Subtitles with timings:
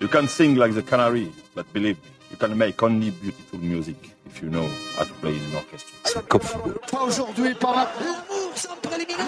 [0.00, 3.96] You can sing like the canary, but believe me, you can make only beautiful music
[4.26, 5.92] if you know how to play in an orchestra.
[6.04, 6.78] C'est Cop Football.
[6.88, 9.26] Pas aujourd'hui, pas L'amour sans préliminaire.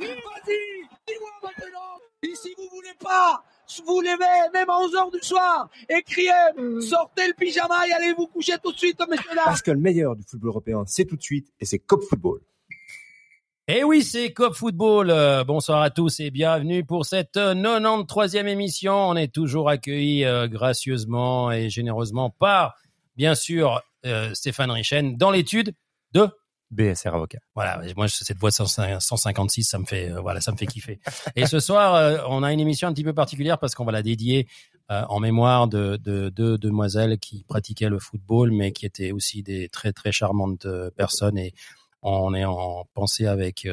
[0.00, 2.00] Vas-y, dis-moi maintenant.
[2.24, 3.44] Et si vous voulez pas,
[3.86, 5.68] vous levez même à 11h du soir?
[5.88, 6.30] Et criez,
[6.80, 9.44] sortez le pyjama et allez vous coucher tout de suite, messieurs dames.
[9.44, 12.40] Parce que le meilleur du football européen, c'est tout de suite et c'est Cop Football.
[13.68, 15.10] Eh oui, c'est Cop Football.
[15.10, 18.92] Euh, bonsoir à tous et bienvenue pour cette euh, 93e émission.
[18.92, 22.74] On est toujours accueillis euh, gracieusement et généreusement par,
[23.16, 25.74] bien sûr, euh, Stéphane Richen dans l'étude
[26.10, 26.28] de
[26.72, 27.38] BSR avocat.
[27.54, 30.66] voilà, moi cette voix de 105 156, ça me fait euh, voilà, ça me fait
[30.66, 30.98] kiffer.
[31.36, 33.92] Et ce soir, euh, on a une émission un petit peu particulière parce qu'on va
[33.92, 34.48] la dédier
[34.90, 39.42] euh, en mémoire de, de deux demoiselles qui pratiquaient le football, mais qui étaient aussi
[39.42, 40.66] des très très charmantes
[40.96, 41.38] personnes.
[41.38, 41.54] Et
[42.02, 43.68] on est en pensée avec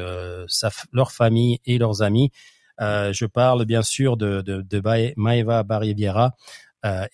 [0.92, 2.30] leur famille et leurs amis.
[2.78, 6.36] Je parle bien sûr de, Maeva Barriviera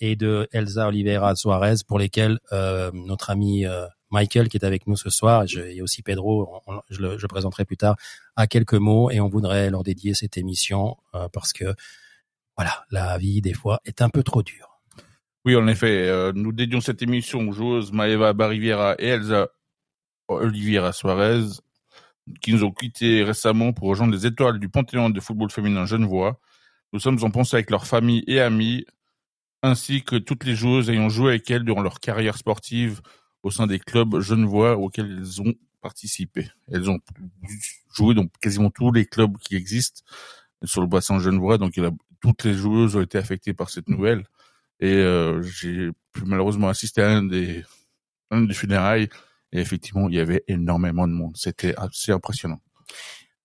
[0.00, 3.64] et de Elsa Oliveira Suarez, pour lesquels euh, notre ami
[4.10, 7.76] Michael, qui est avec nous ce soir, et, je- aussi Pedro, je le présenterai plus
[7.76, 7.96] tard,
[8.36, 11.74] a quelques mots et on voudrait leur dédier cette émission euh, parce que
[12.56, 14.80] voilà, la vie des fois est un peu trop dure.
[15.44, 19.48] Oui, en effet, euh, nous dédions cette émission aux joueuses Maeva Bariviera et Elsa
[20.28, 21.44] Oliveira Suarez,
[22.40, 26.40] qui nous ont quittés récemment pour rejoindre les étoiles du Panthéon de football féminin genevois.
[26.92, 28.84] Nous sommes en pensée avec leurs familles et amis,
[29.62, 33.00] ainsi que toutes les joueuses ayant joué avec elles durant leur carrière sportive
[33.46, 36.50] au sein des clubs genevois auxquels elles ont participé.
[36.66, 36.98] Elles ont
[37.94, 40.02] joué dans quasiment tous les clubs qui existent
[40.64, 43.88] sur le bassin genevois, donc il a, toutes les joueuses ont été affectées par cette
[43.88, 44.24] nouvelle.
[44.80, 47.64] Et euh, j'ai pu malheureusement assister à un des,
[48.32, 49.08] un des funérailles.
[49.52, 51.36] Et effectivement, il y avait énormément de monde.
[51.36, 52.60] C'était assez impressionnant.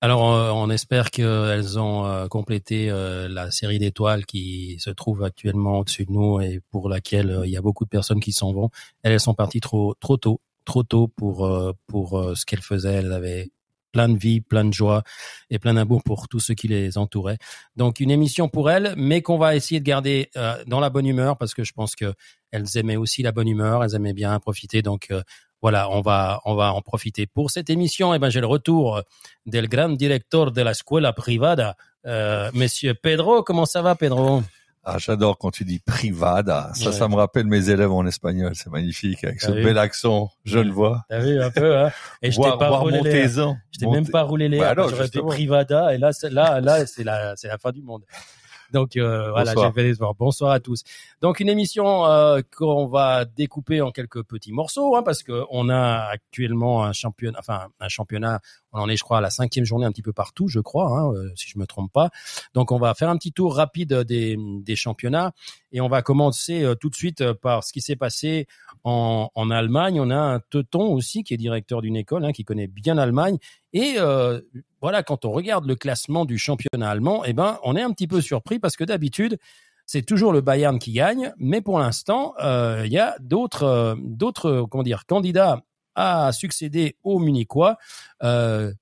[0.03, 5.23] Alors, euh, on espère qu'elles ont euh, complété euh, la série d'étoiles qui se trouve
[5.23, 8.51] actuellement au-dessus de nous et pour laquelle il y a beaucoup de personnes qui s'en
[8.51, 8.71] vont.
[9.03, 11.47] Elles, sont parties trop trop tôt, trop tôt pour
[11.85, 12.95] pour ce qu'elles faisaient.
[12.95, 13.51] Elles avaient
[13.91, 15.03] plein de vie, plein de joie
[15.51, 17.37] et plein d'amour pour tous ceux qui les entouraient.
[17.75, 20.31] Donc une émission pour elles, mais qu'on va essayer de garder
[20.65, 22.13] dans la bonne humeur parce que je pense que
[22.49, 24.81] elles aimaient aussi la bonne humeur, elles aimaient bien profiter.
[24.81, 25.09] Donc
[25.61, 28.13] voilà, on va on va en profiter pour cette émission.
[28.13, 29.01] Et ben j'ai le retour
[29.45, 33.43] del gran director de la escuela privada, euh, Monsieur Pedro.
[33.43, 34.41] Comment ça va, Pedro?
[34.83, 36.71] Ah, j'adore quand tu dis privada.
[36.73, 36.91] Ça, Ouais.
[36.91, 38.53] ça me rappelle mes élèves en espagnol.
[38.55, 41.05] C'est magnifique avec ce bel accent genevois.
[41.07, 41.91] T'as vu un peu hein
[42.23, 44.57] Et je t'ai pas roulé les, je t'ai même pas roulé les.
[44.59, 48.01] Bah J'aurais fait privada et là là là c'est la c'est la fin du monde.
[48.71, 49.67] Donc euh, voilà, Bonsoir.
[49.67, 50.15] j'ai fait des efforts.
[50.15, 50.83] Bonsoir à tous.
[51.21, 55.69] Donc une émission euh, qu'on va découper en quelques petits morceaux, hein, parce que on
[55.69, 58.39] a actuellement un championnat, enfin un championnat,
[58.73, 60.87] on en est, je crois, à la cinquième journée un petit peu partout, je crois,
[60.87, 62.09] hein, euh, si je me trompe pas.
[62.53, 65.33] Donc on va faire un petit tour rapide des, des championnats
[65.71, 68.47] et on va commencer euh, tout de suite euh, par ce qui s'est passé
[68.83, 69.99] en, en Allemagne.
[69.99, 73.37] On a un teuton aussi qui est directeur d'une école, hein, qui connaît bien l'Allemagne
[73.73, 74.41] et euh,
[74.81, 78.07] voilà, quand on regarde le classement du championnat allemand, eh ben, on est un petit
[78.07, 79.37] peu surpris parce que d'habitude,
[79.85, 84.67] c'est toujours le Bayern qui gagne, mais pour l'instant, euh, il y a d'autres, d'autres,
[84.69, 85.61] comment dire, candidats
[85.95, 87.77] à succéder aux Munichois.
[88.23, 88.73] Euh,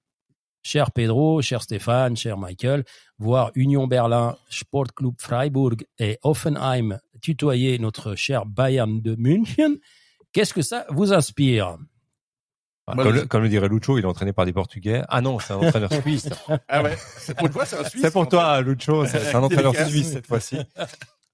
[0.61, 2.83] cher Pedro, cher Stéphane, cher Michael,
[3.17, 9.77] voir Union Berlin, Sportclub Freiburg et Offenheim tutoyer notre cher Bayern de München.
[10.31, 11.77] Qu'est-ce que ça vous inspire?
[12.87, 15.03] Moi, Comme, le, comme le dirait Lucho, il est entraîné par des Portugais.
[15.09, 16.29] Ah non, c'est un entraîneur suisse.
[16.67, 18.01] Ah ouais, c'est pour fois, c'est un Suisse.
[18.01, 19.05] C'est pour toi, Lucho.
[19.05, 20.57] C'est un entraîneur suisse cette fois-ci.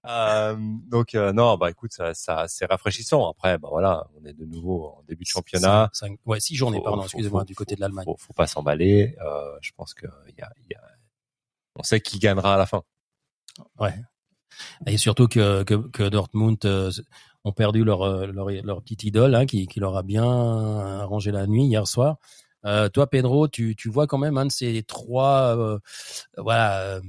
[0.08, 0.56] Euh,
[0.90, 3.30] donc euh, non, bah écoute, ça, ça c'est rafraîchissant.
[3.30, 5.90] Après, bah voilà, on est de nouveau en début de championnat.
[5.94, 8.06] Cinq- cinq- ouais, six journées, Faut- pardon, excusez-moi, du côté de l'Allemagne.
[8.06, 9.16] Faut, faut pas s'emballer.
[9.26, 10.06] Euh, je pense que
[10.38, 10.82] y a, y a,
[11.76, 12.84] on sait qui gagnera à la fin.
[13.80, 13.96] Ouais.
[14.86, 16.92] Et surtout que, que, que Dortmund euh,
[17.44, 21.32] ont perdu leur, euh, leur, leur petite idole hein, qui, qui leur a bien arrangé
[21.32, 22.18] la nuit hier soir.
[22.66, 25.80] Euh, toi, Pedro, tu, tu vois quand même un de ces trois euh,
[26.38, 27.02] voilà, euh,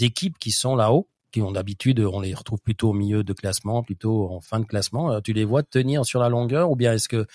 [0.00, 3.82] équipes qui sont là-haut, qui ont d'habitude, on les retrouve plutôt au milieu de classement,
[3.82, 5.12] plutôt en fin de classement.
[5.12, 7.26] Euh, tu les vois tenir sur la longueur ou bien est-ce que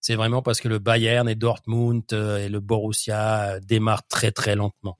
[0.00, 4.30] c'est vraiment parce que le Bayern et Dortmund euh, et le Borussia euh, démarrent très
[4.30, 4.98] très lentement?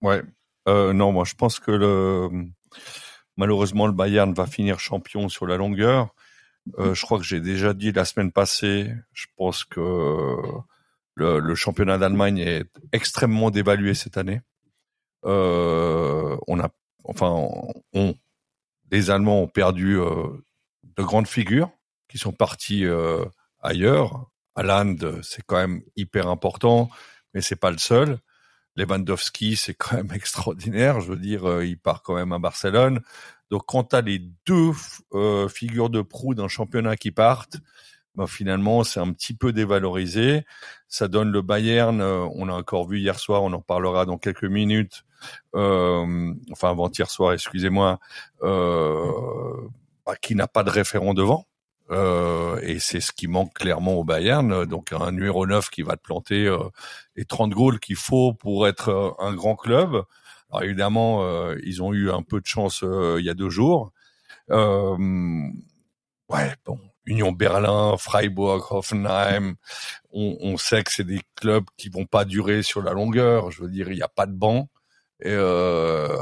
[0.00, 0.22] Ouais.
[0.68, 2.28] Euh, non, moi, je pense que le,
[3.36, 6.14] malheureusement, le Bayern va finir champion sur la longueur.
[6.78, 9.80] Euh, je crois que j'ai déjà dit la semaine passée, je pense que
[11.14, 14.40] le, le championnat d'Allemagne est extrêmement dévalué cette année.
[15.24, 16.68] Euh, on a,
[17.08, 17.48] enfin,
[17.92, 18.14] on,
[18.90, 20.28] les Allemands ont perdu euh,
[20.96, 21.70] de grandes figures
[22.08, 23.24] qui sont partis euh,
[23.60, 26.88] ailleurs, Haaland, c'est quand même hyper important,
[27.34, 28.18] mais c'est pas le seul.
[28.76, 31.00] Lewandowski, c'est quand même extraordinaire.
[31.00, 33.00] Je veux dire, euh, il part quand même à Barcelone.
[33.50, 34.72] Donc, quand tu as les deux
[35.48, 37.58] figures de proue d'un championnat qui partent,
[38.16, 40.44] ben, finalement, c'est un petit peu dévalorisé.
[40.88, 42.02] Ça donne le Bayern.
[42.02, 45.05] on a encore vu hier soir, on en parlera dans quelques minutes.
[45.54, 47.98] Euh, enfin, avant-hier soir, excusez-moi,
[48.42, 49.12] euh,
[50.20, 51.46] qui n'a pas de référent devant.
[51.90, 54.64] Euh, et c'est ce qui manque clairement au Bayern.
[54.64, 56.58] Donc un numéro 9 qui va te planter euh,
[57.14, 60.02] les 30 goals qu'il faut pour être un grand club.
[60.50, 63.92] Alors évidemment, ils ont eu un peu de chance il y a deux jours.
[66.28, 69.54] Ouais, bon, Union Berlin, Freiburg, Hoffenheim,
[70.12, 73.52] on, on sait que c'est des clubs qui vont pas durer sur la longueur.
[73.52, 74.68] Je veux dire, il n'y a pas de banc.
[75.20, 76.16] Et euh,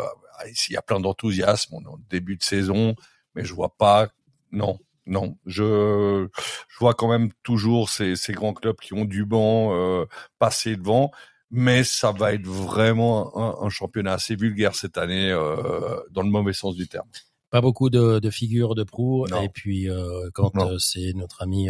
[0.68, 1.74] il y a plein d'enthousiasme.
[1.74, 2.94] On est en début de saison,
[3.34, 4.08] mais je vois pas.
[4.52, 5.36] Non, non.
[5.46, 6.28] Je,
[6.68, 10.04] je vois quand même toujours ces, ces grands clubs qui ont du banc euh,
[10.38, 11.10] passer devant.
[11.50, 16.30] Mais ça va être vraiment un, un championnat assez vulgaire cette année, euh, dans le
[16.30, 17.08] mauvais sens du terme.
[17.50, 19.26] Pas beaucoup de, de figures de proue.
[19.28, 19.42] Non.
[19.42, 21.68] Et puis euh, quand euh, c'est notre ami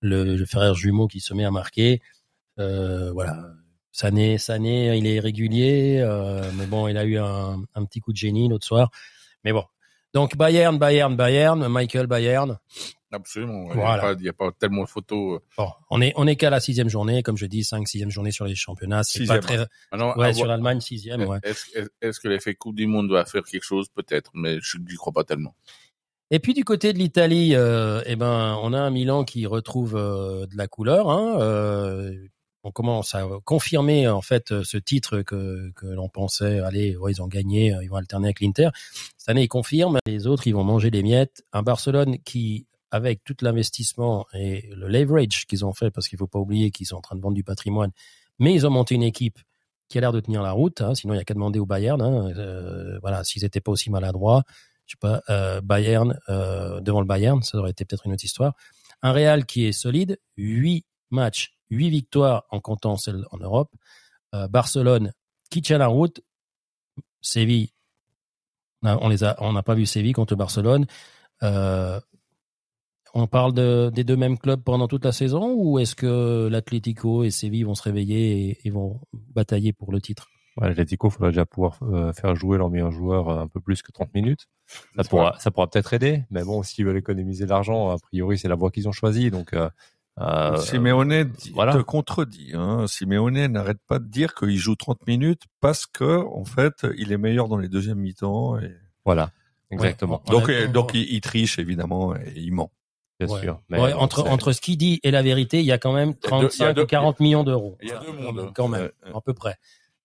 [0.00, 2.02] le, le frère jumeau qui se met à marquer,
[2.58, 3.54] voilà.
[3.96, 8.10] Sané, Sané, il est régulier, euh, mais bon, il a eu un, un petit coup
[8.12, 8.90] de génie l'autre soir.
[9.44, 9.62] Mais bon.
[10.12, 12.58] Donc Bayern, Bayern, Bayern, Michael Bayern.
[13.12, 13.68] Absolument.
[13.70, 13.94] Il Voilà.
[13.94, 15.40] n'y a, pas- il y a pas tellement de photos.
[15.56, 18.32] Bon, on est on est qu'à la sixième journée, comme je dis, cinq sixième journée
[18.32, 19.04] sur les championnats.
[19.04, 21.22] C'est pas très ouais à sur l'Allemagne sixième.
[21.22, 21.38] Ouais.
[21.44, 23.86] Est-ce que l'effet Coupe du Monde doit faire quelque chose?
[23.94, 25.54] Peut-être, mais je n'y crois pas tellement.
[26.32, 29.94] Et puis du côté de l'Italie, euh, eh ben, on a un Milan qui retrouve
[29.94, 31.08] euh, de la couleur.
[31.10, 32.12] Hein, euh,
[32.64, 37.12] on commence à confirmer en fait euh, ce titre que, que l'on pensait, allez, ouais,
[37.12, 38.70] ils ont gagné, euh, ils vont alterner avec l'Inter.
[39.18, 39.98] Cette année, ils confirment.
[40.06, 41.44] Les autres, ils vont manger les miettes.
[41.52, 46.26] Un Barcelone qui, avec tout l'investissement et le leverage qu'ils ont fait, parce qu'il faut
[46.26, 47.90] pas oublier qu'ils sont en train de vendre du patrimoine,
[48.38, 49.38] mais ils ont monté une équipe
[49.90, 50.80] qui a l'air de tenir la route.
[50.80, 52.00] Hein, sinon, il y a qu'à demander au Bayern.
[52.00, 54.42] Hein, euh, voilà, s'ils étaient pas aussi maladroits
[54.86, 55.22] je sais pas,
[55.62, 58.52] Bayern devant le Bayern, ça aurait été peut-être une autre histoire.
[59.00, 63.72] Un Real qui est solide, huit matchs, huit victoires en comptant celle en Europe.
[64.34, 65.12] Euh, Barcelone
[65.50, 66.20] qui tient la route.
[67.20, 67.70] Séville,
[68.82, 70.86] on les a, on n'a pas vu Séville contre Barcelone.
[71.42, 72.00] Euh,
[73.14, 77.22] on parle de, des deux mêmes clubs pendant toute la saison ou est-ce que l'Atlético
[77.24, 80.28] et Séville vont se réveiller et, et vont batailler pour le titre?
[80.56, 83.90] Ouais, L'Atlético, faudra déjà pouvoir euh, faire jouer leur meilleur joueur un peu plus que
[83.90, 84.46] 30 minutes.
[84.96, 88.38] Ça pourra, ça pourra peut-être aider, mais bon, s'ils veulent économiser de l'argent, a priori,
[88.38, 89.30] c'est la voie qu'ils ont choisie.
[89.30, 89.68] Donc, euh,
[90.20, 91.72] euh, Simeone dit- voilà.
[91.72, 92.52] te contredit.
[92.54, 92.86] Hein.
[92.86, 97.18] Simeone n'arrête pas de dire qu'il joue 30 minutes parce que en fait, il est
[97.18, 98.58] meilleur dans les deuxièmes mi-temps.
[98.60, 98.72] Et...
[99.04, 99.30] voilà,
[99.70, 100.32] exactement, Ouais.
[100.32, 102.70] Donc, euh, donc il, il triche évidemment et il ment.
[103.18, 103.40] bien Ouais.
[103.40, 103.60] sûr.
[103.70, 106.30] Ouais, entre, entre ce qu'il dit et la vérité, il y a quand même Il
[106.30, 107.76] y a deux- il y a 35 deux- ou 40 millions d'euros.
[107.82, 108.36] il y a deux Quand mondes.
[108.36, 109.56] même, Quand même, à peu près.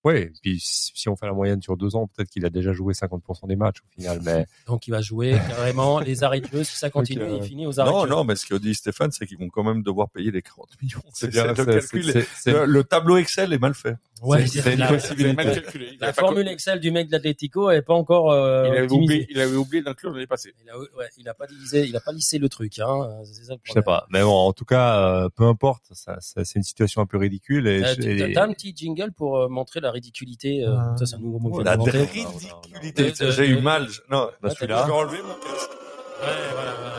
[0.06, 2.72] Ouais, puis si si on fait la moyenne sur deux ans, peut-être qu'il a déjà
[2.72, 6.48] joué 50% des matchs au final, mais Donc il va jouer carrément les arrêts de
[6.48, 6.64] jeu.
[6.64, 8.16] Si ça continue, Donc, euh, il finit aux arrêts Non, de jeu.
[8.16, 10.82] non, mais ce que dit Stéphane, c'est qu'ils vont quand même devoir payer les 40
[10.82, 11.02] millions.
[11.14, 13.98] C'est bien, le, calcul le tableau Excel est mal fait.
[14.22, 15.34] Ouais, c'est- c'est- c'est une la, possibilité.
[15.34, 15.98] Mal calculé.
[16.00, 19.40] La formule Excel du mec de l'Atlético est pas encore euh, il avait oublié, il
[19.40, 20.54] avait oublié d'inclure l'année passée.
[20.64, 20.88] Il a, ouais,
[21.18, 22.80] il a pas divisé, il a pas lissé le truc.
[22.80, 23.10] Hein.
[23.24, 24.06] C'est ça le je sais pas.
[24.10, 27.18] Mais bon, en tout cas, euh, peu importe, ça, ça- c'est une situation un peu
[27.18, 27.68] ridicule.
[27.68, 30.66] Et, Euh, je- tu- et- T'as un petit jingle pour euh, montrer la ridiculité.
[30.98, 33.14] ça, c'est un nouveau mot que je La ridiculité.
[33.32, 33.88] J'ai eu mal.
[33.90, 34.86] Je- Non, Bah, je celui-là.
[34.86, 35.70] vais enlever mon casque.
[35.72, 36.99] Ouais, voilà, voilà, voilà.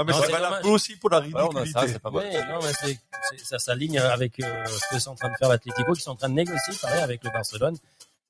[0.00, 1.70] Ouais, mais c'est valable aussi pour la ridiculité.
[1.72, 2.24] ça, c'est pas mal.
[2.24, 2.98] Ouais, non, mais c'est,
[3.30, 6.10] c'est- ça s'aligne avec euh, ce que c'est en train de faire l'Atlético, qui sont
[6.12, 7.76] en train de négocier, pareil, avec le Barcelone,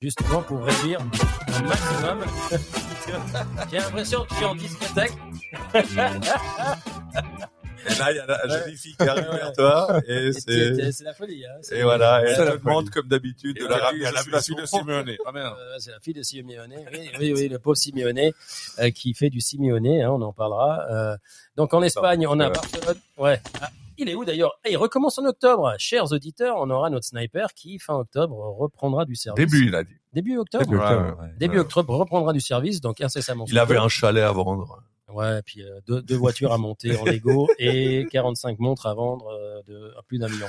[0.01, 2.25] justement pour réduire au maximum.
[3.71, 5.13] J'ai l'impression que je suis en discothèque.
[7.89, 11.03] Et là, il y a la jolie fille qui arrive vers toi et c'est C'est,
[11.03, 11.45] la folie.
[11.45, 11.59] Hein.
[11.71, 14.65] Et voilà, et elle te demande comme d'habitude de la ramener à la fille de
[14.65, 15.15] Simeone.
[15.25, 15.31] Ah.
[15.35, 16.75] Euh, c'est la fille de Simeone.
[17.19, 18.31] Oui, oui, le pauvre Simeone
[18.79, 20.85] euh, qui fait du Simeone, hein, on en parlera.
[20.91, 21.17] Euh,
[21.55, 22.49] donc en Espagne, on a.
[22.49, 22.97] Barcelone.
[23.17, 23.41] Ouais.
[23.61, 24.59] Ah, il est où d'ailleurs?
[24.65, 25.73] Eh, Il recommence en octobre.
[25.77, 29.45] Chers auditeurs, on aura notre sniper qui, fin octobre, reprendra du service.
[29.45, 29.93] Début, il a dit.
[30.13, 30.65] Début octobre?
[30.65, 31.25] Début octobre, ouais.
[31.25, 31.33] ouais.
[31.37, 33.45] Début octobre reprendra du service, donc incessamment.
[33.47, 34.83] Il avait un chalet à vendre.
[35.13, 39.27] Ouais, puis euh, deux, deux voitures à monter en Lego et 45 montres à vendre
[39.27, 40.47] euh, de à plus d'un million.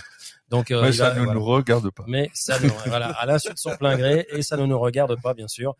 [0.48, 1.34] Donc euh, Mais ça va- ne voilà.
[1.34, 2.04] nous regarde pas.
[2.06, 5.20] Mais ça, nous, voilà, à l'insu de son plein gré, et ça ne nous regarde
[5.20, 5.74] pas, bien sûr.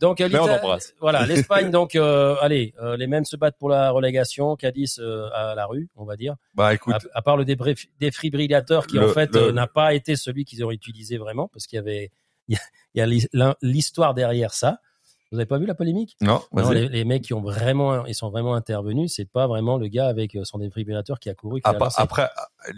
[0.00, 0.94] Donc, euh, Mais on embrasse.
[1.00, 5.28] Voilà, l'Espagne, donc, euh, allez, euh, les mêmes se battent pour la relégation, Cadiz euh,
[5.32, 6.34] à la rue, on va dire.
[6.54, 7.44] Bah écoute, À, à part le
[8.00, 11.48] défibrillateur qui, Le- en fait, le- euh, n'a pas été celui qu'ils auraient utilisé vraiment,
[11.48, 12.10] parce qu'il y avait,
[12.48, 12.58] il
[12.94, 14.78] y a- l'histoire derrière ça.
[15.32, 16.16] Vous avez pas vu la polémique?
[16.20, 19.12] Non, Non, les, les mecs qui ont vraiment, ils sont vraiment intervenus.
[19.14, 21.60] C'est pas vraiment le gars avec euh, son défibrillateur qui a couru.
[21.60, 22.28] Qui a après,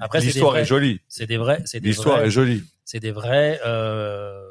[0.01, 1.01] Après, l'histoire est jolie.
[1.09, 2.63] c'est des vrais, L'histoire est jolie.
[2.85, 4.43] c'est des vrais euh,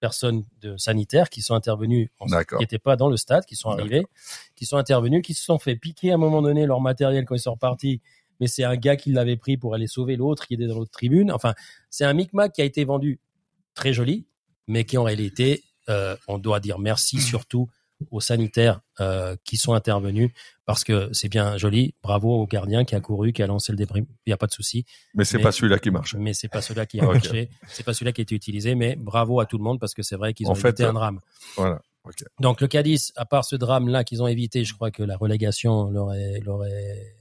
[0.00, 2.58] personnes de sanitaires qui sont en- D'accord.
[2.58, 4.06] qui n'étaient pas dans le stade, qui sont arrivés,
[4.54, 7.34] qui sont intervenus, qui se sont fait piquer à un moment donné leur matériel quand
[7.34, 8.00] ils sont repartis.
[8.40, 10.90] Mais c'est un gars qui l'avait pris pour aller sauver l'autre qui était dans l'autre
[10.90, 11.32] tribune.
[11.32, 11.54] Enfin,
[11.90, 13.18] c'est un micmac qui a été vendu
[13.74, 14.26] très joli,
[14.68, 17.68] mais qui en réalité, euh, on doit dire merci surtout
[18.10, 20.30] aux sanitaires euh, qui sont intervenus
[20.64, 21.94] parce que c'est bien joli.
[22.02, 24.00] Bravo au gardien qui a couru, qui a lancé le débris.
[24.26, 24.84] Il n'y a pas de souci.
[25.14, 26.14] Mais c'est pas celui-là qui marche.
[26.14, 27.14] Mais c'est pas celui-là qui a Ok.
[27.14, 29.94] marché, c'est pas celui-là qui a été utilisé, mais bravo à tout le monde parce
[29.94, 31.20] que c'est vrai qu'ils ont En fait, évité un euh, drame.
[31.56, 31.80] Voilà.
[32.40, 35.90] Donc le Cadiz, à part ce drame-là qu'ils ont évité, je crois que la relégation
[35.90, 37.16] leur est, leur est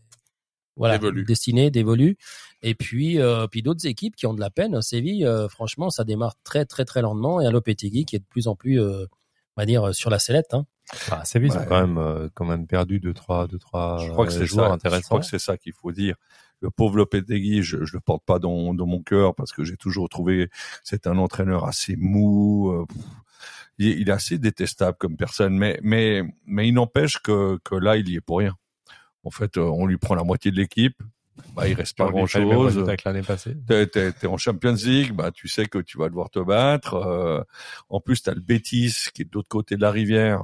[0.76, 2.18] voilà, destinée, dévolue.
[2.62, 4.82] Et puis, euh, puis d'autres équipes qui ont de la peine.
[4.82, 7.40] Séville, euh, franchement, ça démarre très très très lentement.
[7.42, 9.06] Et à Lopetegui qui est de plus en plus, euh,
[9.56, 10.54] on va dire, sur la sellette.
[10.54, 10.66] Hein.
[11.12, 11.64] Ah, Séville, ils Ouais.
[11.64, 14.46] ont quand même, euh, quand même perdu deux, trois, deux, trois Je crois que c'est
[14.46, 14.72] joueurs ça.
[14.72, 15.08] Je intéressants.
[15.08, 16.16] crois que c'est ça qu'il faut dire.
[16.62, 19.78] Le pauvre Lopetegui, je, je le porte pas dans, dans mon cœur parce que j'ai
[19.78, 20.50] toujours trouvé
[20.84, 22.72] c'est un entraîneur assez mou.
[22.72, 22.98] euh, pff,
[23.78, 27.76] il, est- il est assez détestable comme personne, mais mais mais il n'empêche que que
[27.76, 28.56] là, il y est pour rien.
[29.26, 30.98] En fait, euh, on lui prend la moitié de l'équipe.
[31.54, 32.86] Bah, il reste pas grand chose.
[33.04, 33.58] l'année passée.
[33.68, 36.94] T'es, t'es, t'es en Champions League, bah tu sais que tu vas devoir te battre.
[36.96, 37.42] euh,
[37.90, 40.44] en plus, t'as le Betis qui est de l'autre côté de la rivière,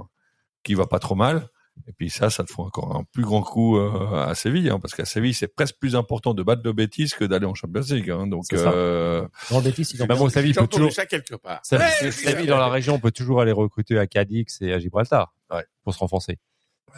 [0.63, 1.47] qui va pas trop mal.
[1.87, 4.79] Et puis ça, ça te fait encore un plus grand coup euh, à Séville, hein,
[4.79, 7.81] parce qu'à Séville, c'est presque plus important de battre le Betis que d'aller en Champions
[7.89, 8.09] League.
[8.11, 11.61] Hein, donc, euh, Dans le Betis, ils ont Séville peut toujours, quelque part.
[11.63, 15.33] Séville, Séville, dans la région, on peut toujours aller recruter à Cadix et à Gibraltar.
[15.49, 15.65] Ouais.
[15.83, 16.37] Pour se renforcer.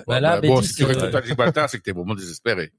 [0.08, 2.72] Bah là, bon, Betis, si tu euh, récoltes c'est que t'es vraiment désespéré.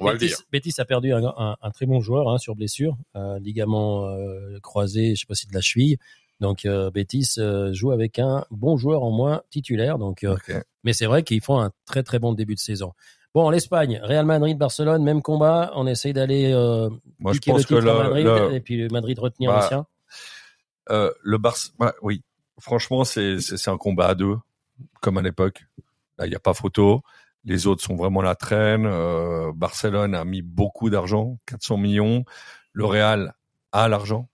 [0.00, 0.38] On va le Betis, dire.
[0.52, 4.58] Betis a perdu un, un- un très bon joueur hein, sur blessure, un ligament euh,
[4.60, 5.96] croisé, je sais pas si de la cheville.
[6.40, 9.98] Donc euh, Betis euh, joue avec un bon joueur en moins titulaire.
[9.98, 10.36] Donc, euh,
[10.84, 12.92] mais c'est vrai qu'ils font un très très bon début de saison.
[13.34, 15.72] Bon, l'Espagne, Real Madrid, Barcelone, même combat.
[15.74, 18.54] On essaye d'aller euh, moi je piquer le pense que titre à le, Madrid le-
[18.54, 19.86] et puis le Madrid retenir Bah, le sien.
[20.90, 22.22] euh, le Barça, ouais, oui,
[22.60, 23.38] franchement, c'est
[23.68, 24.36] un combat à deux,
[25.00, 25.64] comme à l'époque.
[26.18, 27.02] Là, il n'y a pas photo.
[27.44, 28.86] Les autres sont vraiment la traîne.
[28.86, 32.24] Euh, Barcelone a mis beaucoup d'argent, 400 millions.
[32.72, 33.34] Le Real
[33.72, 34.28] a l'argent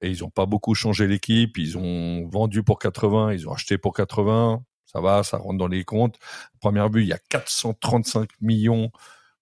[0.00, 1.58] et ils ont pas beaucoup changé l'équipe.
[1.58, 4.62] Ils ont vendu pour 80, ils ont acheté pour 80.
[4.86, 6.16] Ça va, ça rentre dans les comptes.
[6.60, 8.90] Première but, il y a 435 millions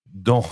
[0.06, 0.44] dans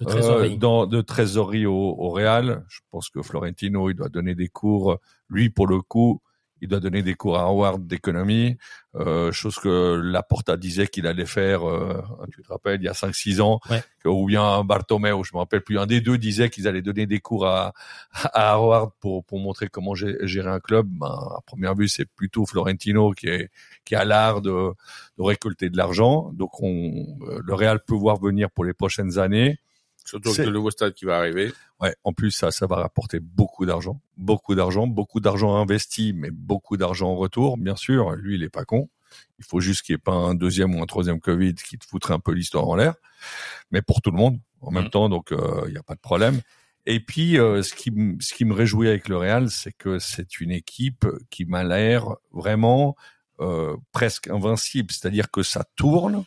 [0.00, 0.58] De euh, trésorerie.
[0.58, 2.64] dans de trésorerie au, au Real.
[2.68, 4.98] Je pense que Florentino, il doit donner des cours.
[5.28, 6.22] Lui, pour le coup,
[6.60, 8.56] il doit donner des cours à Howard d'économie,
[8.96, 12.94] euh, chose que Laporta disait qu'il allait faire, euh, tu te rappelles, il y a
[12.94, 13.82] 5-6 ans, Ouais.
[14.02, 17.06] que- ou bien Bartomeu, je me rappelle plus, un des deux disait qu'ils allaient donner
[17.06, 17.72] des cours à,
[18.32, 20.86] à Howard pour, pour montrer comment gé- gérer un club.
[20.88, 23.50] Ben, à première vue, c'est plutôt Florentino qui est
[23.84, 24.50] qui a l'art de,
[25.16, 26.30] de récolter de l'argent.
[26.34, 29.58] Donc, on, euh, le Real peut voir venir pour les prochaines années.
[30.08, 31.52] Surtout avec le nouveau stade qui va arriver.
[31.80, 36.30] Ouais, en plus ça, ça va rapporter beaucoup d'argent, beaucoup d'argent, beaucoup d'argent investi, mais
[36.30, 37.56] beaucoup d'argent en retour.
[37.58, 38.88] Bien sûr, lui, il est pas con.
[39.38, 41.86] Il faut juste qu'il n'y ait pas un deuxième ou un troisième Covid qui te
[41.86, 42.94] foutrait un peu l'histoire en l'air,
[43.70, 44.90] mais pour tout le monde en même Mhm.
[44.90, 46.40] temps, donc euh, il n'y a pas de problème.
[46.86, 50.40] Et puis, euh, ce qui ce qui me réjouit avec le Real, c'est que c'est
[50.40, 52.96] une équipe qui m'a l'air vraiment
[53.40, 56.24] euh, presque invincible, c'est-à-dire que ça tourne.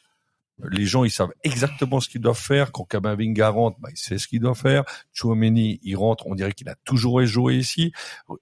[0.70, 2.72] Les gens, ils savent exactement ce qu'ils doivent faire.
[2.72, 4.84] Quand Kamavinga rentre, bah, il sait ce qu'il doit faire.
[5.13, 7.91] Chouameni, il rentre, on dirait qu'il a toujours joué ici.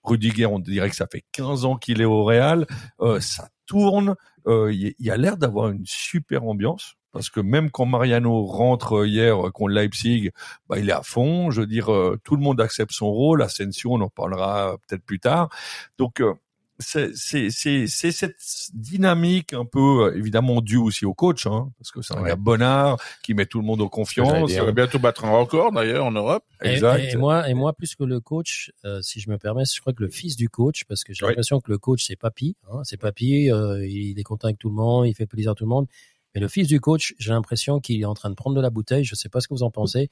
[0.03, 2.65] Rudiger, on dirait que ça fait 15 ans qu'il est au Real.
[3.01, 4.15] Euh, ça tourne.
[4.47, 6.95] Euh, il il y a l'air d'avoir une super ambiance.
[7.11, 10.31] Parce que même quand Mariano rentre hier euh, contre Leipzig,
[10.67, 11.49] bah, il est à fond.
[11.51, 13.41] Je veux dire, euh, tout le monde accepte son rôle.
[13.41, 15.49] Asensio, on en parlera peut-être plus tard.
[15.97, 16.33] Donc, euh,
[16.79, 18.37] c'est c'est c'est c'est cette
[18.73, 22.29] dynamique un peu euh, évidemment due aussi au coach hein, parce que c'est un Ouais.
[22.29, 25.71] gars bonnard qui met tout le monde en confiance Il va bientôt battre un record
[25.71, 26.43] d'ailleurs en Europe.
[26.63, 29.63] Et- exact Et, moi, et moi, plus que le coach, euh, si je me permets,
[29.65, 31.31] je crois que le fils du coach, parce que j'ai Oui.
[31.31, 34.69] l'impression que le coach c'est papy, hein, c'est papy, euh, il est content avec tout
[34.69, 35.87] le monde, il fait plaisir à tout le monde.
[36.35, 38.69] Mais le fils du coach, j'ai l'impression qu'il est en train de prendre de la
[38.69, 39.03] bouteille.
[39.03, 40.09] Je sais pas ce que vous en pensez,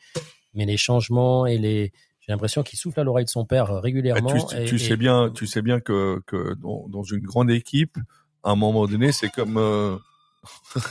[0.53, 1.91] mais les changements et les,
[2.27, 4.46] j'ai l'impression qu'il souffle à l'oreille de son père euh, régulièrement.
[4.46, 7.50] tu, et- tu et- sais bien tu sais bien que que dans, dans une grande
[7.50, 7.98] équipe
[8.43, 9.96] à un moment donné c'est comme euh,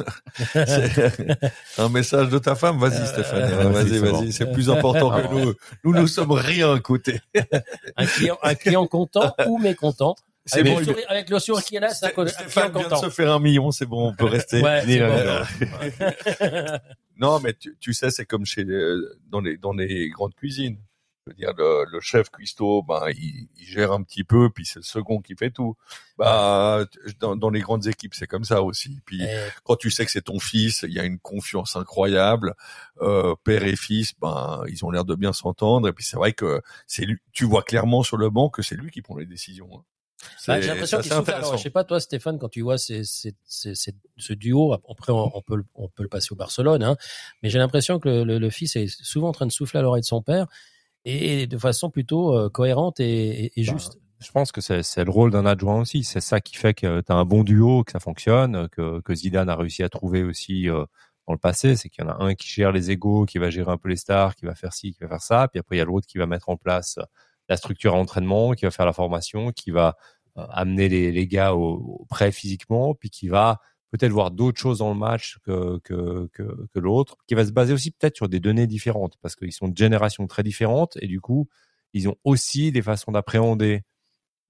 [1.79, 5.55] un message de ta femme vas-y Stéphane euh, vas-y vas-y c'est plus important que nous
[5.85, 7.21] nous nous sommes rien côté
[7.97, 10.17] un client, un client content ou mécontent.
[10.47, 13.33] c'est bon le avec le sourire qui est là, c'est Stéphane vient de se faire
[13.33, 16.79] un million c'est bon on peut rester Ouais, bon.
[17.19, 18.65] Non, mais tu, tu sais, c'est comme chez
[19.31, 20.77] dans les dans les grandes cuisines.
[21.27, 24.65] Je veux dire, le, le chef cuistot, ben, il, il gère un petit peu, puis
[24.65, 25.77] c'est le second qui fait tout.
[26.19, 26.85] Bah,
[27.19, 29.01] dans, dans les grandes équipes, c'est comme ça aussi.
[29.05, 32.55] Puis Et- quand tu sais que c'est ton fils, il y a une confiance incroyable.
[33.03, 35.89] Euh, père et fils, ben, ils ont l'air de bien s'entendre.
[35.89, 37.17] Et puis c'est vrai que c'est lui.
[37.33, 39.69] Tu vois clairement sur le banc que c'est lui qui prend les décisions.
[39.75, 39.83] hein.
[40.47, 41.33] Bah, j'ai l'impression qu'il assez souffle.
[41.33, 44.73] Alors, je sais pas toi, Stéphane, quand tu vois ces, ces, ces- ces- ce duo,
[44.73, 46.97] après on, on peut le- on peut le passer au Barcelone, hein,
[47.43, 49.83] mais j'ai l'impression que le, le- le fils est souvent en train de souffler à
[49.83, 50.47] l'oreille de son père
[51.07, 53.99] et de façon plutôt euh, cohérente et, Bah, juste.
[54.21, 56.03] je pense que c'est le rôle d'un adjoint aussi.
[56.05, 59.15] C'est ça qui fait que tu as un bon duo, que ça fonctionne, que, que
[59.15, 60.85] Zidane a réussi à trouver aussi euh,
[61.27, 61.77] dans le passé.
[61.77, 63.89] C'est qu'il y en a un qui gère les égaux, qui va gérer un peu
[63.89, 65.49] les stars, qui va faire ci, qui va faire ça.
[65.49, 66.99] Puis après, il y a l'autre qui va mettre en place
[67.49, 69.97] la structure à l'entraînement, qui va faire la formation, qui va
[70.37, 73.61] euh, amener les, les gars au, au prêt physiquement, puis qui va
[73.91, 77.53] peut-être voir d'autres choses dans le match que, que, que, que l'autre, qui va se
[77.53, 81.07] baser aussi peut-être sur des données différentes, parce qu'ils sont de générations très différentes, et
[81.07, 81.49] du coup,
[81.93, 83.83] ils ont aussi des façons d'appréhender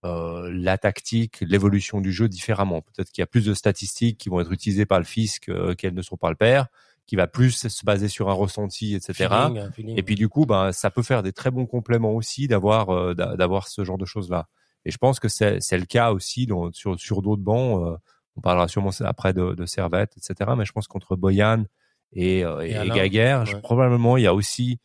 [0.04, 2.80] euh, la tactique, l'évolution du jeu différemment.
[2.82, 5.74] Peut-être qu'il y a plus de statistiques qui vont être utilisées par le fils que-
[5.74, 6.66] qu'elles ne sont par le père,
[7.06, 9.12] qui va plus se baser sur un ressenti, etc.
[9.48, 9.98] feeling, un feeling.
[9.98, 13.14] Et puis du coup, ben, ça peut faire des très bons compléments aussi d'avoir euh,
[13.14, 14.48] d'a- d'avoir ce genre de choses là.
[14.84, 17.98] Et je pense que c'est c'est le cas aussi dans, sur sur d'autres bancs.
[18.36, 20.52] On parlera sûrement après de, de Servette, etc.
[20.56, 21.64] Mais je pense qu'entre Boyan
[22.12, 23.60] et, euh, et, Et Gaguerre, ouais.
[23.60, 24.78] probablement il y a aussi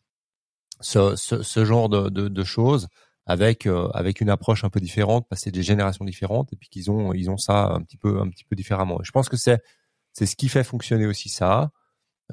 [0.80, 2.88] ce, ce, ce genre de, de, de choses
[3.26, 6.56] avec euh, avec une approche un peu différente, parce que c'est des générations différentes et
[6.56, 9.00] puis qu'ils ont ils ont ça un petit peu un petit peu différemment.
[9.02, 9.62] Et je pense que c'est
[10.14, 11.72] c'est ce qui fait fonctionner aussi ça.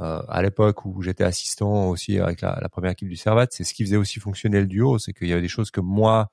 [0.01, 3.65] Euh, à l'époque où j'étais assistant aussi avec la, la première équipe du Servette, c'est
[3.65, 6.31] ce qui faisait aussi fonctionner le duo, c'est qu'il y avait des choses que moi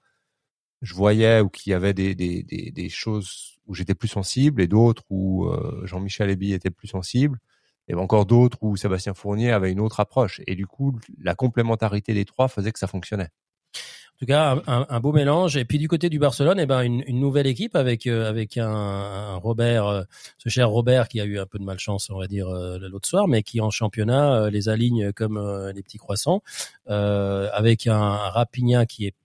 [0.85, 4.67] je voyais ou qu'il y avait des, des, des, choses où j'étais plus sensible et
[4.67, 7.39] d'autres où euh, Jean-Michel Eby était plus sensible
[7.87, 12.13] et encore d'autres où Sébastien Fournier avait une autre approche et du coup la complémentarité
[12.13, 13.29] des trois faisait que ça fonctionnait.
[13.73, 15.57] En tout cas, un, beau mélange.
[15.57, 19.35] Et puis du côté du Barcelone, eh ben une, nouvelle équipe avec euh, avec un,
[19.35, 20.03] Robert, euh,
[20.37, 23.27] ce cher Robert qui a eu un peu de malchance, on va dire l'autre soir,
[23.27, 25.37] mais qui en championnat les aligne comme
[25.73, 26.41] des petits croissants,
[26.85, 29.15] avec un, un Rapinha qui est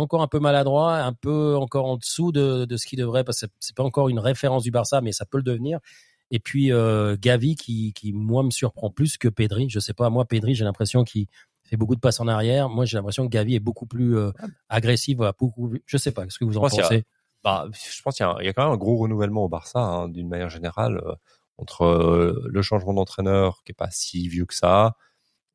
[0.00, 3.40] encore un peu maladroit, un peu encore en dessous de, de ce qu'il devrait, parce
[3.42, 5.78] que c'est pas encore une référence du Barça, mais ça peut le devenir.
[6.30, 9.68] Et puis euh, Gavi qui, qui moi me surprend plus que Pedri.
[9.70, 11.26] Je sais pas, moi Pedri, j'ai l'impression qu'il
[11.64, 12.68] fait beaucoup de passes en arrière.
[12.68, 14.30] Moi, j'ai l'impression que Gavi est beaucoup plus euh,
[14.68, 15.72] agressif, voilà, beaucoup.
[15.86, 17.04] Je sais pas, qu'est-ce que vous en a- pensez?
[17.44, 19.48] Bah, je pense qu'il y, a- il y a quand même un gros renouvellement au
[19.48, 21.14] Barça, hein, d'une manière générale, euh,
[21.58, 24.96] entre euh, le changement d'entraîneur qui est pas si vieux que ça,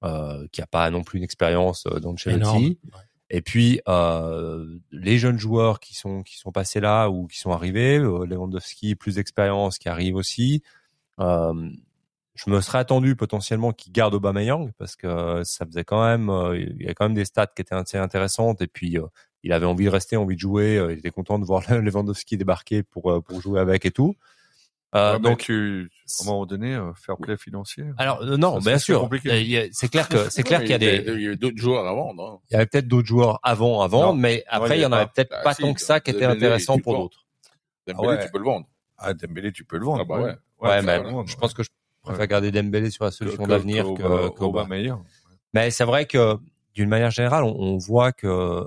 [0.03, 2.75] euh, qui a pas non plus une expérience euh, d'Ancelotti, Énorme.
[3.35, 7.51] Et puis euh, les jeunes joueurs qui sont qui sont passés là ou qui sont
[7.51, 10.61] arrivés, euh, Lewandowski plus d'expérience qui arrive aussi.
[11.19, 11.71] Euh,
[12.35, 16.85] je me serais attendu potentiellement qu'il garde Aubameyang parce que ça faisait quand même, il
[16.85, 18.97] y a quand même des stats qui étaient assez intéressantes et puis
[19.43, 22.83] il avait envie de rester, envie de jouer, il était content de voir Lewandowski débarquer
[22.83, 24.15] pour pour jouer avec et tout.
[24.95, 27.83] Euh, Ouais, donc tu, à un moment donné, euh, fair play financier.
[27.97, 29.31] alors euh, non, Ça, bien c'est sûr, compliqué.
[29.57, 31.87] Euh, c'est clair que c'est clair qu'il y a des Il y avait d'autres joueurs
[31.87, 32.23] à vendre.
[32.23, 32.39] hein.
[32.49, 34.13] il y avait peut-être d'autres joueurs avant avant, Non.
[34.13, 36.11] mais après il il y en avait peut-être Ah, pas si, tant que ça qui
[36.11, 37.25] était intéressant pour d'autres.
[37.87, 38.25] Dembélé, ouais.
[38.25, 38.67] tu peux le vendre.
[38.99, 40.01] Ah, Dembélé, tu peux le vendre.
[40.01, 40.81] Ah bah ouais.
[40.83, 41.69] Mais vendre, je pense que je
[42.03, 45.03] préfère garder Dembélé sur la solution d'avenir que, qu'Aubameyang.
[45.53, 46.37] Mais c'est vrai que
[46.75, 48.65] d'une manière générale, on, voit que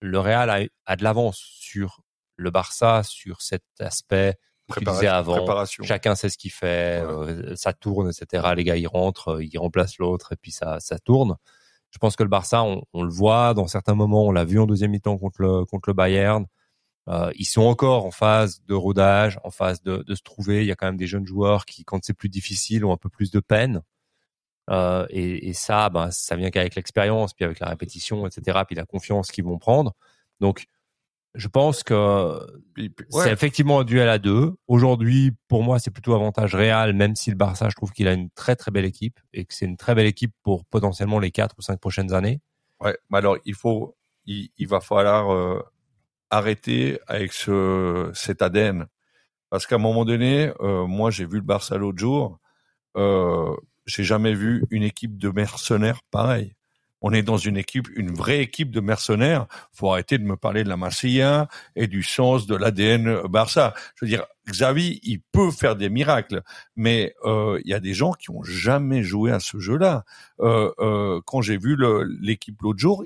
[0.00, 2.00] le Real a, a de l'avance sur
[2.36, 4.34] le Barça, sur cet aspect
[4.66, 5.10] Préparation.
[5.10, 5.36] avant.
[5.36, 5.84] préparation.
[5.84, 8.52] Chacun sait ce qu'il fait, euh, ça tourne, etc.
[8.56, 11.36] Les gars, ils rentrent, euh, ils remplacent l'autre et puis ça, ça tourne.
[11.90, 14.58] Je pense que le Barça, on, on le voit dans certains moments, on l'a vu
[14.58, 16.46] en deuxième mi-temps contre le, contre le Bayern.
[17.08, 20.62] Euh, ils sont encore en phase de rodage, en phase de, de se trouver.
[20.62, 22.96] Il y a quand même des jeunes joueurs qui, quand c'est plus difficile, ont un
[22.96, 23.82] peu plus de peine.
[24.70, 28.74] Euh, et, et ça, ben, ça vient qu'avec l'expérience, puis avec la répétition, etc., puis
[28.74, 29.94] la confiance qu'ils vont prendre.
[30.40, 30.66] Donc,
[31.36, 32.40] je pense que
[33.10, 34.54] c'est effectivement un duel à deux.
[34.66, 38.14] Aujourd'hui, pour moi, c'est plutôt avantage réel, même si le Barça, je trouve qu'il a
[38.14, 41.30] une très très belle équipe et que c'est une très belle équipe pour potentiellement les
[41.30, 42.40] quatre ou cinq prochaines années.
[42.80, 45.62] Ouais, mais alors il faut, il, il va falloir euh,
[46.30, 48.86] arrêter avec ce cet ADN,
[49.50, 52.38] parce qu'à un moment donné, euh, moi j'ai vu le Barça l'autre jour,
[52.96, 56.55] euh, j'ai jamais vu une équipe de mercenaires pareille.
[57.08, 59.46] On est dans une équipe, une vraie équipe de mercenaires.
[59.72, 63.74] Faut arrêter de me parler de la Marsilla et du sens de l'ADN Barça.
[63.94, 66.42] Je veux dire, Xavi, il peut faire des miracles,
[66.74, 70.04] mais euh, il y a des gens qui ont jamais joué à ce jeu-là.
[70.40, 71.76] Euh, euh, quand j'ai vu
[72.20, 73.04] l'équipe l'autre jour,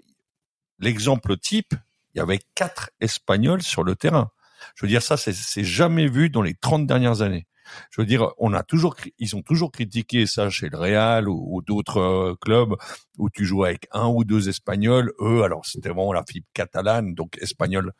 [0.78, 1.74] l'exemple type,
[2.14, 4.30] il y avait quatre Espagnols sur le terrain.
[4.74, 7.46] Je veux dire, ça, c'est jamais vu dans les 30 dernières années.
[7.90, 11.46] Je veux dire, on a toujours, ils ont toujours critiqué ça chez le Real ou,
[11.48, 12.74] ou d'autres euh, clubs
[13.18, 15.12] où tu joues avec un ou deux Espagnols.
[15.20, 17.92] Eux, alors c'était vraiment la fibre catalane, donc espagnol,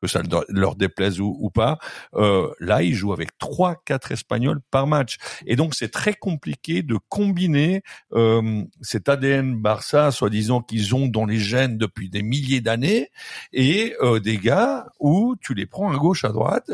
[0.00, 1.78] que ça leur- déplaise ou, ou pas.
[2.14, 5.16] Euh, là, ils jouent avec trois, quatre Espagnols par match.
[5.46, 7.82] Et donc, c'est très compliqué de combiner
[8.12, 13.10] euh, cet ADN Barça, soi-disant qu'ils ont dans les gènes depuis des milliers d'années,
[13.52, 16.70] et euh, des gars où tu les prends à gauche, à droite.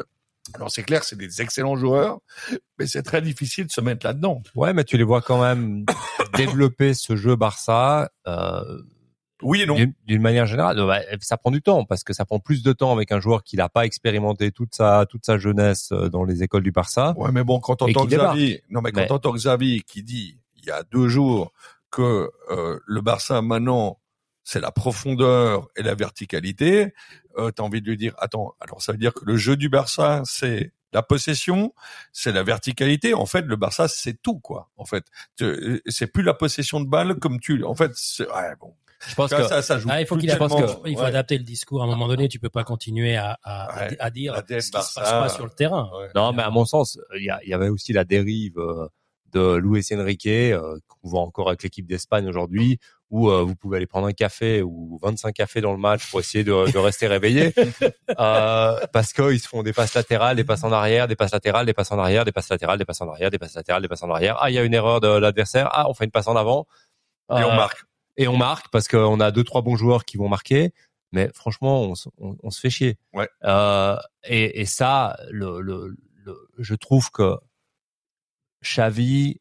[0.54, 2.20] Alors c'est clair, c'est des excellents joueurs,
[2.78, 4.42] mais c'est très difficile de se mettre là-dedans.
[4.54, 5.84] Ouais, mais tu les vois quand même
[6.36, 8.10] développer ce jeu Barça.
[8.28, 8.62] Euh,
[9.42, 9.76] Oui et non.
[10.06, 12.92] D'une manière générale, bah, ça prend du temps parce que ça prend plus de temps
[12.92, 16.42] avec un joueur qui n'a pas expérimenté toute sa toute sa jeunesse euh, dans les
[16.42, 17.12] écoles du Barça.
[17.18, 18.06] Ouais, mais bon, quand on entend.
[18.06, 21.52] Xavi, non mais quand Mais- entend Xavi qui dit il y a deux jours
[21.90, 23.98] que euh, le Barça maintenant
[24.42, 26.94] c'est la profondeur et la verticalité,
[27.36, 29.68] euh, t'as envie de lui dire attends, alors ça veut dire que le jeu du
[29.68, 31.74] Barça c'est la possession,
[32.12, 33.12] c'est la verticalité.
[33.12, 34.70] En fait, le Barça c'est tout quoi.
[34.78, 35.04] En fait,
[35.36, 37.62] Tu- c'est plus la possession de balle comme tu.
[37.64, 38.72] En fait, c'est ouais, bon.
[39.08, 39.88] Je pense que ça, ça joue.
[39.90, 40.82] Ah, il faut plus qu'il a- tellement.
[40.86, 41.06] il faut Ouais.
[41.08, 41.82] adapter le discours.
[41.82, 43.96] À un moment donné, tu peux pas continuer à, à, Ouais.
[44.00, 45.90] à dire La ce qui se passe pas sur le terrain.
[45.98, 46.08] Ouais.
[46.14, 48.88] non, mais à mon sens, il y, a- il y avait aussi la dérive euh,
[49.32, 52.78] de Luis Enrique euh, qu'on voit encore avec l'équipe d'Espagne aujourd'hui,
[53.10, 56.20] où euh, vous pouvez aller prendre un café ou 25 cafés dans le match pour
[56.20, 57.52] essayer de, de rester réveillé,
[58.18, 61.66] euh, parce qu'ils se font des passes latérales, des passes en arrière, des passes latérales,
[61.66, 63.88] des passes en arrière, des passes latérales, des passes en arrière, des passes latérales, des
[63.88, 64.36] passes en arrière.
[64.40, 65.68] Ah, il y a une erreur de l'adversaire.
[65.72, 66.66] Ah, on fait une passe en avant.
[67.30, 67.82] Et on marque.
[68.16, 70.72] Et on marque parce qu'on a deux trois bons joueurs qui vont marquer
[71.12, 73.28] mais franchement on, se- on, on se fait chier Ouais.
[73.44, 77.36] euh, et, et ça le, le, le- je trouve que
[78.62, 79.40] Xavi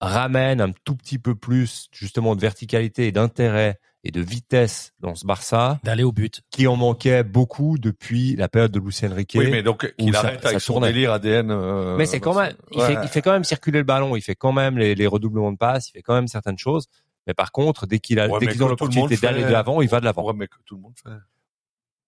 [0.00, 5.14] ramène un tout petit peu plus justement de verticalité et d'intérêt et de vitesse dans
[5.14, 6.40] ce Barça D'aller au but.
[6.50, 10.20] qui en manquait beaucoup depuis la période de Luis Enrique Oui, mais donc il ça-
[10.20, 10.88] arrête ça avec son tournait.
[10.92, 11.50] délire ADN.
[11.52, 14.22] euh, mais c'est quand même, il, fait, il fait quand même circuler le ballon, il
[14.22, 16.88] fait quand même les, les redoublements de passes, il fait quand même certaines choses.
[17.26, 19.88] Mais par contre, dès qu'il a, Ouais, dès qu'ils ont l'opportunité d'aller de l'avant, il
[19.88, 20.24] va de l'avant.
[20.26, 21.10] Ouais, mais que tout le monde fait.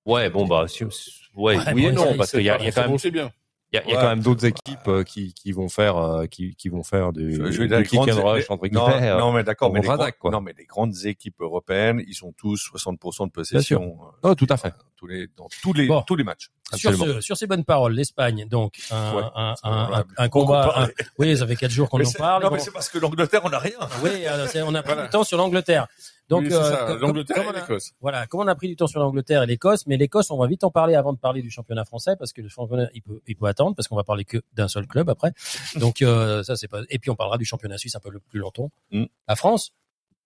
[0.06, 2.64] Ouais, bon bah, si- ouais, Ouais, oui et bon, non, parce qu'il y a, il
[2.64, 3.32] y a quand même, bien.
[3.86, 6.54] Il y a, y quand même d'autres équipes euh, qui, qui vont faire, euh, qui,
[6.54, 9.10] qui vont faire du, Je- du dire, les kick and grandes- rush entre Non, guillemets.
[9.18, 13.30] non, mais d'accord, mais non, mais les grandes équipes européennes, ils sont tous 60% de
[13.32, 13.98] possession.
[14.24, 14.72] euh, Oh, tout à fait.
[14.96, 16.02] Tous les, dans tous les, Bon.
[16.02, 16.50] tous les matchs.
[16.74, 20.88] Sur, ce, sur ces bonnes paroles, l'Espagne, donc un, Ouais, un, un, un- combat.
[21.18, 22.42] oui, ça fait quatre jours qu'on en parle.
[22.42, 23.72] Non, Bon, mais c'est parce que l'Angleterre, on n'a rien.
[24.02, 24.10] oui,
[24.64, 25.02] on a pris Voilà.
[25.08, 25.86] du temps sur l'Angleterre.
[26.28, 27.92] Donc, Oui, euh, l'Angleterre et l'Écosse.
[28.00, 30.46] Voilà, comme on a pris du temps sur l'Angleterre et l'Écosse, mais l'Écosse, on va
[30.46, 33.20] vite en parler avant de parler du championnat français parce que le championnat, il peut,
[33.26, 35.32] il peut attendre parce qu'on va parler que d'un seul club après.
[35.76, 36.80] Donc euh, ça c'est pas.
[36.88, 38.70] Et puis on parlera du championnat suisse un peu plus longtemps.
[38.90, 39.04] Mm.
[39.28, 39.74] La France?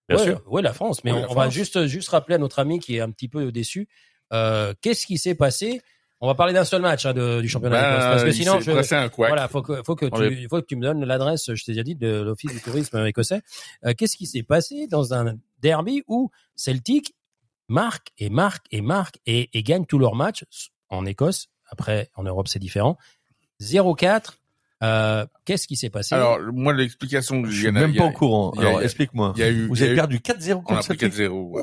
[0.08, 0.42] Bien ouais, sûr.
[0.46, 1.02] Ouais, la France.
[1.04, 3.11] Mais Oui, on, la on va juste juste rappeler à notre ami qui est un
[3.11, 3.88] petit peu déçu.
[4.32, 5.82] Euh, Qu'est-ce qui s'est passé
[6.20, 8.70] On va parler d'un seul match hein, de- du championnat d'Écosse parce que sinon je,
[8.96, 11.72] un voilà, faut que, faut que tu, faut que tu me donnes l'adresse, je t'ai
[11.72, 13.40] déjà dit, de l'office du tourisme écossais.
[13.85, 17.14] Euh, Qu'est-ce qui s'est passé dans un derby où Celtic
[17.68, 20.44] marque et marque et marque et, et gagne tous leurs matchs
[20.88, 21.48] en Écosse.
[21.70, 22.96] Après, en Europe, c'est différent.
[23.61, 24.38] 0-4.
[24.83, 26.14] Euh, Qu'est-ce qui s'est passé?
[26.14, 28.52] Alors, moi, l'explication, Je il y suis même pas au courant.
[28.59, 29.35] Alors, explique-moi.
[29.68, 31.28] Vous avez perdu 4-0 on a contre Celtic 4-0.
[31.28, 31.62] Ouais.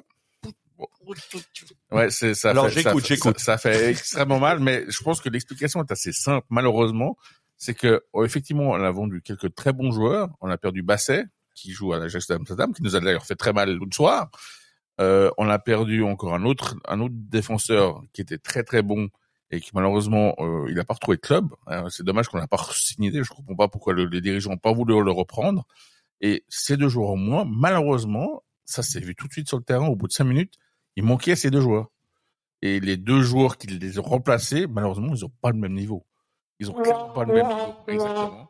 [1.91, 2.49] Ouais, c'est ça.
[2.49, 3.39] Alors, fait- j'écoute, ça- j'écoute.
[3.39, 6.45] Ça, ça fait extrêmement mal, mais je pense que l'explication est assez simple.
[6.49, 7.17] Malheureusement,
[7.57, 10.29] c'est que oh, effectivement, on a vendu quelques très bons joueurs.
[10.41, 13.53] On a perdu Basset, qui joue à l'Ajax d'Amsterdam, qui nous a d'ailleurs fait très
[13.53, 14.29] mal l'autre soir.
[15.01, 19.09] Euh, on a perdu encore un autre, un autre défenseur qui était très très bon
[19.51, 21.49] et qui malheureusement euh, il n'a pas retrouvé de club.
[21.69, 23.11] Euh, c'est dommage qu'on n'a pas signé.
[23.23, 25.65] Je comprends pas pourquoi le- les dirigeants n'ont pas voulu le reprendre.
[26.21, 29.63] Et ces deux joueurs au moins, malheureusement, ça s'est vu tout de suite sur le
[29.63, 29.87] terrain.
[29.87, 30.53] Au bout de cinq minutes,
[30.95, 31.87] il manquait ces deux joueurs.
[32.61, 36.05] Et les deux joueurs qui les ont remplacés, malheureusement, ils n'ont pas le même niveau.
[36.59, 37.75] Ils ont clairement pas le même niveau.
[37.87, 38.47] Exactement.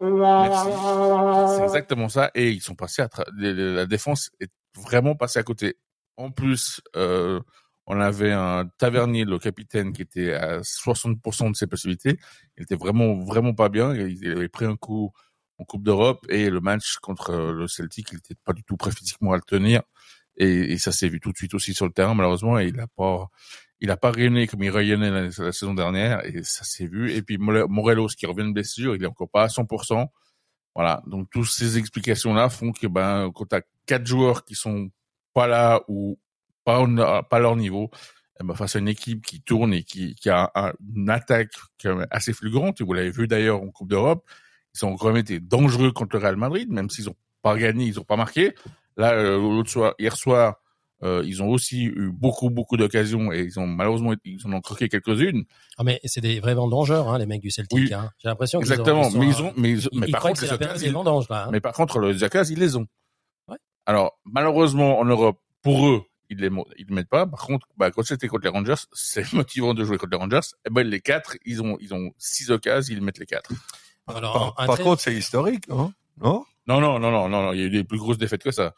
[1.57, 2.31] C'est exactement ça.
[2.35, 5.77] Et ils sont passés à tra- la défense est vraiment passée à côté.
[6.17, 7.41] En plus, euh,
[7.87, 12.17] on avait un Tavernier, le capitaine, qui était à 60% de ses possibilités.
[12.57, 13.93] Il était vraiment, vraiment pas bien.
[13.95, 15.11] Il avait pris un coup
[15.57, 18.75] en Coupe d'Europe et le match contre euh, le Celtic, il était pas du tout
[18.77, 19.81] prêt physiquement à le tenir.
[20.37, 22.59] Et, et ça s'est vu tout de suite aussi sur le terrain, malheureusement.
[22.59, 23.27] Et il a pas,
[23.79, 26.25] il a pas rayonné comme il rayonnait la, saison dernière.
[26.25, 27.11] Et ça s'est vu.
[27.13, 30.07] Et puis More- Morelos qui revient de blessure, il est encore pas à 100%.
[30.75, 31.01] Voilà.
[31.07, 34.89] Donc, toutes ces explications-là font que, ben, quand t'as quatre joueurs qui sont
[35.33, 36.19] pas là ou
[36.65, 36.83] pas,
[37.31, 37.89] à leur niveau,
[38.41, 41.51] eh ben, face à une équipe qui tourne et qui, qui a un- une attaque
[42.11, 44.25] assez fulgurante, et vous l'avez vu d'ailleurs en Coupe d'Europe,
[44.73, 47.99] ils ont quand été dangereux contre le Real Madrid, même s'ils ont pas gagné, ils
[47.99, 48.53] ont pas marqué.
[48.97, 50.55] Là, euh, l'autre soir, hier soir,
[51.03, 54.61] Euh, ils ont aussi eu beaucoup beaucoup d'occasions et ils ont malheureusement ils en ont
[54.61, 55.43] croqué quelques-unes.
[55.77, 57.77] Ah, mais c'est des vrais vendangeurs, hein, les mecs du Celtic.
[57.77, 57.93] Oui.
[57.93, 58.11] Hein.
[58.17, 60.21] J'ai l'impression qu'ils Exactement, ont, mais ils sont, ont mais ils, ils, mais ils par
[60.21, 61.43] contre que c'est les des vendanges, là.
[61.45, 61.49] Hein.
[61.51, 62.87] mais par contre les occasions ils les ont.
[63.49, 63.57] Ouais.
[63.85, 67.27] Alors malheureusement en Europe pour eux ils les ils les mettent pas.
[67.27, 70.47] Par contre bah quand c'était contre les Rangers c'est motivant de jouer contre les Rangers.
[70.65, 73.51] Et ben les quatre ils ont ils ont six occasions ils mettent les quatre.
[74.07, 75.91] Alors, Par, un par très- contre, c'est historique, hein
[76.23, 76.45] non?
[76.67, 78.51] Non non non non non non il y a eu des plus grosses défaites que
[78.51, 78.73] ça.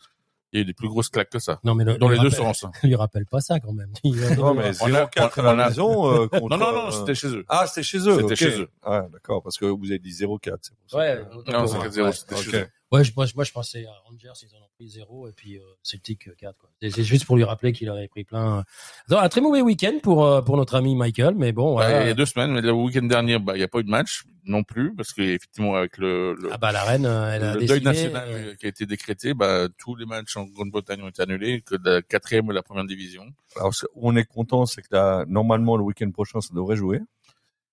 [0.54, 1.60] Il y a eu des plus grosses claques que ça.
[1.65, 2.63] non, mais le, Dans les deux sens.
[2.63, 2.71] hein.
[2.84, 3.91] lui rappelle pas ça quand même.
[4.38, 6.47] Non, mais On a- 0-4 à on la a- maison euh, contre...
[6.50, 7.43] Non non non euh, c'était chez eux.
[7.50, 8.13] Ah, c'était chez eux.
[8.15, 8.36] C'était ok.
[8.36, 8.69] chez eux.
[8.82, 10.56] Ah, d'accord, parce que vous avez dit 0-4.
[10.62, 10.97] c'est pour ça.
[11.00, 11.88] Ouais, Non ouais.
[11.89, 12.67] 4-0 c'était chez eux.
[12.89, 15.34] Ouais, je, moi, je- moi, je pensais à Rangers, ils en ont pris 0 et
[15.34, 16.58] puis euh, Celtic euh, 4.
[16.58, 16.69] Quoi.
[16.82, 18.63] C'est, c'est juste pour lui rappeler qu'il aurait pris plein.
[19.10, 22.04] Non, un très mauvais week-end pour euh, pour notre ami Michael, mais bon, Bah, voilà.
[22.06, 23.84] il y a deux semaines, mais le week-end dernier, bah, il n'y a pas eu
[23.84, 27.34] de match non plus, parce que effectivement avec le, le, Ah bah la reine, euh,
[27.36, 30.45] elle a le deuil national euh, qui a été décrété, bah, tous les matchs en
[30.45, 33.26] Grande-Bretagne ont été annulés, que de la quatrième ou la première division.
[33.58, 37.02] Alors, ce- on est content, c'est que là, normalement, le week-end prochain, ça devrait jouer.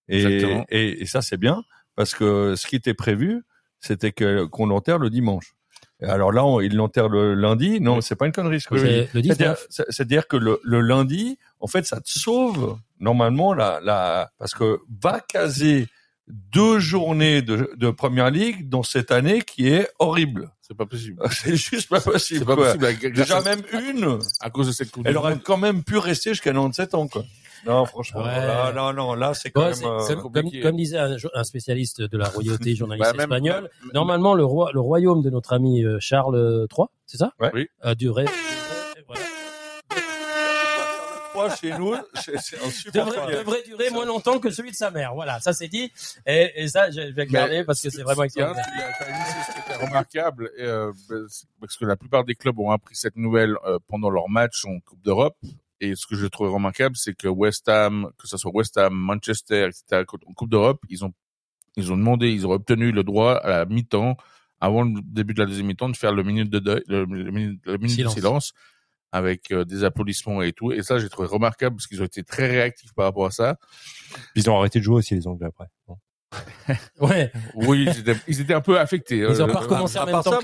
[0.09, 0.67] Et, Exactement.
[0.71, 1.63] et, et ça, c'est bien,
[1.95, 3.45] parce que ce qui était prévu,
[3.85, 5.55] c'était que qu'on l'enterre le dimanche.
[6.03, 7.81] Alors là, on, il l'enterre le lundi.
[7.81, 9.09] Non, c'est pas une connerie ce que je dis.
[9.13, 9.67] C'est-à-dire, 19.
[9.71, 14.55] c'est- c'est-à-dire que le, le lundi, en fait, ça te sauve normalement la, la parce
[14.55, 15.87] que va caser
[16.27, 20.51] deux journées de, de première ligue dans cette année qui est horrible.
[20.63, 21.23] C'est pas possible.
[21.31, 22.41] C'est juste pas possible.
[22.41, 23.13] C'est pas possible.
[23.13, 26.51] Déjà même une, à, cause de cette coupe elle aurait quand même pu rester jusqu'à
[26.53, 27.23] 97 ans, quoi.
[27.67, 28.27] Non, franchement, Ouais.
[28.47, 29.75] là, non, non, là, c'est quand Ouais, même.
[29.75, 30.61] c'est- euh, c'est- comme, compliqué.
[30.61, 34.81] comme disait un, spécialiste de la royauté journaliste Bah, espagnol, même- normalement le roi, le
[34.81, 37.33] royaume de notre ami euh, Charles III, c'est ça?
[37.41, 37.51] Ouais.
[37.55, 37.69] Oui.
[37.85, 38.27] euh, durait,
[39.07, 39.23] voilà.
[41.33, 43.11] Trois chez nous, c'est c'est insupportable.
[43.17, 45.15] devrait, devrait durer moins longtemps que celui de sa mère.
[45.15, 45.91] Voilà, ça c'est dit.
[46.27, 48.65] Et, et ça, je vais garder parce que c'est vraiment extraordinaire.
[49.67, 50.93] était remarquable, et, euh,
[51.61, 54.79] parce que la plupart des clubs ont appris cette nouvelle euh, pendant leur match en
[54.79, 55.37] Coupe d'Europe.
[55.85, 58.95] Et ce que je trouve remarquable, c'est que West Ham, que ce soit West Ham,
[58.95, 61.13] Manchester, etc., en Coupe d'Europe, ils ont,
[61.77, 64.17] ils ont demandé, ils ont obtenu le droit à la mi-temps,
[64.61, 67.31] avant le début de la deuxième mi-temps, de faire le minute de deuil, le, le
[67.31, 68.15] minute, le minute Silence.
[68.15, 68.53] de silence,
[69.13, 70.73] avec euh, des applaudissements et tout.
[70.73, 73.57] Et ça, j'ai trouvé remarquable parce qu'ils ont été très réactifs par rapport à ça.
[74.35, 75.67] Ils ont arrêté de jouer aussi les Anglais après.
[75.87, 75.99] Bon.
[77.01, 77.31] Ouais.
[77.55, 79.19] Oui, ils étaient, ils étaient un peu affectés.
[79.19, 80.41] Ils ont Euh, pas recommencé en à même temps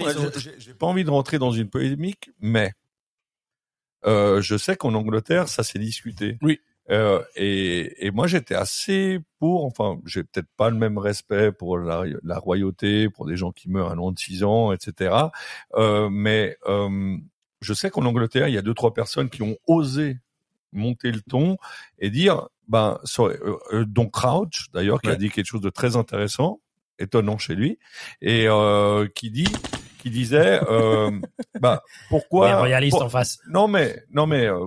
[0.58, 2.72] j'ai pas envie de rentrer dans une polémique, mais
[4.06, 6.38] euh, je sais qu'en Angleterre, ça s'est discuté.
[6.42, 6.60] Oui.
[6.90, 9.64] Euh, et, et moi, j'étais assez pour.
[9.64, 13.70] Enfin, j'ai peut-être pas le même respect pour la, la royauté, pour des gens qui
[13.70, 15.14] meurent à long de six ans, etc.
[15.74, 17.16] Euh, mais euh,
[17.60, 20.18] je sais qu'en Angleterre, il y a deux trois personnes qui ont osé
[20.72, 21.56] monter le ton
[21.98, 23.36] et dire, ben, sorry,
[23.72, 26.60] euh, dont Crouch d'ailleurs, qui a dit quelque chose de très intéressant,
[26.98, 27.78] étonnant chez lui,
[28.20, 29.48] et euh, qui dit,
[30.00, 31.10] qui disait, euh,
[31.60, 33.38] bah, pourquoi Les royalistes pour- en face.
[33.48, 34.66] non mais non mais euh,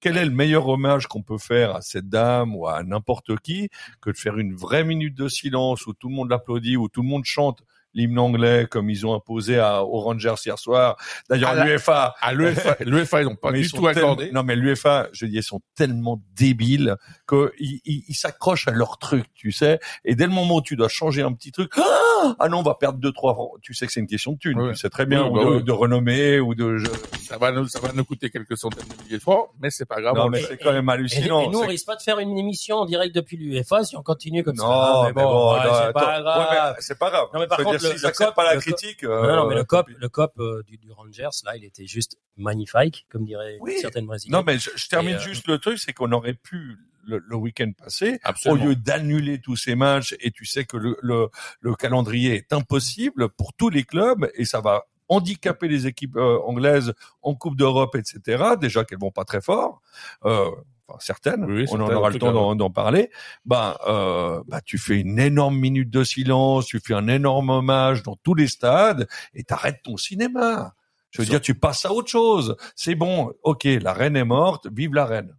[0.00, 3.68] quel est le meilleur hommage qu'on peut faire à cette dame ou à n'importe qui
[4.00, 7.02] que de faire une vraie minute de silence où tout le monde l'applaudit où tout
[7.02, 7.62] le monde chante
[7.94, 10.96] l'hymne anglais comme ils ont imposé à, aux Rangers hier soir.
[11.28, 14.30] D'ailleurs l'UEFA À l'UEFA, l'UEFA, ils n'ont pas mais du tout accordé.
[14.32, 16.96] Non, mais l'UEFA, je dis, ils sont tellement débiles
[17.26, 19.78] que ils, ils, ils s'accrochent à leur truc, tu sais.
[20.04, 22.62] Et dès le moment où tu dois changer un petit truc, ah, ah non, on
[22.62, 23.52] va perdre deux trois francs.
[23.62, 24.60] Tu sais que c'est une question de thunes.
[24.60, 24.72] Ouais.
[24.72, 25.62] Tu sais très bien Oui, ou bah de, oui.
[25.64, 26.78] de renommée ou de.
[26.78, 26.86] je-
[27.22, 29.86] Ça va nous, ça va nous coûter quelques centaines de milliers de francs, mais c'est
[29.86, 30.14] pas grave.
[30.16, 31.42] non, on mais c'est quand même Et, hallucinant.
[31.42, 34.02] et nous, on risque pas de faire une émission en direct depuis l'UEFA si on
[34.02, 34.64] continue comme ça.
[34.64, 36.38] Non, Ah, mais bon, ouais, non, c'est pas grave.
[36.50, 37.26] Ouais, c'est pas grave.
[37.34, 39.02] Non, mais par contre, le- cop- pas la le cop- critique.
[39.04, 41.86] Non, non, mais euh, le cop, le cop euh, du, du Rangers, là, il était
[41.86, 43.76] juste magnifique, comme diraient Oui.
[43.80, 44.38] certaines brésiliennes.
[44.38, 47.18] Non, mais je, je termine Et, euh, juste le truc, c'est qu'on aurait pu le,
[47.26, 48.62] le week-end passé, Absolument.
[48.64, 51.28] au lieu d'annuler tous ces matchs, et tu sais que le, le,
[51.60, 56.38] le calendrier est impossible pour tous les clubs, et ça va handicaper les équipes euh,
[56.40, 58.44] anglaises en Coupe d'Europe, etc.
[58.60, 59.80] Déjà qu'elles vont pas très fort,
[60.26, 60.50] euh,
[60.88, 63.10] enfin certaines, Oui, on en aura le temps d'en d'en parler.
[63.44, 68.02] Ben, euh, bah, tu fais une énorme minute de silence, tu fais un énorme hommage
[68.02, 70.74] dans tous les stades, et t'arrêtes ton cinéma.
[71.10, 72.56] Je veux dire, tu passes à autre chose.
[72.76, 75.34] C'est bon, ok, la reine est morte, vive la reine.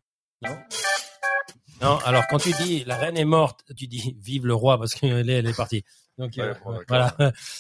[1.82, 4.96] Non, alors quand tu dis la reine est morte, tu dis vive le roi parce
[4.96, 5.84] qu'elle est, elle est partie.
[6.20, 7.16] Donc euh, bon, voilà.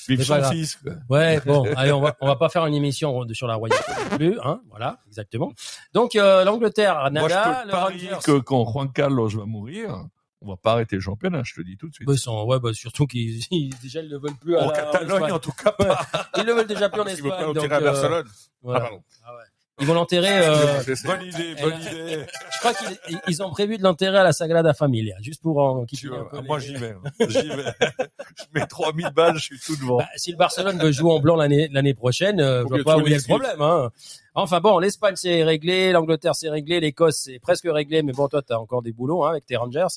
[0.07, 0.41] Vive pas
[0.83, 0.93] quoi.
[1.09, 4.17] Ouais, bon, allez, on va on va pas faire une émission sur la royauté non
[4.17, 5.53] plus, hein, voilà, exactement.
[5.93, 10.03] Donc euh, l'Angleterre, Moi, je Nada, peux le que quand Juan Carlos va mourir,
[10.41, 12.05] on va pas arrêter le championnat, je te le dis tout de suite.
[12.07, 14.75] Bah, ils ouais, bah, surtout qu'ils ils- déjà ils le veulent plus à en la-
[14.75, 15.99] Catalogne, en tout cas pas.
[16.37, 17.29] Ils le veulent déjà plus en Espagne.
[17.31, 18.27] pas nous donc, tirer à euh, Barcelone.
[18.61, 18.79] voilà.
[18.79, 19.03] Ah, pardon.
[19.25, 19.43] Ah ouais.
[19.79, 20.27] Ils vont l'enterrer.
[20.47, 22.25] euh, Bonne idée, bonne idée.
[22.53, 25.85] je crois qu'ils ils ont prévu de l'enterrer à la Sagrada Familia, juste pour en
[25.85, 26.91] quitter un peu les- moi j'y vais.
[26.91, 27.11] hein.
[27.29, 27.63] J'y vais.
[28.37, 29.97] je mets 3000 balles, je suis tout devant.
[29.99, 32.97] Bah, si le Barcelone veut jouer en blanc l'année l'année prochaine, euh, je vois pas
[32.97, 33.61] où il y a le problème.
[33.61, 33.89] Hein.
[34.35, 38.41] Enfin bon, l'Espagne c'est réglé, l'Angleterre c'est réglé, l'Écosse c'est presque réglé, mais bon toi
[38.41, 39.87] t'as encore des boulots hein, avec tes Rangers.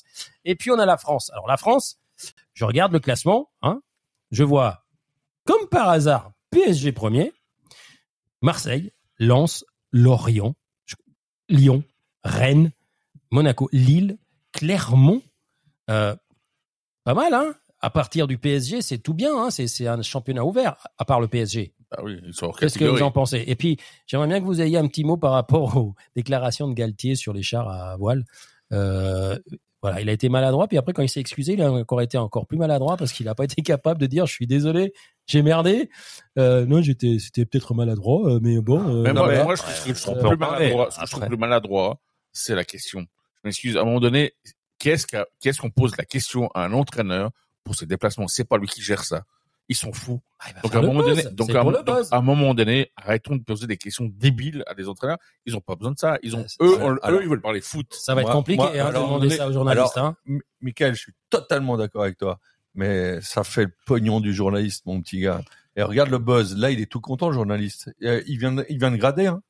[0.45, 1.29] Et puis on a la France.
[1.33, 1.97] Alors la France,
[2.53, 3.81] je regarde le classement, hein,
[4.31, 4.83] je vois
[5.45, 7.33] comme par hasard PSG premier,
[8.41, 10.55] Marseille, Lens, Lorient,
[11.47, 11.83] Lyon,
[12.23, 12.71] Rennes,
[13.31, 14.17] Monaco, Lille,
[14.51, 15.21] Clermont.
[15.89, 16.15] Euh,
[17.03, 20.43] pas mal, hein À partir du PSG, c'est tout bien, hein c'est c'est un championnat
[20.43, 21.73] ouvert, à part le PSG.
[21.95, 23.43] Ah oui, ils sont hors Qu'est-ce que vous en pensez?
[23.45, 23.77] Et puis,
[24.07, 27.33] j'aimerais bien que vous ayez un petit mot par rapport aux déclarations de Galtier sur
[27.33, 28.25] les chars à voile.
[28.71, 29.37] Euh,
[29.83, 32.17] voilà, il a été maladroit, puis après, quand il s'est excusé, il a encore été
[32.17, 34.93] encore plus maladroit parce qu'il n'a pas été capable de dire «je suis désolé,
[35.27, 35.89] j'ai merdé
[36.39, 38.79] euh, Non, j'étais, c'était peut-être maladroit, euh, mais bon...
[38.79, 39.43] euh, Mais moi, voilà.
[39.43, 41.37] moi, je trouve, ce que je trouve peut plus maladroit, ce que je trouve plus
[41.37, 41.99] maladroit,
[42.31, 43.01] c'est la question.
[43.35, 44.31] Je m'excuse, à un moment donné,
[44.79, 45.05] qu'est-ce
[45.41, 47.31] qu'est-ce qu'on pose la question à un entraîneur
[47.65, 48.29] pour ses déplacements?
[48.29, 49.23] C'est pas lui qui gère ça.
[49.69, 50.21] Ils sont fous.
[50.39, 51.23] Ah, Donc à un moment buzz.
[51.23, 54.73] donné, donc à, un donc, à moment donné, arrêtons de poser des questions débiles à
[54.73, 55.17] des entraîneurs.
[55.45, 56.17] Ils ont pas besoin de ça.
[56.21, 56.83] Ils ont, c'est- eux, ouais.
[56.83, 57.93] on- Alors- eux, ils veulent parler foot.
[57.93, 59.97] Ça va être compliqué moi, hein, de alors, demander on est- ça aux journalistes.
[59.97, 60.37] alors, hein.
[60.61, 62.39] Michael, je suis totalement d'accord avec toi.
[62.75, 65.41] Mais ça fait le pognon du journaliste, mon petit gars.
[65.77, 66.57] Et regarde le buzz.
[66.57, 67.89] Là, il est tout content, le journaliste.
[68.03, 69.27] Euh, Il vient, de- il vient de grader.
[69.27, 69.41] Hein.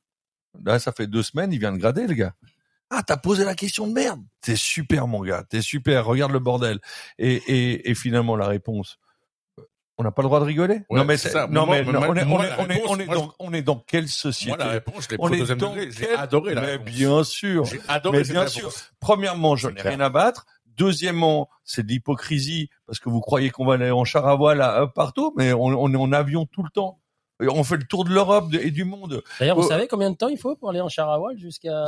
[0.64, 2.34] Là, ça fait deux semaines, il vient de grader, le gars.
[2.90, 4.22] Ah, t'as posé la question de merde.
[4.40, 5.42] T'es super, mon gars.
[5.48, 6.04] T'es super.
[6.04, 6.78] Regarde le bordel.
[7.18, 8.98] Et, et, et finalement, la réponse.
[9.96, 10.82] On n'a pas le droit de rigoler.
[10.90, 11.46] Ouais, non mais c'est ça.
[11.48, 13.14] non Moi, mais non, moi, on est on moi, on est réponse, on est moi,
[13.14, 14.56] dans on est dans quelle société?
[14.56, 15.90] Moi, la réponse, je l'ai deuxième degré.
[15.92, 16.86] J'ai adoré la Mais réponse.
[16.90, 17.64] bien sûr.
[17.64, 18.54] J'ai adoré Mais cette bien réponse.
[18.54, 18.70] sûr.
[18.98, 20.46] Premièrement, je n'ai rien à battre.
[20.76, 24.60] Deuxièmement, c'est de l'hypocrisie parce que vous croyez qu'on va aller en char à voile
[24.62, 26.98] à- partout, mais on, on est en avion tout le temps.
[27.40, 29.22] Et on fait le tour de l'Europe et du monde.
[29.38, 29.68] D'ailleurs, vous Oh.
[29.68, 31.84] savez combien de temps il faut pour aller en char à voile jusqu'à...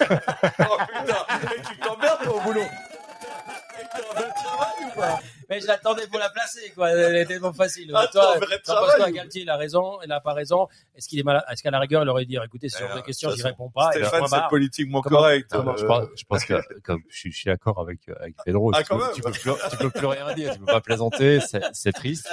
[0.00, 1.16] Oh putain,
[1.56, 2.60] et tu t'emmerdes au boulot.
[2.60, 5.18] Et t'es en vrai de travail ou pas?
[5.52, 6.90] Mais je l'attendais pour la placer, quoi.
[6.92, 7.94] Elle était tellement facile.
[7.94, 10.66] Attends, Toi, t'en penses quoi Galtier, il a raison, il n'a pas raison.
[10.94, 13.02] Est-ce qu'il est malade Est-ce qu'à la rigueur, il aurait dit, écoutez, ce genre Alors,
[13.02, 13.92] de questions, j'y réponds pas.
[13.92, 15.50] Stéphane, c'est politiquement Comment- correct.
[15.52, 18.72] Je pense, je pense que comme je, suis- je suis d'accord avec avec Pedro.
[18.74, 21.40] Ah, tu, peux, tu peux plus, tu peux plus rien dire, tu peux pas plaisanter,
[21.74, 22.30] c'est triste.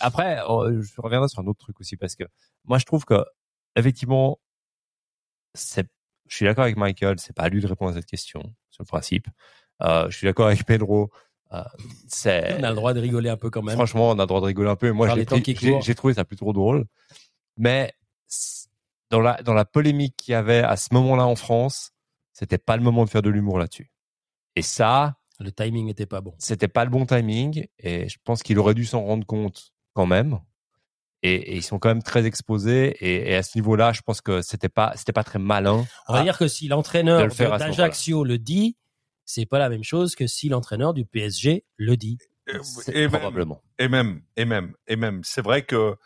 [0.00, 2.24] Après, euh, je reviendrai sur un autre truc aussi parce que
[2.64, 3.22] moi je trouve que
[3.76, 4.38] effectivement,
[5.54, 5.86] c'est,
[6.28, 8.82] je suis d'accord avec Michael, c'est pas à lui de répondre à cette question sur
[8.82, 9.26] le principe.
[9.82, 11.10] Euh, je suis d'accord avec Pedro.
[11.50, 13.74] On a le droit de rigoler un peu quand même.
[13.74, 14.90] Franchement, on a le droit de rigoler un peu.
[14.92, 16.86] Moi, j'ai trouvé ça plutôt drôle.
[17.56, 17.92] Mais
[19.10, 21.92] dans la, dans la polémique qu'il y avait à ce moment-là en France,
[22.32, 23.90] c'était pas le moment de faire de l'humour là-dessus.
[24.54, 26.34] Et ça, Le timing n'était pas bon.
[26.38, 27.66] c'était pas le bon timing.
[27.78, 30.38] Et je pense qu'il aurait dû s'en rendre compte quand même.
[31.22, 32.96] Et, et ils sont quand même très exposés.
[33.00, 35.84] Et, et à ce niveau-là, je pense que c'était pas, c'était pas très malin.
[36.08, 38.76] On va dire que si l'entraîneur le d'Ajaccio le dit,
[39.28, 42.18] c'est pas la même chose que si l'entraîneur du PSG le dit.
[42.88, 43.62] et même, probablement.
[43.78, 45.96] et même, et même, et même, c'est vrai que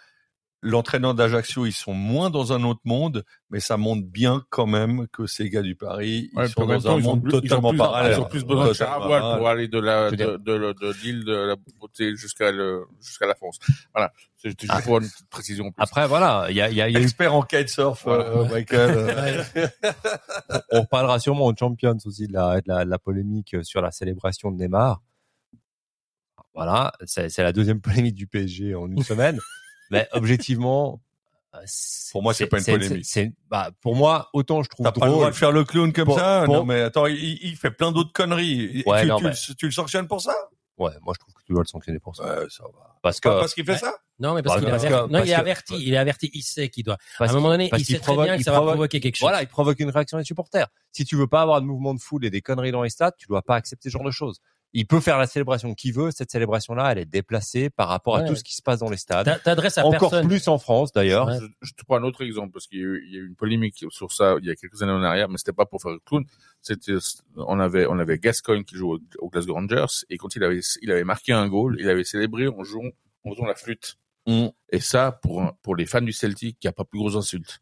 [0.65, 5.09] l'entraîneur d'Ajaccio, ils sont moins dans un autre monde, mais ça montre bien quand même
[5.09, 7.41] que ces gars du Paris, ils Ouais, sont dans temps, un monde plus- ils ont
[7.41, 8.13] totalement plus- parallèle.
[8.17, 10.17] Ils ont plus besoin de char à Totalement voile pour aller de la, Je veux
[10.17, 13.59] de, de, de, l'île de la beauté jusqu'à le, jusqu'à la France.
[13.93, 14.13] Voilà.
[14.37, 14.83] C'était juste Ah.
[14.83, 15.67] pour une petite précision.
[15.67, 15.83] en plus.
[15.83, 18.07] Après, voilà, il y a, il y a, il y a eu Expert en kitesurf,
[18.07, 19.45] euh, Michael.
[20.73, 23.91] On reparlera sûrement aux Champions aussi de la, de la, de la polémique sur la
[23.91, 25.01] célébration de Neymar.
[26.55, 29.39] Voilà, c'est c'est la deuxième polémique du PSG en une semaine.
[29.93, 31.01] Mais objectivement,
[31.55, 31.59] euh,
[32.13, 33.07] Pour moi, c'est pas une polémique.
[33.51, 36.07] bah, pour moi, autant je trouve T'as pas le droit de faire le clown comme
[36.07, 38.83] Pour- ça pour- Non, mais attends, il, il fait plein d'autres conneries.
[38.87, 40.35] Ouais, tu, non, tu, mais- le- tu le sanctionnes pour ça?
[40.79, 42.25] Ouais, moi je trouve que tu dois le sanctionner pour ça.
[42.25, 42.97] Ouais, ça va.
[43.03, 43.95] Parce que Pas parce qu'il fait ça?
[44.19, 44.95] Non, mais parce Bah, qu'il averti.
[45.25, 45.75] il est averti.
[45.79, 46.31] Il est averti.
[46.33, 46.97] Il sait qu'il doit.
[47.19, 48.75] parce à un moment donné, il sait très provoque- bien que il ça va provoque-
[48.75, 49.23] provoquer quelque chose.
[49.29, 50.69] Voilà, il provoque une réaction des supporters.
[50.93, 53.15] Si tu veux pas avoir de mouvement de foule et des conneries dans les stades,
[53.19, 54.41] tu dois pas accepter ce genre de choses.
[54.75, 56.11] Il peut faire la célébration qu'il veut.
[56.11, 58.29] Cette célébration-là, elle est déplacée par rapport à Ouais.
[58.29, 59.27] tout ce qui se passe dans les stades.
[59.27, 60.27] T'a- T'adresses à Encore personne.
[60.27, 61.27] plus en France, d'ailleurs.
[61.27, 61.39] Ouais.
[61.41, 63.21] Je, je te prends un autre exemple parce qu'il y, a eu- il y a
[63.21, 65.67] eu une polémique sur ça il y a quelques années en arrière, mais c'était pas
[65.67, 66.25] pour faire le clown.
[66.63, 66.95] C'était,
[67.37, 70.61] on avait, on avait Gascoigne qui joue au, au Glasgow Rangers et quand il avait,
[70.81, 72.89] il avait marqué un goal, il avait célébré en jouant,
[73.25, 73.97] en faisant la flûte.
[74.27, 74.47] Mm.
[74.71, 77.61] Et ça, pour pour les fans du Celtic, il n'y a pas plus grosse insulte.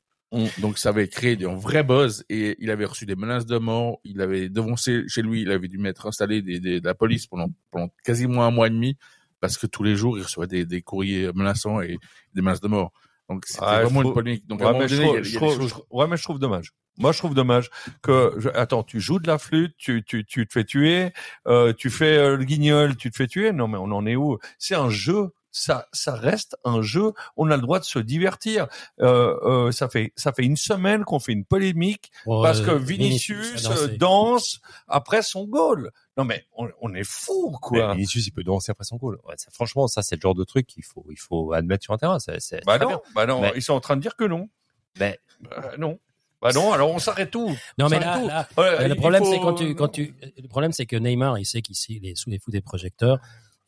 [0.58, 3.58] Donc ça avait créé des- un vrai buzz et il avait reçu des menaces de
[3.58, 3.98] mort.
[4.04, 7.26] Il avait devancé chez lui, il avait dû mettre installé des, des- de la police
[7.26, 8.96] pendant, pendant quasiment un mois et demi
[9.40, 11.98] parce que tous les jours il recevait des, des courriers menaçants et
[12.34, 12.92] des menaces de mort.
[13.28, 14.46] Donc c'était Ouais, je vraiment une trouve- polémique.
[14.46, 16.72] Donc Ouais, mais je trouve- je trouve- choses- je trouve- ouais, mais je trouve dommage.
[16.98, 17.70] Moi, je trouve dommage
[18.02, 21.12] que, je- attends, tu joues de la flûte, tu, tu, tu te fais tuer,
[21.46, 23.52] euh, tu fais euh, le guignol, tu te fais tuer?
[23.52, 24.38] Non, mais on en est où?
[24.58, 25.30] C'est un jeu.
[25.52, 27.12] Ça, ça reste un jeu.
[27.36, 28.68] On a le droit de se divertir.
[29.00, 29.36] Euh,
[29.68, 33.66] euh, ça fait, ça fait une semaine qu'on fait une polémique parce que euh, Vinicius,
[33.66, 33.82] a dansé.
[33.84, 35.90] euh, danse après son goal.
[36.16, 37.94] Non mais on, on est fou Mais quoi.
[37.94, 39.18] Vinicius, il peut danser après son goal.
[39.26, 41.94] Ouais, ça, franchement, ça, c'est le genre de truc qu'il faut, il faut admettre sur
[41.94, 42.18] un terrain.
[42.18, 43.00] C'est Bah très non, bien.
[43.14, 44.48] bah non, Mais- ils sont en train de dire que non.
[44.98, 45.98] Mais- Bah non.
[46.42, 47.54] Bah non, alors on s'arrête tout.
[47.78, 50.86] Non, mais là, Euh, le problème, faut- c'est quand tu, quand tu, le problème, c'est
[50.86, 53.18] que Neymar, il sait qu'ici, il est sous les fous des projecteurs.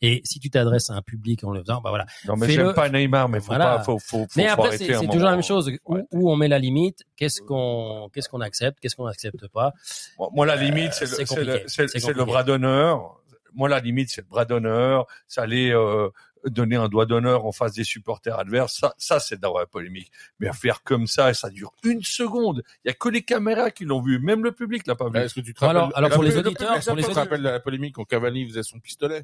[0.05, 2.05] Et si tu t'adresses à un public en le faisant, bah voilà.
[2.27, 3.77] Non mais j'aime pas Neymar, mais faut Voilà.
[3.77, 5.71] pas, faut, faut, faut, Mais faut après, arrêter c'est toujours la même chose.
[5.85, 9.71] Où, on met la limite Qu'est-ce qu'on, qu'est-ce qu'on accepte Qu'est-ce qu'on n'accepte pas?
[10.19, 13.17] Moi, moi, la limite, c'est le, c'est le, bras d'honneur.
[13.53, 15.05] Moi, la limite, c'est le bras d'honneur.
[15.27, 16.09] Ça allait euh,
[16.45, 18.77] donner un doigt d'honneur en face des supporters adverses.
[18.81, 20.11] Ça, ça c'est d'avoir la polémique.
[20.39, 22.61] Mais à faire comme ça, et ça dure une seconde.
[22.83, 24.19] Il y a que les caméras qui l'ont vu.
[24.19, 25.17] Même le public l'a pas vu.
[25.19, 26.81] Est-ce que tu te Alors- rappelles alors pour le- les le- le- auditeurs, pour les
[26.81, 29.23] tu te auditeurs- rappelles de la polémique quand Cavani faisait son pistolet?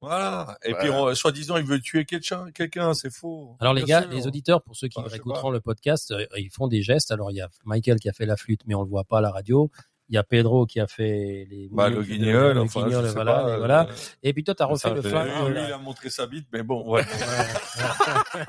[0.00, 0.56] Voilà.
[0.64, 0.78] Et Ouais.
[0.80, 2.50] puis, soi-disant, il veut tuer quelqu'un.
[2.52, 3.56] Quelqu'un, c'est faux.
[3.60, 4.10] Alors les gars, sûr.
[4.10, 6.82] les auditeurs, pour ceux qui Enfin, je sais écouteront le podcast, euh, ils font des
[6.82, 7.10] gestes.
[7.10, 9.18] Alors il y a Michael qui a fait la flûte, mais on le voit pas
[9.18, 9.70] à la radio.
[10.10, 13.34] Il y a Pedro qui a fait les Bah, le guignol, le enfin, guignol, voilà,
[13.42, 13.82] pas, et voilà.
[13.90, 13.92] euh,
[14.22, 15.24] Et puis toi, t'as refait le fin.
[15.24, 17.04] lui, lui, il a montré sa bite, mais bon, ouais.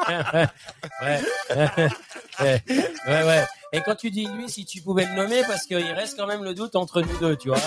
[0.08, 0.48] ouais,
[1.02, 1.20] ouais,
[2.40, 2.64] ouais,
[3.08, 3.46] ouais, ouais.
[3.74, 6.46] Et quand tu dis lui, si tu pouvais le nommer, parce qu'il reste quand même
[6.46, 7.60] le doute entre nous deux, tu vois.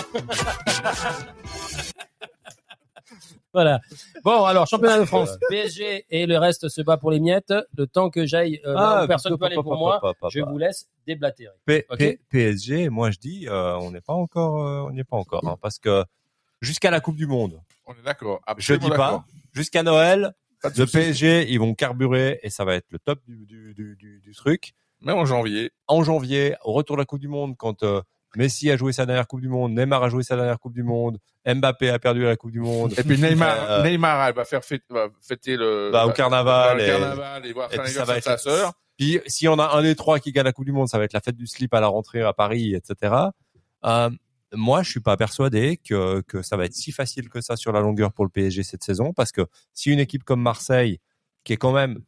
[3.53, 3.79] Voilà.
[4.23, 7.53] Bon, alors championnat de France, PSG et le reste se bat pour les miettes.
[7.77, 10.57] Le temps que j'aille, euh, là où personne ne peut aller pour moi, je vous
[10.57, 11.53] laisse déblatérer.
[11.65, 11.85] P-
[12.29, 15.57] PSG, moi je dis, euh, on n'est pas encore, euh, on n'est pas encore, hein,
[15.61, 16.03] parce que
[16.61, 18.41] jusqu'à la Coupe du Monde, On est d'accord.
[18.57, 20.33] je dis pas, jusqu'à Noël,
[20.63, 20.85] le.
[20.85, 24.33] PSG, ils vont carburer et ça va être le top du, du, du, du, du
[24.33, 24.73] truc.
[25.01, 25.71] Même en janvier.
[25.87, 28.01] En janvier, au retour de la Coupe du Monde, quand euh,
[28.35, 30.83] Messi a joué sa dernière Coupe du Monde, Neymar a joué sa dernière Coupe du
[30.83, 32.93] Monde, Mbappé a perdu la Coupe du Monde.
[32.97, 36.13] Et puis Neymar, Euh, Neymar, elle va faire fêter, va fêter le Bah, au va-
[36.13, 38.73] carnaval et- carnaval et voir et ça va de sa être- sœur.
[38.97, 41.03] Puis si on a un des trois qui gagne la Coupe du Monde, ça va
[41.03, 43.13] être la fête du slip à la rentrée à Paris, etc.
[43.85, 44.09] Euh,
[44.53, 47.71] moi, je suis pas persuadé que, que ça va être si facile que ça sur
[47.71, 49.41] la longueur pour le PSG cette saison, parce que
[49.73, 50.99] si une équipe comme Marseille,
[51.43, 51.99] qui est quand même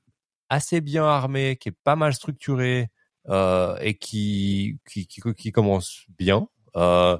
[0.49, 2.87] assez bien armée, qui est pas mal structurée
[3.29, 7.17] euh, et qui, qui, qui, qui commence bien, euh,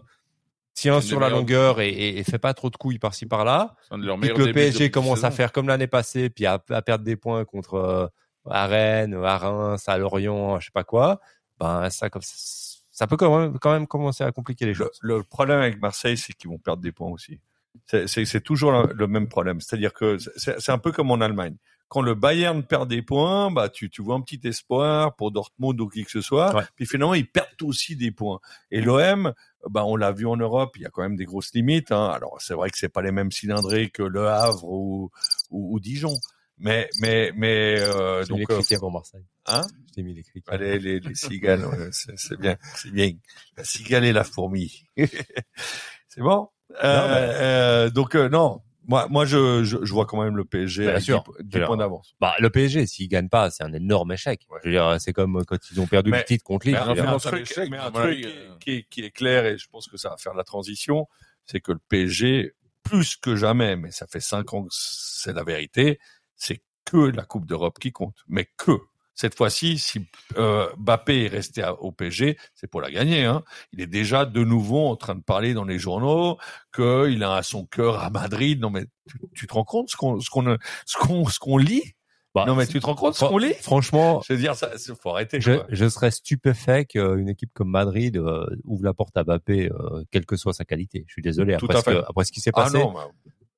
[0.74, 3.76] tient sur la longueur et, et, et fait pas trop de couilles par-ci par-là,
[4.18, 7.16] puis que le PSG commence à faire comme l'année passée, puis à, à perdre des
[7.16, 8.08] points contre euh,
[8.49, 11.20] à Rennes, à Reims, à Lorient, je sais pas quoi,
[11.60, 14.99] ben ça comme ça peut quand même quand même commencer à compliquer les Le, choses.
[15.01, 17.39] le problème avec Marseille, c'est qu'ils vont perdre des points aussi.
[17.88, 19.60] C'est- toujours le, le même problème.
[19.60, 21.56] C'est-à-dire que c'est un peu comme en Allemagne.
[21.88, 25.80] Quand le Bayern perd des points, bah tu, tu vois un petit espoir pour Dortmund
[25.80, 26.56] ou qui que ce soit.
[26.56, 26.64] Ouais.
[26.76, 28.40] Puis finalement, ils perdent aussi des points.
[28.72, 29.34] Et l'OM,
[29.70, 31.92] bah on l'a vu en Europe, il y a quand même des grosses limites.
[31.92, 32.08] Hein.
[32.08, 35.12] Alors c'est vrai que c'est pas les mêmes cylindrés que Le Havre ou,
[35.52, 36.16] ou, ou Dijon.
[36.58, 39.26] Mais mais mais euh, mis les donc euh, criquets pour Marseille.
[39.46, 39.62] hein?
[39.90, 40.52] Je t'ai mis les criquets.
[40.52, 43.12] Allez, les, les cigales, ouais, c'est c'est bien, c'est bien.
[43.58, 44.86] La cigale et la fourmi.
[44.98, 46.48] c'est bon?
[46.84, 51.00] Euh, euh, donc euh, non, moi, moi, je, je, je vois quand même le PSG
[51.00, 51.24] sûr.
[51.40, 52.16] 10, Je veux points dire, d'avance.
[52.20, 54.46] Bah le PSG s'il gagne pas, c'est un énorme échec.
[54.64, 56.80] Je veux dire, c'est comme quand ils ont perdu Mais- le titre contre Lille.
[56.86, 58.56] Mais un, truc, échec, mais un à mon truc avis, qui, euh.
[58.60, 61.08] qui est, qui est clair et je pense que ça va faire la transition,
[61.46, 65.44] c'est que le PSG, plus que jamais, mais ça fait cinq ans que c'est la
[65.44, 66.00] vérité,
[66.36, 68.72] c'est que la Coupe d'Europe qui compte, mais que.
[69.16, 70.05] Cette fois-ci, si
[70.38, 73.24] euh, Mbappé est resté à- au PSG, c'est pour la gagner.
[73.24, 73.43] Hein.
[73.72, 76.38] Il est déjà de nouveau en train de parler dans les journaux
[76.76, 78.59] qu'il a son cœur à Madrid.
[78.59, 81.57] Non mais tu, tu te rends compte ce qu'on ce qu'on ce qu'on ce qu'on
[81.57, 81.93] lit?
[82.34, 83.53] Bah, Non mais tu te rends compte ce qu'on lit?
[83.61, 84.70] franchement, Je veux dire, ça,
[85.01, 85.39] faut arrêter.
[85.39, 90.26] je, serais stupéfait qu'une équipe comme Madrid euh, ouvre la porte à Mbappé, euh, quelle
[90.26, 91.05] que soit sa qualité.
[91.07, 91.55] Je suis désolé.
[91.55, 92.78] Tout Après, à ce, que- après ce qui s'est Ah passé.
[92.80, 93.07] non, bah,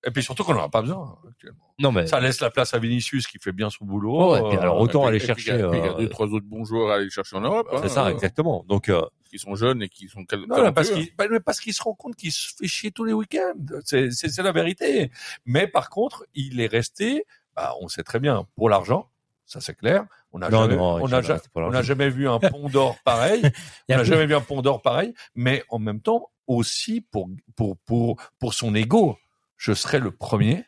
[0.05, 1.73] et puis surtout qu'on n'en a pas besoin actuellement.
[1.79, 4.15] non mais Ça laisse la place à Vinicius qui fait bien son boulot.
[4.15, 5.69] Oh, et puis Euh, alors, autant Et puis- aller et puis, chercher, Il y a,
[5.69, 7.67] puis il y a euh, deux, trois autres bons joueurs à aller chercher en Europe.
[7.71, 8.63] c'est hein, ça euh, exactement.
[8.67, 11.05] Donc euh, Qui sont jeunes et qui sont Non, non, parce talentueux.
[11.07, 13.53] qu'il bah, mais parce qu'il se rend compte qu'il se fait chier tous les week-ends.
[13.83, 15.11] C'est c'est- c'est la vérité.
[15.45, 17.25] Mais par contre, il est resté.
[17.55, 19.09] Bah, on sait très bien pour l'argent.
[19.45, 20.05] Ça c'est clair.
[20.31, 22.95] On n'a Non, jamais, non, on ja- pour on n'a jamais vu un pont d'or
[23.05, 23.41] pareil.
[23.89, 25.13] On a n'a jamais vu un pont d'or pareil.
[25.35, 29.17] Mais en même temps aussi pour pour pour pour son ego,
[29.57, 30.63] je serai le premier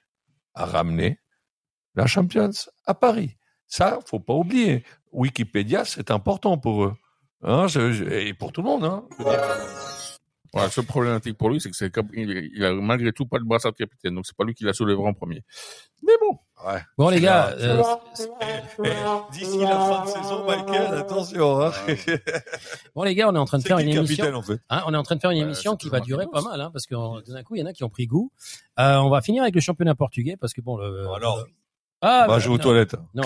[0.54, 1.20] à ramener
[1.96, 2.52] la Champions
[2.86, 3.38] à Paris.
[3.68, 4.84] Ça, faut pas oublier.
[5.12, 6.96] Wikipédia, c'est important pour eux.
[7.44, 7.68] Hein,
[8.12, 8.84] et pour tout le monde.
[8.84, 9.08] Hein.
[10.54, 13.26] Ouais, la seule problématique pour lui, c'est que c'est comme- il, il a malgré tout
[13.28, 15.44] pas le brassard de capitaine, donc c'est pas lui qui la soulèvera en premier.
[16.02, 16.82] Mais bon, ouais.
[16.98, 17.84] Bon les gars, euh,
[19.32, 21.62] D'ici la fin de saison, Michael, attention.
[21.62, 21.72] Hein.
[22.96, 24.24] bon les gars, on est en train de faire une émission.
[24.24, 26.00] capitaine en fait Hein, on est en train de faire une Ouais, émission qui va
[26.00, 27.90] durer pas mal, hein, parce que euh, d'un coup, il y en a qui ont
[27.90, 28.32] pris goût.
[28.80, 31.46] Euh, on va finir avec le championnat portugais, parce que bon, le, Alors.
[32.02, 32.64] Ah, Va bah, jouer aux non.
[32.64, 32.96] toilettes.
[33.14, 33.24] Non,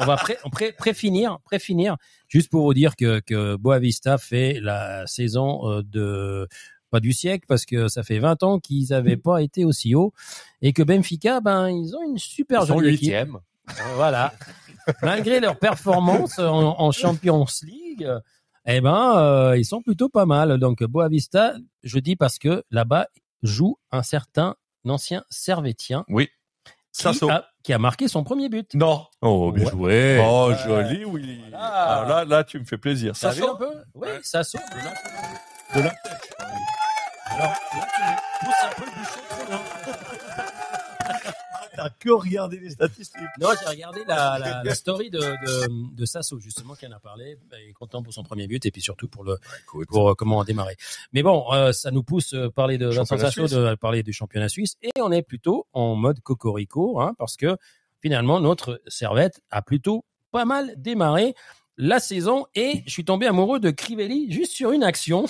[0.00, 1.96] on va pré, on pré, préfinir, préfinir,
[2.28, 6.48] juste pour vous dire que, que Boavista fait la saison euh, de
[6.90, 10.12] pas du siècle parce que ça fait 20 ans qu'ils avaient pas été aussi haut
[10.60, 13.00] et que Benfica, ben ils ont une super Ils sont jolie équipe.
[13.02, 13.36] huitième.
[13.68, 14.34] Euh, Voilà.
[15.02, 18.08] Malgré leur performance en, en Champions League,
[18.66, 20.58] eh ben euh, ils sont plutôt pas mal.
[20.58, 21.54] Donc Boavista,
[21.84, 23.06] je dis parce que là-bas
[23.44, 26.26] joue un certain ancien Servetien Oui.
[26.92, 27.30] qui Sasso.
[27.30, 28.72] a, qui a marqué son premier but.
[28.74, 29.06] Non.
[29.22, 29.70] Oh, bien Ouais.
[29.70, 30.24] joué.
[30.26, 30.56] Oh, Ouais.
[30.64, 31.40] joli, Willy.
[31.50, 31.66] Voilà.
[31.66, 33.14] Alors là, là, tu me fais plaisir.
[33.16, 34.60] Ça Ça un peu Oui, ça saute.
[34.72, 35.80] De la...
[35.82, 35.94] De la-
[37.32, 37.86] Alors, là,
[38.40, 39.60] tu pousses un peu le bouchon trop loin.
[41.74, 43.20] T'as que regardé les statistiques.
[43.40, 46.98] Non, j'ai regardé la, la, la story de, de, de Sasso, justement, qui en a
[46.98, 47.36] parlé.
[47.50, 49.36] Ben, Il est content pour son premier but et puis surtout pour le
[49.88, 50.76] pour euh, comment démarrer.
[51.12, 53.56] Mais bon, euh, ça nous pousse à parler de Vincent Championnat Sasso, suisse.
[53.58, 54.76] de parler du championnat suisse.
[54.82, 57.56] Et on est plutôt en mode cocorico, hein, parce que
[58.00, 61.34] finalement, notre servette a plutôt pas mal démarré
[61.82, 65.24] la saison et je suis tombé amoureux de Crivelli juste sur une action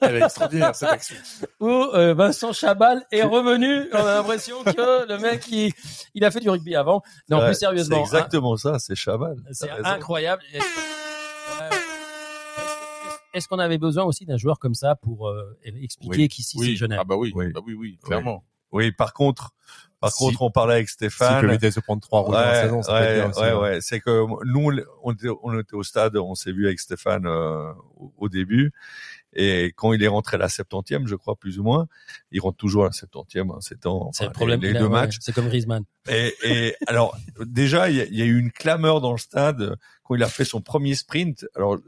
[0.00, 1.16] Elle est extraordinaire, cette action.
[1.60, 3.88] où euh, Vincent Chabal est revenu.
[3.92, 5.72] On a l'impression que le mec, il,
[6.14, 7.02] il a fait du rugby avant.
[7.28, 7.96] Non, Ouais, plus sérieusement.
[7.96, 9.36] C'est exactement ça, c'est Chaval.
[9.38, 10.42] hein, c'est incroyable.
[13.34, 16.28] Est-ce qu'on avait besoin aussi d'un joueur comme ça pour euh, expliquer Oui.
[16.28, 16.68] qu'ici Oui.
[16.70, 16.98] c'est Genève?
[17.02, 17.52] Ah bah oui, Oui.
[17.52, 18.44] bah oui, oui, clairement.
[18.76, 19.50] Oui, par contre,
[20.00, 21.56] par Si- contre, on parlait avec Stéphane.
[21.56, 23.48] de se prendre trois dans la Ouais, saison, ça peut être ouais, bien aussi, ouais,
[23.50, 23.58] hein.
[23.60, 23.80] ouais.
[23.80, 24.70] C'est que nous,
[25.02, 27.72] on était, on était au stade, on s'est vu avec Stéphane euh,
[28.18, 28.72] au, début,
[29.32, 31.86] et quand il est rentré à la 70e, je crois plus ou moins,
[32.30, 34.60] il rentre toujours à la 70e, hein, c'est enfin, le problème.
[34.60, 35.16] les, les a- deux ouais, matchs.
[35.20, 35.84] C'est comme Griezmann.
[36.08, 40.14] Et, et alors déjà, il y, y a eu une clameur dans le stade quand
[40.14, 41.46] il a fait son premier sprint.
[41.54, 41.78] Alors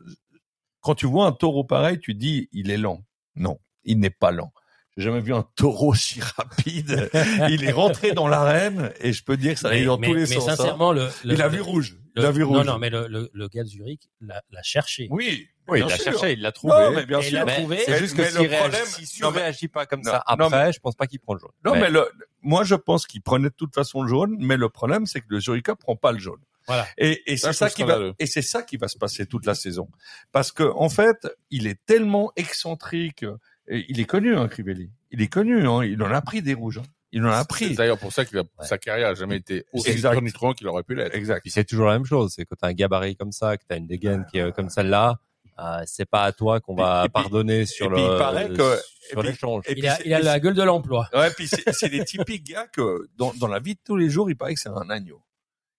[0.80, 3.02] quand tu vois un taureau pareil, tu dis il est lent.
[3.36, 4.52] Non, il n'est pas lent.
[4.98, 7.08] J'ai jamais vu un taureau si rapide.
[7.48, 10.06] il est rentré dans l'arène et je peux dire que ça allait mais, dans mais-
[10.08, 10.48] tous les mais sens.
[10.48, 10.56] hein.
[10.56, 11.96] sincèrement, le, le- il a vu le- rouge.
[12.16, 12.58] le- il a vu rouge.
[12.58, 15.06] Non, non, mais le, le, le gars de Zurich l'a l'a cherché.
[15.10, 16.74] Oui, Oui, il l'a cherché, il l'a trouvé.
[16.74, 17.38] Non, mais bien Et sûr.
[17.38, 17.78] l'a Mais trouvé.
[17.86, 20.46] C'est juste que Mais s'il le problème- réagit, mais- surréagit pas comme Non, ça non,
[20.46, 21.52] après, je pense pas qu'il prend le jaune.
[21.64, 22.04] Non, mais, le,
[22.42, 25.26] moi je pense qu'il prenait de toute façon le jaune, mais le problème c'est que
[25.28, 26.40] le Zuricha prend pas le jaune.
[26.66, 26.86] Voilà.
[26.98, 29.54] Et, et c'est ça qui va et c'est ça qui va se passer toute la
[29.54, 29.88] saison,
[30.32, 31.16] parce que en fait
[31.50, 33.24] il est tellement excentrique,
[33.70, 36.78] il est connu hein, Crivelli, il est connu, hein, il en a pris des rouges,
[36.78, 36.82] hein.
[37.12, 37.74] il en a C'est pris.
[37.74, 40.14] d'ailleurs pour ça que sa carrière a jamais été aussi Exact.
[40.14, 41.14] tonitruant qu'il aurait pu l'être.
[41.14, 41.42] Exact.
[41.42, 43.76] Puis c'est toujours la même chose, c'est quand t'as un gabarit comme ça, que t'as
[43.76, 45.16] une dégaine qui est comme celle-là,
[45.60, 48.48] euh, c'est pas à toi qu'on va Et pardonner sur et le puis il paraît
[48.50, 48.78] que-
[49.10, 49.64] sur l'échange.
[49.66, 51.08] Et Il puis a, c'est- il a la gueule de l'emploi.
[51.14, 54.08] Ouais, puis c'est c'est des typiques gars que dans, dans la vie de tous les
[54.08, 55.22] jours, il paraît que c'est un agneau.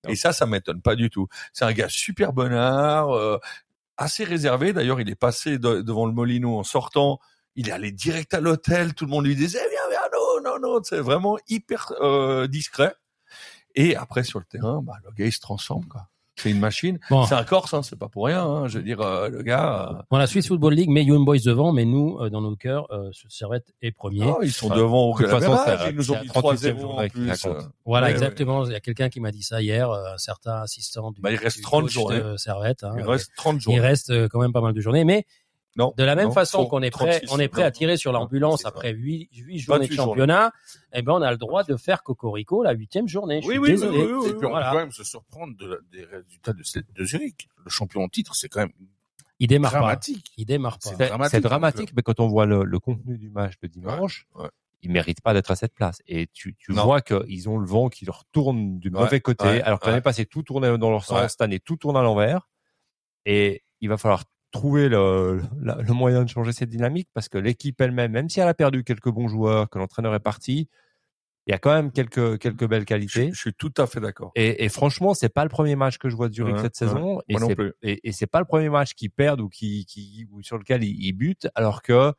[0.08, 1.28] Et ça, ça m'étonne pas du tout.
[1.54, 3.38] C'est un gars super bonnard, euh,
[3.98, 4.72] assez réservé.
[4.74, 7.20] D'ailleurs, il est passé de- devant le Molino en sortant.
[7.56, 8.93] Il est allé direct à l'hôtel.
[8.93, 10.80] Tout le monde lui disait viens, viens, non, non, non.
[10.84, 12.93] C'est vraiment hyper euh, discret.
[13.76, 16.08] Et après sur le terrain, bah, le gars il se transforme quoi.
[16.38, 17.00] C'est une machine.
[17.10, 17.26] Bon.
[17.26, 18.45] C'est un Corse, hein, c'est pas pour rien.
[18.45, 18.70] Hein.
[18.70, 19.89] Je veux dire, euh, le gars.
[19.91, 22.56] euh, Bon, la Swiss Football League met Young Boys devant, mais nous, euh, dans nos
[22.56, 24.24] cœurs, euh, Servette est premier.
[24.26, 24.78] oh, ils sont Ouais.
[24.78, 25.82] devant au De toute façon, Clavérage.
[25.84, 27.30] c'est- Ils nous ont mis la 38e 3-0 en journée qui plus.
[27.30, 27.70] raconte.
[27.86, 28.66] Voilà, Ouais, exactement.
[28.66, 31.30] Il y a quelqu'un qui m'a dit ça hier, euh, un certain assistant du, Bah,
[31.34, 32.22] il reste du 30 coach journées.
[32.22, 32.86] de Servette.
[32.86, 32.93] hein.
[32.97, 33.74] Il reste 30 jours.
[33.74, 35.26] Il reste euh, quand même pas mal de journées, mais
[35.76, 35.93] Non.
[35.95, 38.11] de la même non, façon qu'on est prêt, 36, on est prêt à tirer sur
[38.11, 40.09] l'ambulance après huit, huit journées de 28 journées.
[40.11, 40.51] championnat,
[40.93, 43.41] eh ben on a le droit de faire cocorico la huitième journée.
[43.41, 43.97] Je Oui, suis oui, désolé.
[43.99, 44.70] oui, oui, oui, Et puis on Voilà.
[44.72, 47.47] peut quand même se surprendre de des résultats de, Zurich.
[47.63, 48.72] Le champion en titre, c'est quand même
[49.39, 49.80] Il démarre pas.
[49.80, 50.32] dramatique.
[50.38, 50.89] Il démarre pas.
[50.89, 54.43] C'est dramatique, dramatique, mais quand on voit le, le contenu du match de dimanche, Ouais,
[54.45, 54.49] ouais.
[54.82, 56.01] ils méritent pas d'être à cette place.
[56.07, 59.61] Et tu, vois qu'ils ont le vent qui leur tourne du Ouais, mauvais côté, ouais,
[59.61, 61.30] alors que l'année passée tout tournait dans leur sens, Ouais.
[61.30, 62.49] cette année tout tourne à l'envers.
[63.26, 65.41] Et il va falloir trouver le,
[65.89, 69.10] moyen de changer cette dynamique parce que l'équipe elle-même, même si elle a perdu quelques
[69.10, 70.70] bons joueurs, que l'entraîneur est parti,
[71.47, 73.32] il y a quand même quelques quelques belles qualités.
[73.34, 74.32] je suis tout à fait d'accord.
[74.36, 76.80] Et, et franchement, c'est pas le premier match que je vois de Zurich Ouais, cette
[76.82, 76.88] ouais.
[76.88, 77.22] saison.
[77.28, 77.74] Et c'est- plus.
[77.82, 80.84] et, et c'est pas le premier match qu'ils perdent ou qui, qui ou sur lequel
[80.84, 82.14] ils, ils butent, alors que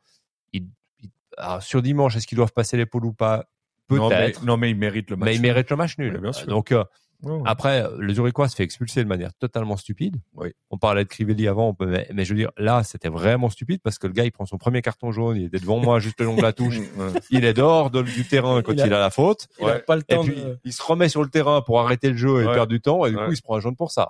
[0.51, 0.67] ils-
[0.99, 3.45] ils- alors, sur dimanche, est-ce qu'ils doivent passer l'épaule ou pas?
[3.89, 4.45] Non mais, Peut-être.
[4.45, 5.25] non, mais il mérite le match.
[5.29, 6.17] Mais ils méritent le match nul.
[6.17, 6.47] Bien sûr.
[6.47, 6.83] Donc euh,
[7.23, 7.41] Ouais, ouais.
[7.45, 10.15] après, le Zurichois se fait expulser de manière totalement stupide.
[10.35, 10.49] Oui.
[10.71, 13.97] On parlait de Crivelli avant, mais, mais je veux dire, là, c'était vraiment stupide parce
[13.99, 16.25] que le gars, il prend son premier carton jaune, il était devant moi juste le
[16.25, 16.79] long de la touche.
[17.29, 19.47] Il est dehors de- du terrain quand Il il a- la faute.
[19.59, 20.57] Il a pas le Et temps puis, de...
[20.63, 23.05] il se remet sur le terrain pour arrêter le jeu et perdre du temps.
[23.05, 24.09] Et du coup, il se prend un jaune pour ça.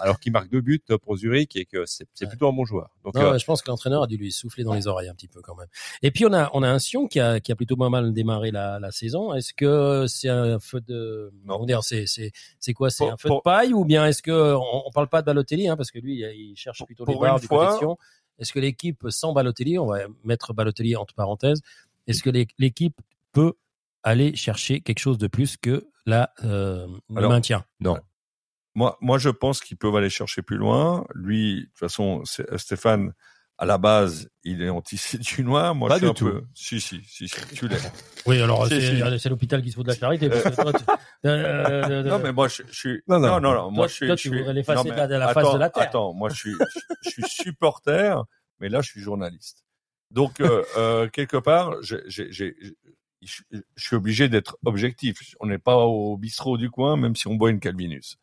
[0.00, 2.26] Alors qu'il marque deux buts pour Zurich et que c'est Ouais.
[2.28, 2.90] plutôt un bon joueur.
[3.04, 5.14] Donc, Non, euh, je pense que l'entraîneur a dû lui souffler dans les oreilles un
[5.14, 5.66] petit peu quand même.
[6.02, 8.12] Et puis on a on a un Sion qui a qui a plutôt pas mal
[8.12, 9.34] démarré la, la saison.
[9.34, 11.66] Est-ce que c'est un feu de Non.
[11.82, 12.90] c'est c'est c'est quoi?
[12.90, 15.26] C'est un feu pour- de paille ou bien est-ce que on, on parle pas de
[15.26, 17.78] Balotelli hein, parce que lui il cherche plutôt les Pour barres une du fois-.
[18.38, 21.60] Est-ce que l'équipe sans Balotelli, on va mettre Balotelli entre parenthèses,
[22.06, 22.98] est-ce que l'é- l'équipe
[23.32, 23.52] peut
[24.02, 27.64] aller chercher quelque chose de plus que la, euh, le maintien?
[27.78, 27.98] Non.
[28.74, 31.04] Moi, moi, je pense qu'ils peuvent aller chercher plus loin.
[31.14, 33.12] Lui, de toute façon, c'est- euh, Stéphane,
[33.58, 35.74] à la base, il est anti-sédunois.
[35.74, 36.24] Moi, Pas je suis du un tout.
[36.24, 36.44] peu.
[36.54, 37.76] Si, si, si, si, tu l'es.
[38.26, 39.28] Oui, alors Si, c'est si.
[39.28, 40.28] l'hôpital qui se fout de la charité.
[40.30, 40.84] parce que toi, tu-
[41.26, 43.02] euh, euh, Non, mais moi, je, je suis.
[43.08, 43.40] Non, Non, non.
[43.40, 43.70] non, non.
[43.70, 44.06] moi, Toi- je suis.
[44.06, 45.82] toi, tu voudrais l'effacer non, de la- de la face attends, de la terre.
[45.82, 48.22] Attends, moi, je suis, je, je suis supporter,
[48.60, 49.64] mais là, je suis journaliste.
[50.10, 52.56] Donc, euh, euh, quelque part, j'ai- j'ai- j'ai-
[53.22, 53.42] je,
[53.76, 55.18] je suis obligé d'être objectif.
[55.40, 58.16] On n'est pas au bistrot du coin, même si on boit une Calvinus.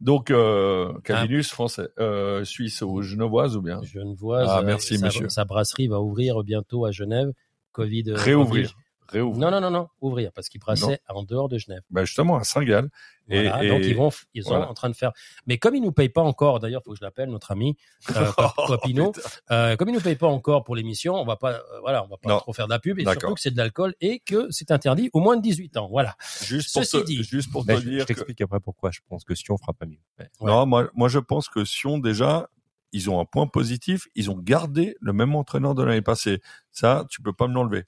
[0.00, 4.48] Donc, euh, Calvinus, français, euh, suisse ou genevoise ou bien Genevoise.
[4.50, 5.28] Ah, euh, merci, sa, monsieur.
[5.28, 7.32] Sa brasserie va ouvrir bientôt à Genève.
[7.72, 8.04] Covid.
[8.08, 8.76] euh, Réouvrir.
[9.08, 9.40] réouvrir.
[9.40, 11.82] Non, non, non, non, ouvrir parce qu'ils brassaient en dehors de Genève.
[11.90, 12.88] Ben justement, à Saint-Gall.
[13.30, 14.68] Et- Voilà, et- donc ils vont, ils sont voilà.
[14.68, 15.12] en train de faire.
[15.46, 17.76] Mais comme ils nous payent pas encore, d'ailleurs, faut que je l'appelle notre ami
[18.16, 19.12] euh, Cop- Copino.
[19.50, 22.08] euh, comme ils nous payent pas encore pour l'émission, on va pas, euh, voilà, on
[22.08, 22.38] va pas Non.
[22.38, 25.08] trop faire de la pub et surtout que c'est de l'alcool et que c'est interdit
[25.12, 25.88] au moins de 18 ans.
[25.88, 26.16] Voilà.
[26.42, 27.22] Juste pour Ceci te, dit.
[27.22, 29.72] juste pour te je, je dire que t'explique après pourquoi je pense que Sion fera
[29.72, 29.98] pas mieux.
[30.18, 30.28] Ouais.
[30.40, 32.48] Non, moi, moi, je pense que Sion, déjà,
[32.92, 34.08] ils ont un point positif.
[34.16, 36.40] Ils ont gardé le même entraîneur de l'année passée.
[36.72, 37.84] Ça, tu peux pas me l'enlever.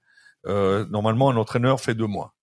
[0.46, 2.34] Euh, normalement, un entraîneur fait deux mois.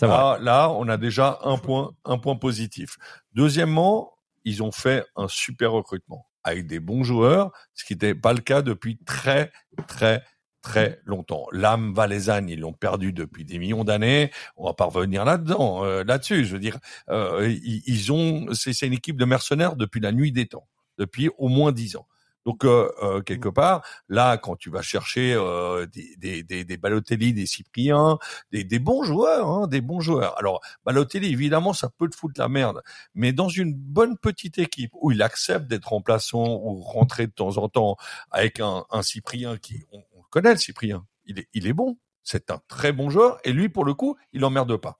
[0.00, 0.38] Ça va.
[0.38, 2.96] Là, là, on a déjà un point, un point positif.
[3.34, 8.32] Deuxièmement, ils ont fait un super recrutement avec des bons joueurs, ce qui n'était pas
[8.32, 9.52] le cas depuis très,
[9.86, 10.24] très,
[10.62, 11.46] très longtemps.
[11.52, 14.30] L'âme valaisanne, ils l'ont perdu depuis des millions d'années.
[14.56, 16.46] On va pas revenir là-dedans, euh, là-dessus.
[16.46, 16.78] Je veux dire,
[17.10, 21.48] euh, ils, ont, c'est une équipe de mercenaires depuis la nuit des temps, depuis au
[21.48, 22.06] moins dix ans.
[22.50, 27.46] Donc euh, euh, quelque part, là, quand tu vas chercher euh, des, des, Balotelli, des
[27.46, 28.18] Cypriens,
[28.50, 30.36] des, bons joueurs, hein, des bons joueurs.
[30.36, 32.82] Alors Balotelli, évidemment, ça peut te foutre la merde,
[33.14, 37.56] mais dans une bonne petite équipe où il accepte d'être remplaçant ou rentrer de temps
[37.56, 37.96] en temps
[38.32, 42.90] avec un, Cyprien qui, on, on connaît le Cyprien, il est, bon, c'est un très
[42.90, 44.98] bon joueur et lui pour le coup, il emmerde pas.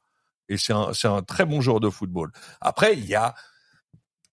[0.48, 2.30] Et c'est un, un très bon joueur de football.
[2.61, 3.34] Après, il y a,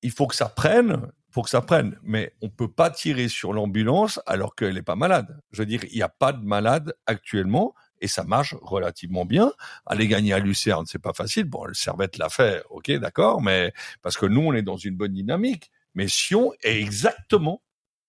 [0.04, 3.54] il faut que ça prenne, faut que ça prenne, mais on peut pas tirer sur
[3.54, 5.40] l'ambulance alors qu'elle est pas malade.
[5.52, 9.52] Je veux dire, il n'y a pas de malade actuellement et ça marche relativement bien.
[9.86, 11.46] Aller gagner à Lucerne, c'est pas facile.
[11.46, 14.96] Bon, le Servette l'a fait, ok, d'accord, mais parce que nous, on est dans une
[14.96, 15.72] bonne dynamique.
[15.96, 17.62] Mais Sion est exactement,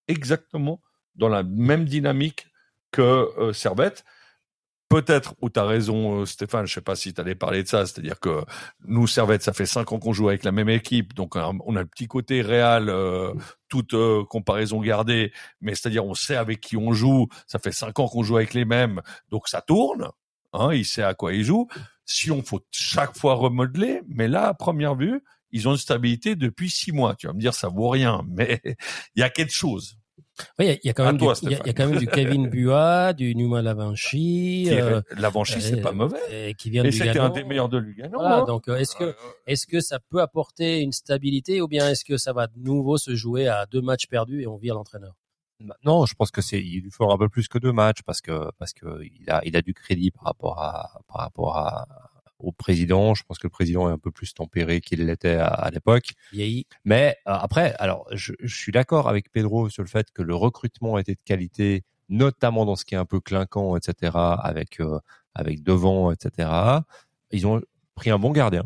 [0.08, 0.80] exactement
[1.14, 2.46] dans la même dynamique
[2.90, 3.02] que
[3.38, 4.04] euh, Servette.
[4.88, 7.68] Peut-être où tu as raison, euh, Stéphane, je sais pas si tu allais parler de
[7.68, 8.42] ça, c'est-à-dire que
[8.86, 11.80] nous, Servette, ça fait cinq ans qu'on joue avec la même équipe, donc on a
[11.80, 13.34] le petit côté réel, euh,
[13.68, 17.98] toute euh, comparaison gardée, mais c'est-à-dire on sait avec qui on joue, ça fait cinq
[17.98, 20.08] ans qu'on joue avec les mêmes, donc ça tourne,
[20.54, 21.68] hein, il sait à quoi il joue.
[22.06, 26.36] Si on faut chaque fois remodeler, mais là, à première vue, ils ont une stabilité
[26.36, 27.14] depuis six mois.
[27.14, 28.60] Tu vas me dire, ça vaut rien, mais
[29.14, 29.98] il y a quelque chose.
[30.58, 31.66] Oui, il y a- il y, a quand même toi, du, il y a- il
[31.66, 31.74] y a Stéphane.
[31.74, 35.92] quand même du Kevin Bua, du Numa Lavanchi, Qui est- euh, L'Avanchy, c'est euh, pas
[35.92, 36.18] mauvais.
[36.30, 38.18] euh, qui vient Et c'était un des meilleurs de Lugano.
[38.18, 38.44] Voilà, hein.
[38.44, 39.14] donc euh, est-ce que
[39.46, 42.98] est-ce que ça peut apporter une stabilité ou bien est-ce que ça va de nouveau
[42.98, 45.14] se jouer à deux matchs perdus et on vire l'entraîneur?
[45.60, 48.02] Bah, Non, je pense que c'est il lui faudra un peu plus que deux matchs
[48.06, 51.56] parce que parce que il a il a du crédit par rapport à par rapport
[51.56, 51.86] à
[52.38, 53.14] au président.
[53.14, 56.12] Je pense que le président est un peu plus tempéré qu'il l'était à, à l'époque.
[56.84, 60.34] Mais euh, après, alors je, je suis d'accord avec Pedro sur le fait que le
[60.34, 64.12] recrutement était de qualité, notamment dans ce qui est un peu clinquant, etc.
[64.14, 64.98] Avec euh,
[65.34, 66.48] avec devant, etc.
[67.30, 67.60] Ils ont
[67.94, 68.64] pris un bon gardien.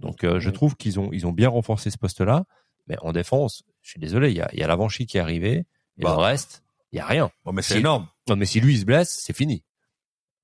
[0.00, 2.44] Donc euh, je trouve qu'ils ont ils ont bien renforcé ce poste-là.
[2.86, 5.66] Mais en défense, je suis désolé, il y a y a Lavanchy qui est arrivé
[5.98, 6.14] et Bah.
[6.16, 6.62] le reste,
[6.92, 7.30] il y a rien.
[7.44, 8.08] bon, mais c'est Si- énorme.
[8.28, 9.62] Non, mais si lui il se blesse, c'est fini.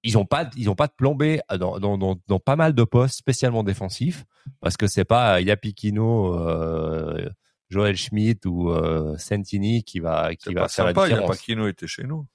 [0.07, 2.75] Ils ont pas, ils ont pas de plan B dans, dans, dans, dans pas mal
[2.75, 4.25] de postes spécialement défensifs
[4.61, 7.29] parce que c'est pas Yapikino, euh,
[7.71, 11.29] Joel Schmidt ou euh, Sentini qui va qui va pas faire sympa, la différence.
[11.31, 12.27] pas Kino était chez nous.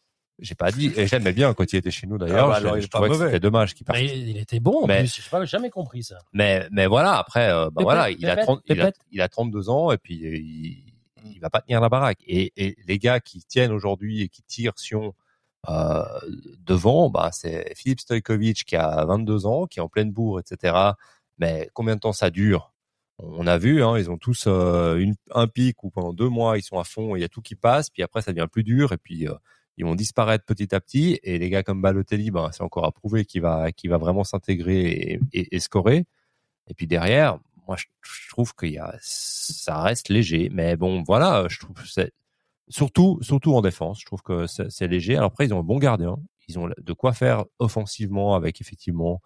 [0.41, 2.49] J'ai pas dit, et j'aimais bien quand il était chez nous d'ailleurs.
[2.51, 3.25] Ah bah je- je, trouvais que mauvais.
[3.27, 3.99] c'était dommage qu'il parte.
[3.99, 5.15] Mais il était bon en Mais- plus.
[5.21, 6.17] Je j'ai jamais compris ça.
[6.33, 9.21] Mais mais voilà, après, euh, bah Pépette, voilà, il a, pépette, 30, il, a, il
[9.21, 10.93] a 32 ans et puis euh, il,
[11.25, 12.19] il va pas tenir la baraque.
[12.25, 15.13] Et, et les gars qui tiennent aujourd'hui et qui tirent Sion
[15.67, 16.03] euh,
[16.65, 20.93] devant, bah c'est Philippe Stojkovic qui a 22 ans, qui est en pleine bourre, etc.
[21.37, 22.73] Mais combien de temps ça dure?
[23.19, 26.57] On a vu, hein, ils ont tous euh, une, un pic où pendant deux mois
[26.57, 28.63] ils sont à fond, il y a tout qui passe, puis après ça devient plus
[28.63, 29.33] dur et puis euh,
[29.77, 31.19] ils vont disparaître petit à petit.
[31.23, 34.81] Et les gars comme Balotelli, ben c'est encore à prouver qu'il va, va vraiment s'intégrer
[34.91, 36.05] et, et, et scorer.
[36.67, 41.75] Et puis derrière, moi je, trouve a, ça reste léger, mais bon voilà, je trouve
[41.75, 42.09] que
[42.69, 45.15] surtout, surtout en défense, je trouve que c'est léger.
[45.17, 46.17] Alors après ils ont un bon gardien,
[46.47, 49.21] ils ont de quoi faire offensivement avec effectivement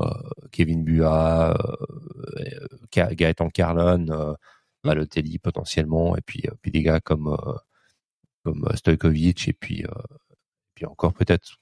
[0.00, 0.10] euh,
[0.52, 4.34] Kevin Bua, euh, Ga- Gaëtan Carlon, euh,
[4.84, 7.54] Balotelli potentiellement, et puis euh, puis des gars comme euh,
[8.44, 9.84] comme Stojkovic et puis
[10.74, 11.58] puis encore peut-être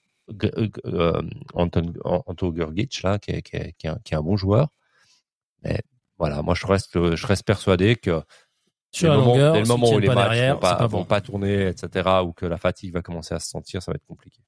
[1.55, 4.37] Anton, Anto Gurgic là, qui est, qui, est, qui, est un, qui est un bon
[4.37, 4.69] joueur.
[5.63, 5.81] Mais
[6.19, 8.23] voilà, moi je reste, je reste persuadé que
[8.93, 10.61] Sur dès la le moment, longueur, dès le moment où les pas matchs derrière, vont
[10.61, 13.97] pas, vont tourner, etc., ou que la fatigue va commencer à se sentir, ça va
[13.97, 14.39] être compliqué.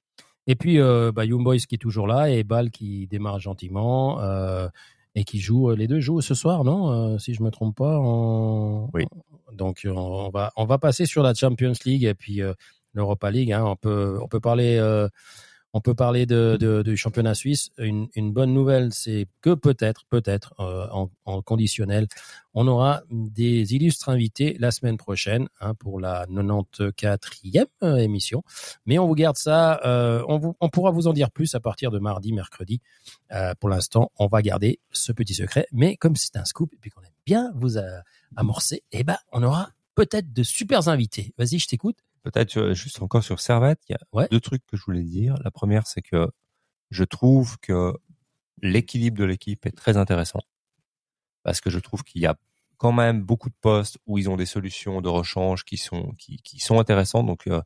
[0.47, 4.21] Et puis, euh, bah, Young Boys qui est toujours là et Ball qui démarre gentiment
[4.21, 4.67] euh,
[5.15, 5.71] et qui joue.
[5.71, 7.99] Les deux jouent ce soir, non Euh, Si je me trompe pas.
[8.93, 9.05] Oui.
[9.53, 12.53] Donc, on va on va passer sur la Champions League et puis euh,
[12.93, 13.51] l'Europa League.
[13.51, 15.07] Hein, on peut on peut parler euh,
[15.77, 17.69] on peut parler de, de- du championnat suisse.
[17.77, 22.07] Une, une bonne nouvelle, c'est que peut-être peut-être euh, en, en conditionnel,
[22.53, 28.43] on aura des illustres invités la semaine prochaine hein, pour la 94e euh, émission.
[28.85, 29.81] Mais on vous garde ça.
[29.85, 32.79] euh, on, vous, on pourra vous en dire plus à partir de mardi, mercredi.
[33.59, 35.67] Pour l'instant, on va garder ce petit secret.
[35.73, 37.73] Mais comme c'est un scoop et puis qu'on aime bien vous
[38.37, 41.33] amorcer, eh ben, on aura peut-être de super invités.
[41.37, 41.97] Vas-y, je t'écoute.
[42.25, 44.27] Peut-être juste encore sur Servette, il y a Ouais.
[44.31, 45.35] deux trucs que je voulais dire.
[45.43, 46.29] La première, c'est que
[46.89, 47.93] je trouve que
[48.61, 50.39] l'équilibre de l'équipe est très intéressant
[51.43, 52.35] parce que je trouve qu'il y a
[52.77, 56.37] quand même beaucoup de postes où ils ont des solutions de rechange qui sont qui,
[56.37, 57.27] qui sont intéressantes.
[57.27, 57.61] Donc euh,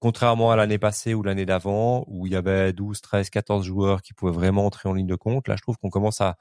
[0.00, 4.02] contrairement à l'année passée ou l'année d'avant où il y avait 12, 13, 14 joueurs
[4.02, 6.36] qui pouvaient vraiment entrer en ligne de compte, là je trouve qu'on commence à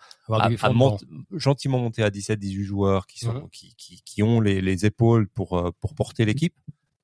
[1.32, 3.50] gentiment monter à 17, 18 joueurs qui sont Mhm.
[3.52, 6.56] qui, qui, qui ont les, les épaules pour euh, pour porter l'équipe.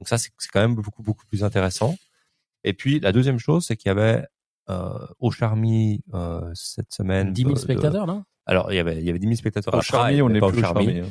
[0.04, 1.96] Donc ça c'est quand même beaucoup beaucoup plus intéressant.
[2.66, 4.26] Et puis la deuxième chose c'est qu'il y avait
[4.70, 8.26] euh, au Charmy euh, cette semaine 10 000 de- de- spectateurs, là?
[8.46, 10.42] Alors il y avait il y avait 10 000 spectateurs à Au Charmy, on n'est
[10.42, 11.00] pas plus au Charmy.
[11.00, 11.06] hein.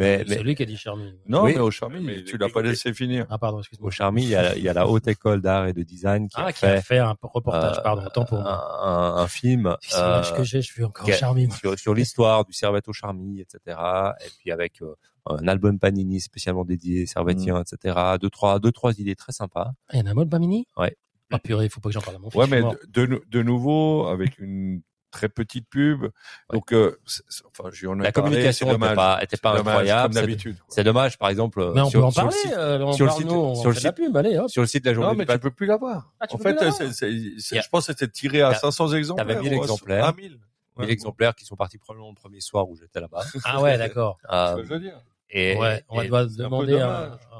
[0.00, 1.14] Mais, C'est mais lui qui a dit Charmy.
[1.28, 1.52] Non, Oui.
[1.54, 3.26] mais au Charmy, Mais tu l'as pas laissé finir.
[3.30, 3.88] Ah, pardon, excuse-moi.
[3.88, 6.26] au Charmy il y a il y a la haute école d'art et de design
[6.28, 8.50] qui Ah, a qui a fait un reportage, euh, pardon, autant pour moi.
[8.82, 11.46] un, un, un film C'est l'âge euh, que j'ai, je suis encore a- Charmy.
[11.46, 11.56] moi.
[11.56, 13.76] sur, sur l'histoire du Servette au Charmy, etc.
[14.24, 14.94] Et puis avec euh,
[15.26, 17.98] un album Panini spécialement dédié Servetien, etc.
[18.20, 19.72] Deux trois, deux trois idées très sympas.
[19.88, 20.96] Ah, il y en a un mode Bamini Ouais.
[21.32, 22.40] Ah purée, il faut pas que j'en parle à mon fils.
[22.40, 24.80] Ouais, mais de, de, de nouveau, avec une
[25.10, 26.06] très petite pub.
[26.52, 26.98] Donc, euh,
[27.46, 30.14] enfin, j'y en ai La parlé, communication n'était pas, était pas C'est dommage, incroyable.
[30.14, 30.56] D'habitude.
[30.68, 31.72] C'est dommage, par exemple.
[31.74, 32.40] Mais on sur, peut en sur le parler.
[32.42, 34.38] site- euh, on sur le site- on sur le fait de la site- pub, allez,
[34.38, 34.48] hop.
[34.50, 36.12] sur le site de la journée Non, mais tu peux plus l'avoir.
[36.20, 39.26] Ah, en fait, c'est- c'est- je pense que c'était tiré à T'as- 500 exemplaires.
[39.26, 40.04] t'avais 1000 ou à- exemplaires.
[40.04, 40.30] à 1000.
[40.78, 40.92] mille Ouais.
[40.92, 43.20] exemplaires qui sont partis probablement le premier soir où j'étais là-bas.
[43.44, 44.18] Ah ouais, d'accord.
[44.30, 45.00] C'est Euh, ce que je veux dire.
[45.28, 46.82] et, Ouais, on va un demander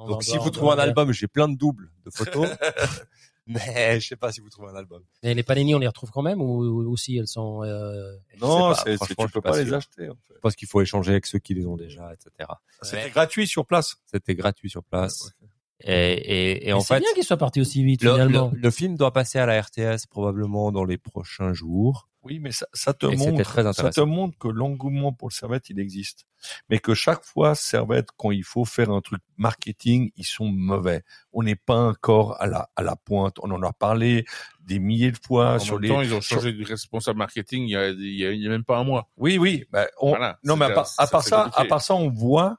[0.03, 2.49] on donc si vous trouvez un album, j'ai plein de doubles de photos.
[3.47, 5.03] mais je sais pas si vous trouvez un album.
[5.23, 7.63] Et les Panini, on les retrouve quand même ou, ou si elles sont.
[7.65, 10.09] euh, Non, Je sais pas, c'est- c'est- franchement, tu peux pas les acheter.
[10.09, 10.35] en fait.
[10.35, 12.49] Je pense qu'il faut échanger avec ceux qui les ont déjà, etc.
[12.83, 13.97] C'était gratuit sur place.
[14.07, 15.25] C'était gratuit sur place.
[15.25, 15.49] Ouais,
[15.83, 18.51] Et, et, et mais en c'est fait, bien qu'il soit parti aussi vite le, finalement.
[18.53, 22.10] le- le film doit passer à la RTS probablement dans les prochains jours.
[22.23, 25.33] Oui, mais ça, ça te Et montre, très ça te montre que l'engouement pour le
[25.35, 26.27] Servette, il existe.
[26.69, 31.03] Mais que chaque fois, Servette, quand il faut faire un truc marketing, ils sont mauvais.
[31.33, 33.37] On n'est pas encore à la, à la pointe.
[33.43, 34.27] On en a parlé
[34.61, 35.89] des milliers de fois En sur même les.
[35.89, 38.41] temps, ils ont sur- changé de responsable marketing il y a, il y a, il
[38.43, 39.09] y a même pas un mois.
[39.17, 39.65] Oui, oui.
[39.73, 40.69] bah, on- Voilà, non, mais à
[40.99, 41.61] à part ça, compliqué.
[41.63, 42.59] à part ça, on voit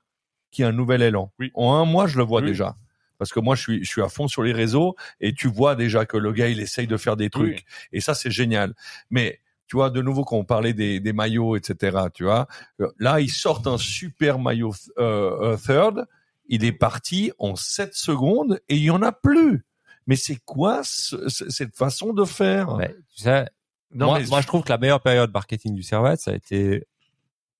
[0.49, 1.32] qu'il y a un nouvel élan.
[1.39, 1.51] Oui.
[1.53, 2.47] En un mois, je le vois Oui.
[2.47, 2.76] déjà.
[3.20, 5.76] Parce que moi, je suis, je suis à fond sur les réseaux et tu vois
[5.76, 7.64] déjà que le gars, il essaye de faire des trucs.
[7.91, 8.74] Et ça, c'est génial.
[9.12, 9.39] Mais,
[9.72, 12.45] tu vois, de nouveau, quand on parlait des, des maillots, etc., tu vois,
[12.82, 16.05] euh, là, ils sortent un super maillot euh, euh, third.
[16.49, 19.63] Il est parti en 7 secondes et il y en a plus.
[20.07, 22.76] Mais c'est quoi ce- ce- cette façon de faire?
[22.76, 23.45] Mais, tu sais,
[23.93, 26.34] Non, moi, mais- moi, je trouve que la meilleure période marketing du Servette, ça a
[26.34, 26.84] été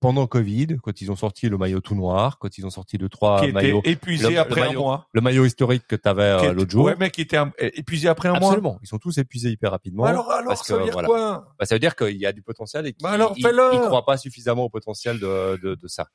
[0.02, 3.08] pendant Covid, quand ils ont sorti le maillot tout noir, quand ils ont sorti deux
[3.08, 5.08] trois qui était maillots, épuisé le- après le un maillot- mois.
[5.12, 6.84] le maillot historique que tu avais était- l'autre jour.
[6.84, 8.48] Ouais, mais qui était épuisé après un mois.
[8.48, 10.04] Absolument, ils sont tous épuisés hyper rapidement.
[10.04, 11.08] alors, alors, parce ça que, veut dire voilà.
[11.08, 13.42] quoi Bah, ça veut dire qu'il y a du potentiel et qu'ils Bah alors, ils-
[13.42, 13.70] fais-le.
[13.74, 16.08] ils croient pas suffisamment au potentiel de, de, de ça.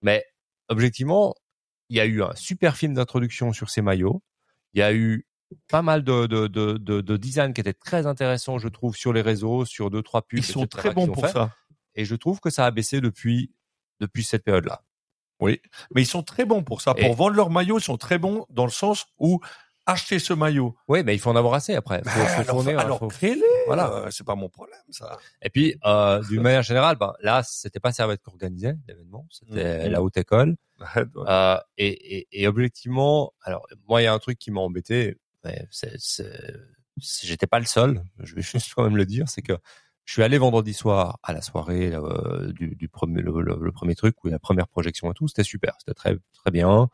[0.00, 0.24] Mais
[0.68, 1.34] objectivement,
[1.88, 4.22] il y a eu un super film d'introduction sur ces maillots.
[4.74, 5.26] Il y a eu
[5.68, 9.12] pas mal de, de, de, de, de design qui étaient très intéressants, je trouve, sur
[9.12, 10.38] les réseaux, sur deux trois pubs.
[10.38, 11.32] Ils sont très qu'ils bons pour fait.
[11.32, 11.50] ça.
[11.94, 13.52] Et je trouve que ça a baissé depuis
[14.00, 14.82] depuis cette période-là.
[15.40, 15.60] Oui,
[15.94, 16.94] mais ils sont très bons pour ça.
[16.96, 19.40] Et- Pour vendre leur maillot, ils sont très bons dans le sens où
[19.86, 20.76] acheter ce maillot.
[20.86, 22.00] Oui, mais il faut en avoir assez après.
[22.04, 23.42] Faut, faut Bah, alors, fournir, alors faut- crée-les.
[23.66, 23.92] Voilà.
[23.92, 25.18] Euh, c'est pas mon problème, ça.
[25.42, 29.86] Et puis, euh, d'une manière générale, ben, là, c'était pas Servette qui organisait l'événement, c'était
[29.86, 29.90] Mhm.
[29.92, 30.56] la haute école.
[31.28, 35.16] Euh, et, et, et objectivement, alors moi, il y a un truc qui m'a embêté.
[35.44, 35.96] mais c'est-
[36.98, 38.02] J'étais pas le seul.
[38.20, 39.54] Je vais juste quand même le dire, c'est que
[40.04, 43.94] je suis allé vendredi soir à la soirée euh, du, premier, le, le- le premier
[43.94, 45.28] truc a la première projection et tout.
[45.28, 46.88] C'était super, c'était très très bien.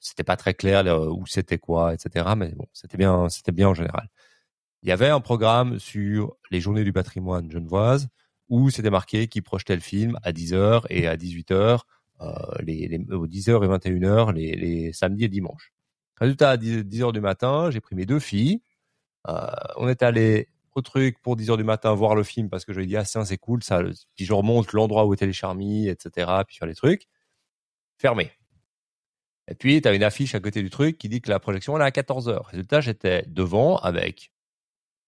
[0.00, 2.34] C'était pas très clair où c'était quoi, etc.
[2.36, 4.08] Mais bon, c'était bien, c'était bien en général.
[4.82, 8.08] Il y avait un programme sur les journées du patrimoine genevoise
[8.48, 11.86] où c'était marqué qui projetait le film à 10h et à 18h,
[12.20, 15.72] euh, les, aux 10h et 21h, les, les samedis et dimanches.
[16.16, 18.60] Résultat, à 10h du matin, j'ai pris mes deux filles,
[19.28, 19.46] euh,
[19.76, 22.72] on est allé au truc pour 10 heures du matin voir le film parce que
[22.72, 23.82] je lui ai dit ah c'est cool ça
[24.16, 27.08] puis je remonte l'endroit où était les charmis etc puis faire les trucs
[27.98, 28.30] fermé
[29.48, 31.76] et puis tu as une affiche à côté du truc qui dit que la projection
[31.76, 34.32] elle est à 14 heures résultat j'étais devant avec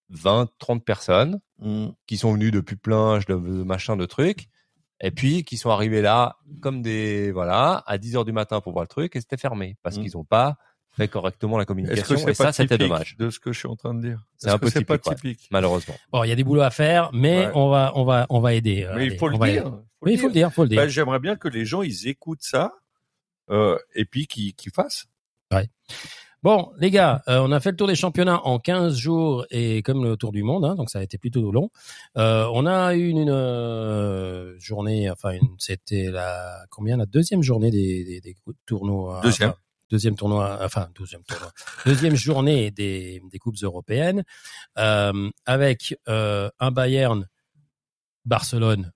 [0.09, 1.87] 20 30 personnes Mm.
[2.05, 4.49] qui sont venus depuis plein de, de machin de trucs
[4.99, 8.73] et puis qui sont arrivés là comme des voilà à 10 heures du matin pour
[8.73, 10.01] voir le truc et c'était fermé parce Mm.
[10.01, 10.57] qu'ils ont pas
[10.95, 13.67] fait correctement la communication que et ça c'était typique dommage de ce que je suis
[13.67, 15.15] en train de dire C'est un peu c'est pas typique, ouais.
[15.33, 17.51] typique malheureusement Bon, il y a des boulots à faire, mais Ouais.
[17.55, 18.83] on va, on va, on va aider.
[18.83, 19.71] euh, Mais il faut le dire.
[20.01, 20.81] Oui, il faut le dire, faut le dire.
[20.81, 22.73] Ben, J'aimerais bien que les gens ils écoutent ça
[23.49, 25.05] euh, et puis qu'ils qu'ils fassent.
[26.43, 29.81] Bon, les gars, euh, on a fait le tour des championnats en 15 jours et
[29.81, 31.71] comme le tour du monde, hein, donc ça a été plutôt long.
[32.19, 37.41] Euh, on a eu une, une, euh, journée, enfin, une- c'était la combien la deuxième
[37.41, 38.35] journée des, des, des
[38.67, 39.21] tournois.
[39.23, 39.49] Deuxième.
[39.51, 39.59] enfin,
[39.89, 41.51] deuxième tournoi, enfin deuxième tournoi,
[41.85, 44.23] deuxième journée des, des coupes européennes,
[44.77, 47.27] euh, avec euh, un Bayern,
[48.25, 48.91] Barcelone.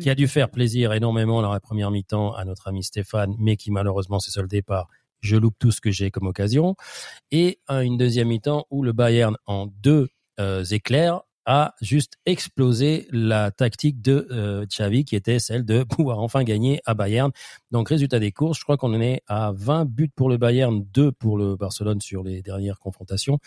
[0.00, 3.56] qui a dû faire plaisir énormément dans la première mi-temps à notre ami Stéphane, mais
[3.56, 4.88] qui malheureusement s'est soldé par
[5.20, 6.76] je loupe tout ce que j'ai comme occasion,
[7.30, 10.08] et à une deuxième mi-temps où le Bayern en deux
[10.38, 16.18] euh, éclairs a juste explosé la tactique de euh, Xavi qui était celle de pouvoir
[16.20, 17.30] enfin gagner à Bayern.
[17.70, 20.84] Donc résultat des courses, je crois qu'on en est à 20 buts pour le Bayern,
[20.92, 23.38] 2 pour le Barcelone sur les dernières confrontations.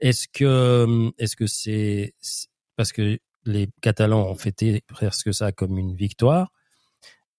[0.00, 2.14] Est-ce que est-ce que c'est-
[2.76, 6.52] parce que les Catalans ont fêté presque ça comme une victoire,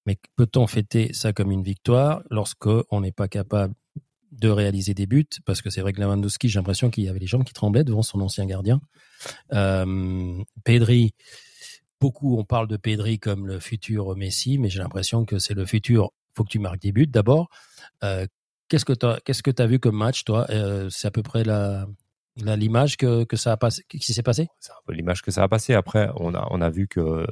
[0.05, 3.73] mais peut-on fêter ça comme une victoire lorsque on n'est pas capable
[4.39, 7.19] de réaliser des buts Parce que c'est vrai que Lewandowski, j'ai l'impression qu'il y avait
[7.19, 8.81] les jambes qui tremblaient devant son ancien gardien.
[9.53, 11.13] Euh, Pedri,
[12.01, 15.65] beaucoup on parle de Pedri comme le futur Messi, mais j'ai l'impression que c'est le
[15.65, 16.11] futur.
[16.36, 17.49] Faut que tu marques des buts d'abord.
[18.03, 18.25] Euh,
[18.69, 20.47] qu'est-ce que tu qu'est-ce que as vu comme match, toi?
[20.49, 21.88] Euh, C'est à peu près la
[22.36, 24.47] l'image que, que ça a passé, qui s'est passé?
[24.59, 25.75] C'est un peu l'image que ça a passé.
[25.75, 27.27] Après, on a, on a vu que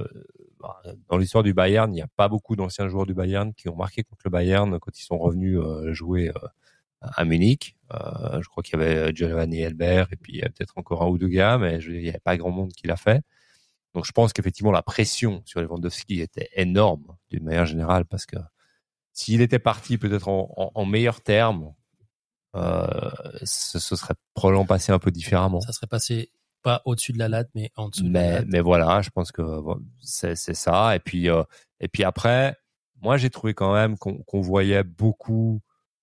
[0.59, 0.79] bah,
[1.09, 3.75] dans l'histoire du Bayern, il n'y a pas beaucoup d'anciens joueurs du Bayern qui ont
[3.75, 5.59] marqué contre le Bayern quand ils sont revenus
[5.91, 6.31] jouer
[7.01, 7.75] à Munich.
[7.93, 11.03] Euh, je crois qu'il y avait Giovanni Elbert et puis il y a peut-être encore
[11.03, 13.21] un ou deux gars, mais je, il n'y avait pas grand monde qui l'a fait.
[13.93, 18.37] Donc je pense qu'effectivement la pression sur Lewandowski était énorme d'une manière générale parce que
[19.13, 21.73] s'il était parti peut-être en, en, en meilleurs termes,
[22.55, 22.87] euh,
[23.43, 25.59] ce, ce serait probablement passé un peu différemment.
[25.61, 26.31] Ça serait passé
[26.61, 28.45] pas au-dessus de la latte, mais en dessous de la latte.
[28.47, 30.95] mais voilà, je pense que bon, c'est ça.
[30.95, 31.43] Et puis euh,
[31.79, 32.55] et puis après,
[33.01, 35.61] moi j'ai trouvé quand même qu'on qu'on voyait beaucoup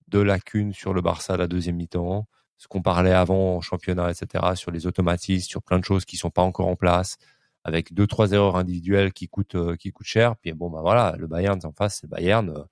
[0.09, 2.27] de lacunes sur le Barça à la deuxième mi-temps.
[2.57, 6.17] Ce qu'on parlait avant en championnat, etc., sur les automatismes, sur plein de choses qui
[6.17, 7.19] sont pas encore en place,
[7.65, 10.37] avec deux trois erreurs individuelles qui coûtent euh, qui coûtent cher.
[10.37, 12.49] Puis bon bah voilà, le Bayern en face, c'est le Bayern.
[12.51, 12.65] euh,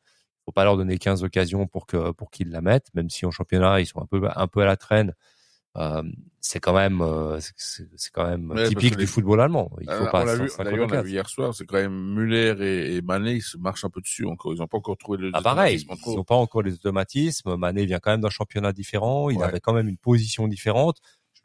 [0.44, 3.30] faut pas leur donner 15 occasions pour que pour qu'ils la mettent, même si en
[3.32, 5.14] championnat ils sont un peu un peu à la traîne.
[5.76, 6.02] Euh,
[6.46, 9.70] c'est quand même euh, c'est- quand même Ouais, typique que du les- football allemand.
[9.80, 11.02] Il faut pas on l'a vu, 150 d'ailleurs, on l'a occasions.
[11.04, 14.00] vu hier soir, c'est quand même Muller et, et Mané, ils se marchent un peu
[14.00, 14.52] dessus encore.
[14.54, 17.56] Ils n'ont pas encore trouvé le Ah pareil, ils n'ont pas encore les automatismes.
[17.56, 19.28] Mané vient quand même d'un championnat différent.
[19.30, 19.44] Il Ouais.
[19.44, 20.98] avait quand même une position différente.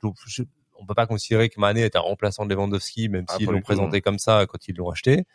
[0.03, 0.43] Je je-
[0.79, 3.61] on peut pas considérer que Mané est un remplaçant de Lewandowski, même Ah, s'ils l'ont
[3.61, 5.25] présenté comme ça quand ils l'ont acheté,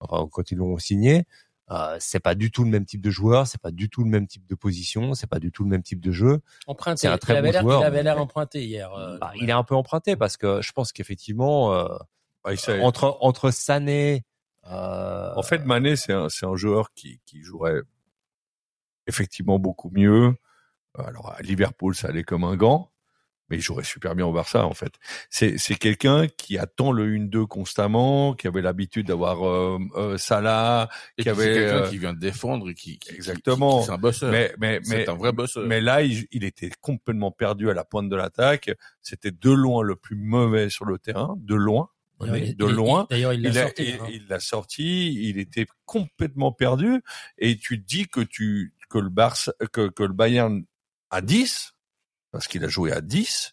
[0.00, 1.24] enfin quand ils l'ont signé.
[1.70, 4.08] Euh, c'est pas du tout le même type de joueur, c'est pas du tout le
[4.08, 6.40] même type de position, c'est pas du tout le même type de jeu.
[6.66, 7.00] Emprunté.
[7.02, 8.90] c'est un très il avait bon joueur, Il avait l'air emprunté hier.
[8.94, 11.86] euh, Bah, il est un peu emprunté parce que je pense qu'effectivement euh,
[12.80, 14.24] entre entre Sané,
[14.66, 17.80] euh, En fait, Mané, c'est un, c'est un joueur qui, qui jouerait
[19.06, 20.34] effectivement beaucoup mieux.
[20.98, 22.90] Alors, à Liverpool, ça allait comme un gant,
[23.50, 24.92] mais il jouerait super bien au Barça, en fait.
[25.30, 30.88] C'est, c'est quelqu'un qui attend le 1-2 constamment, qui avait l'habitude d'avoir euh, euh, Salah,
[31.16, 33.82] Et qui avait, quelqu'un euh, qui vient de défendre et qui, qui- Exactement.
[33.82, 34.30] c'est un bosseur.
[34.30, 35.66] mais, mais, mais, c'est un vrai bosseur.
[35.66, 38.70] mais là, il, il était complètement perdu à la pointe de l'attaque.
[39.02, 41.88] C'était de loin le plus mauvais sur le terrain, de loin,
[42.20, 43.06] D'ailleurs, il- de il- loin.
[43.08, 43.82] D'ailleurs, il l'a sorti.
[43.84, 44.06] il- hein.
[44.10, 47.00] il l'a sorti, il était complètement perdu
[47.38, 50.64] et tu te dis que tu que le Barça que, que le Bayern
[51.10, 51.74] à 10
[52.38, 53.52] parce qu'il a joué à 10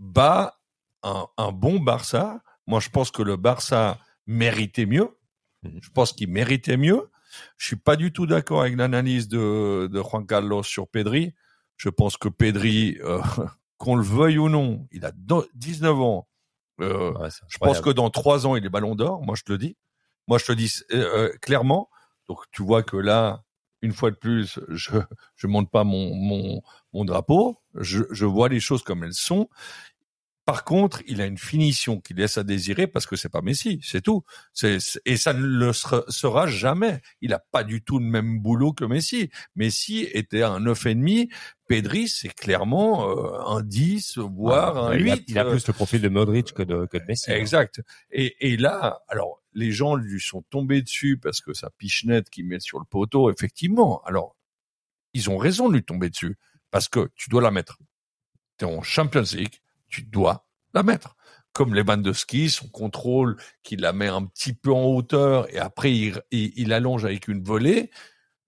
[0.00, 0.58] bat
[1.04, 2.40] un, un bon Barça.
[2.66, 5.16] Moi je pense que le Barça méritait mieux.
[5.62, 5.78] Mhm.
[5.80, 7.12] Je pense qu'il méritait mieux.
[7.58, 11.32] Je suis pas du tout d'accord avec l'analyse de, de Juan Carlos sur Pedri.
[11.76, 13.20] Je pense que Pedri, euh,
[13.78, 16.26] qu'on le veuille ou non, il a do- 19 ans.
[16.80, 19.22] Euh, ouais, je pense que dans trois ans, il est ballon d'or.
[19.22, 19.76] Moi, je te le dis.
[20.26, 21.88] Moi, je te dis euh, clairement.
[22.28, 23.44] Donc, tu vois que là,
[23.84, 24.90] une fois de plus, je
[25.36, 26.62] je monte pas mon
[27.04, 27.58] drapeau.
[27.78, 29.48] Je vois les choses comme elles sont.
[30.44, 33.80] Par contre, il a une finition qui laisse à désirer parce que c'est pas Messi,
[33.82, 34.24] c'est tout.
[34.52, 34.76] C'est,
[35.06, 37.00] et ça ne le sera, sera jamais.
[37.22, 39.30] Il a pas du tout le même boulot que Messi.
[39.56, 41.30] Messi était un neuf et demi.
[41.66, 45.24] Pedri, c'est clairement euh, un 10, voire un Ouais, il, a, 8.
[45.28, 47.32] il a euh, plus le profil de Modric que de, que de Messi.
[47.32, 47.36] hein.
[47.36, 47.80] Exact.
[48.10, 52.44] Et, et là, alors, les gens lui sont tombés dessus parce que sa pichenette qu'il
[52.46, 54.02] met sur le poteau, effectivement.
[54.04, 54.36] Alors,
[55.14, 56.36] ils ont raison de lui tomber dessus
[56.70, 57.78] parce que tu dois la mettre.
[58.58, 59.60] T'es en Champions League,
[59.94, 61.16] tu dois la mettre.
[61.52, 66.20] Comme Lewandowski, son contrôle, qu'il la met un petit peu en hauteur et après il,
[66.32, 67.90] il, il allonge avec une volée.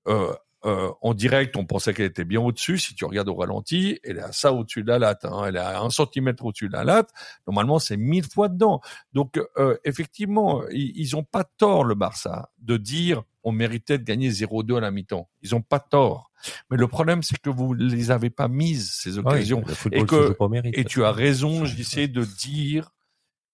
[0.08, 0.32] Euh,
[0.64, 2.78] euh, en direct, on pensait qu'elle était bien au-dessus.
[2.78, 5.24] Si tu regardes au ralenti, elle est à ça au-dessus de la latte.
[5.24, 5.44] Hein.
[5.46, 7.10] Elle est à un centimètre au-dessus de la latte.
[7.46, 8.80] Normalement, c'est mille fois dedans.
[9.12, 14.02] Donc, euh, effectivement, ils, ils ont pas tort, le Barça, de dire on méritait de
[14.02, 15.28] gagner 0-2 à la mi-temps.
[15.42, 16.25] Ils ont pas tort.
[16.70, 19.62] Mais le problème, c'est que vous les avez pas mises, ces occasions.
[19.92, 20.76] Et que- mérite.
[20.78, 22.90] Et tu as raison, j'essaie de dire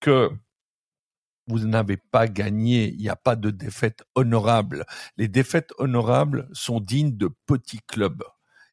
[0.00, 0.30] que
[1.46, 2.90] vous n'avez pas gagné.
[2.92, 4.84] Il n'y a pas de défaite honorable.
[5.16, 8.22] Les défaites honorables sont dignes de petits clubs.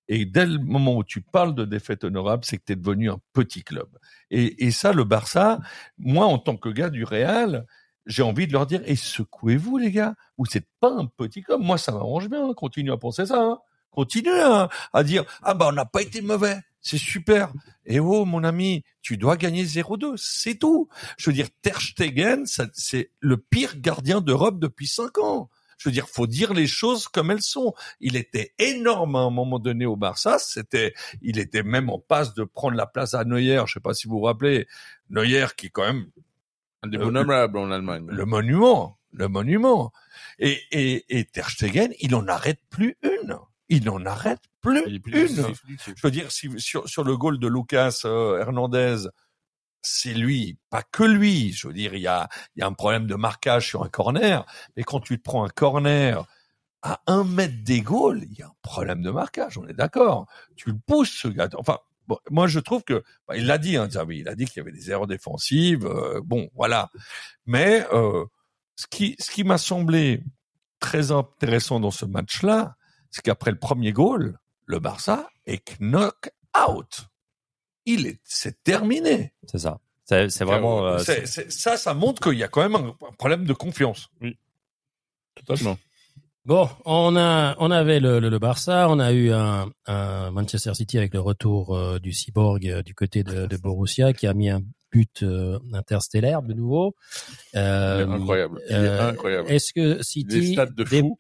[0.07, 3.11] Et dès le moment où tu parles de défaite honorable, c'est que tu es devenu
[3.11, 3.87] un petit club.
[4.31, 5.59] Et, et ça, le Barça,
[5.99, 7.67] moi, en tant que gars du Real,
[8.07, 10.15] j'ai envie de leur dire, et secouez-vous, les gars.
[10.37, 11.61] Vous n'êtes pas un petit club.
[11.61, 12.51] Moi, ça m'arrange bien.
[12.55, 13.39] Continue à penser ça.
[13.39, 13.59] Hein.
[13.91, 16.57] Continue à, à dire, ah bah, on n'a pas été mauvais.
[16.81, 17.51] C'est super.
[17.85, 20.13] Et oh, mon ami, tu dois gagner 0-2.
[20.17, 20.87] C'est tout.
[21.17, 25.49] Je veux dire, Ter Stegen, ça- c'est le pire gardien d'Europe depuis cinq ans.
[25.77, 27.73] Je veux dire, faut dire les choses comme elles sont.
[27.99, 30.37] Il était énorme à un moment donné au Barça.
[30.39, 33.61] C'était, il était même en passe de prendre la place à Neuer.
[33.65, 34.67] Je sais pas si vous vous rappelez.
[35.09, 36.07] Neuer qui est quand même
[36.83, 38.05] Indéboulonnable en Allemagne.
[38.09, 39.91] le monument, le monument.
[40.37, 43.37] Et, et, et Ter Stegen, il en arrête plus une.
[43.69, 45.53] Il en arrête plus plus une.
[45.77, 49.07] Je veux dire, si, sur, sur le goal de Lucas euh, Hernandez,
[49.81, 51.53] c'est lui, pas que lui.
[51.53, 53.89] Je veux dire, il y a, il y a un problème de marquage sur un
[53.89, 54.45] corner,
[54.75, 56.25] mais quand tu te prends un corner
[56.81, 60.27] à un mètre des goals, il y a un problème de marquage, on est d'accord.
[60.55, 61.49] Tu le pousses, ce gars.
[61.57, 64.45] Enfin, bon, moi, je trouve que, bah, il l'a dit, hein, Xavi, il a dit
[64.45, 66.89] qu'il y avait des erreurs défensives, euh, bon, voilà.
[67.45, 68.25] Mais euh,
[68.75, 70.23] ce qui, ce qui m'a semblé
[70.79, 72.77] très intéressant dans ce match-là,
[73.11, 76.29] c'est qu'après le premier goal, le Barça est knock
[76.67, 77.07] out.
[77.85, 79.33] Il est, c'est terminé.
[79.47, 79.79] C'est ça.
[80.05, 80.85] C'est c'est vraiment.
[80.85, 83.53] euh, C'est- c'est- ça, ça montre qu'il y a quand même un, un problème de
[83.53, 84.09] confiance.
[85.35, 85.77] Totalement.
[86.45, 90.73] Bon, on a, on avait le, le, le Barça, on a eu un, un Manchester
[90.73, 94.33] City avec le retour euh, du cyborg euh, du côté de, de Borussia qui a
[94.33, 96.95] mis un but euh, interstellaire de nouveau.
[97.55, 98.61] Euh, Il est incroyable.
[98.67, 99.51] Il est euh, incroyable.
[99.51, 100.57] Est-ce que City,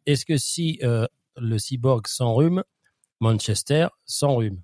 [0.07, 1.05] est-ce que si euh,
[1.37, 2.63] le cyborg s'enrhume,
[3.19, 4.61] Manchester s'enrhume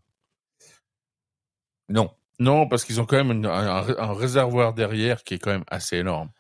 [1.89, 2.09] Non.
[2.39, 5.51] Non, parce qu'ils ont quand même une- un, un- un réservoir derrière qui est quand
[5.51, 6.31] même assez énorme.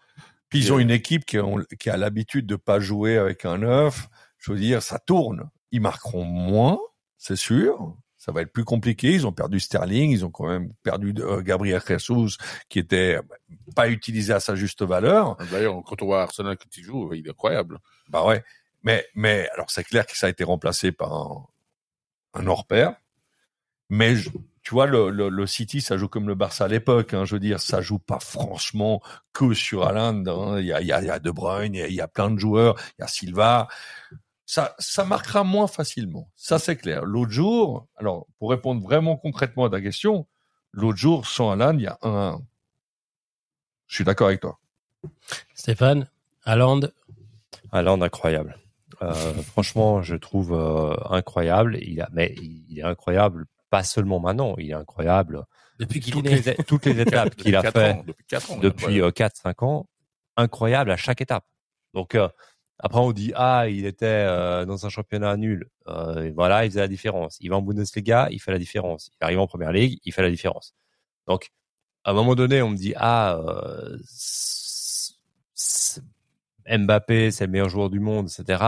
[0.49, 3.59] Puis ils ont une équipe qui, ont- qui a l'habitude de pas jouer avec un
[3.59, 4.07] neuf.
[4.37, 5.49] Je veux dire, ça tourne.
[5.71, 6.79] Ils marqueront moins,
[7.17, 7.95] c'est sûr.
[8.17, 9.13] Ça va être plus compliqué.
[9.13, 12.37] Ils ont perdu Sterling, ils ont quand même perdu euh, Gabriel Jesus,
[12.69, 13.19] qui était
[13.75, 15.37] pas utilisé à sa juste valeur.
[15.51, 17.79] D'ailleurs, quand on voit Arsenal qui joue, il est incroyable.
[18.09, 18.43] Bah ouais.
[18.85, 21.45] Mais, mais alors c'est clair que ça a été remplacé par un,
[22.35, 22.95] un hors pair.
[23.89, 24.29] Mais je-
[24.61, 27.13] tu vois, le, le, le City, ça joue comme le Barça à l'époque.
[27.13, 28.99] Hein, je veux dire, ça joue pas franchement
[29.31, 30.23] que sur Haaland.
[30.25, 30.59] hein.
[30.59, 31.93] Il y, a, il y, a, il y a De Bruyne, il y a, il
[31.93, 33.67] y a plein de joueurs, il y a Silva.
[34.47, 36.29] Ça, ça marquera moins facilement.
[36.35, 37.05] Ça, c'est clair.
[37.05, 40.25] L'autre jour, alors pour répondre vraiment concrètement à ta question,
[40.71, 42.39] l'autre jour, sans Haaland, il y a un.
[43.87, 44.59] Je suis d'accord avec toi.
[45.53, 46.07] Stéphane,
[46.43, 46.81] Haaland,
[47.71, 48.57] Haaland incroyable.
[49.01, 51.77] Euh, franchement, je trouve euh, incroyable.
[51.81, 54.55] Il a, mais il est incroyable pas seulement maintenant.
[54.57, 55.45] Il est incroyable
[55.79, 58.57] depuis qu'il est toutes les, toutes les étapes qu'il a fait ans, depuis 4 ans.
[58.57, 59.87] depuis euh, 4-5 ans,
[60.37, 61.45] incroyable à chaque étape.
[61.93, 62.27] Donc euh,
[62.79, 66.81] après on dit ah il était euh, dans un championnat nul, euh, voilà il faisait
[66.81, 67.37] la différence.
[67.41, 69.11] Il va en Bundesliga, il fait la différence.
[69.19, 70.73] Il arrive en première ligue, il fait la différence.
[71.27, 71.49] Donc
[72.03, 73.97] à un moment donné on me dit ah euh,
[76.69, 78.63] Mbappé c'est le meilleur joueur du monde, etc.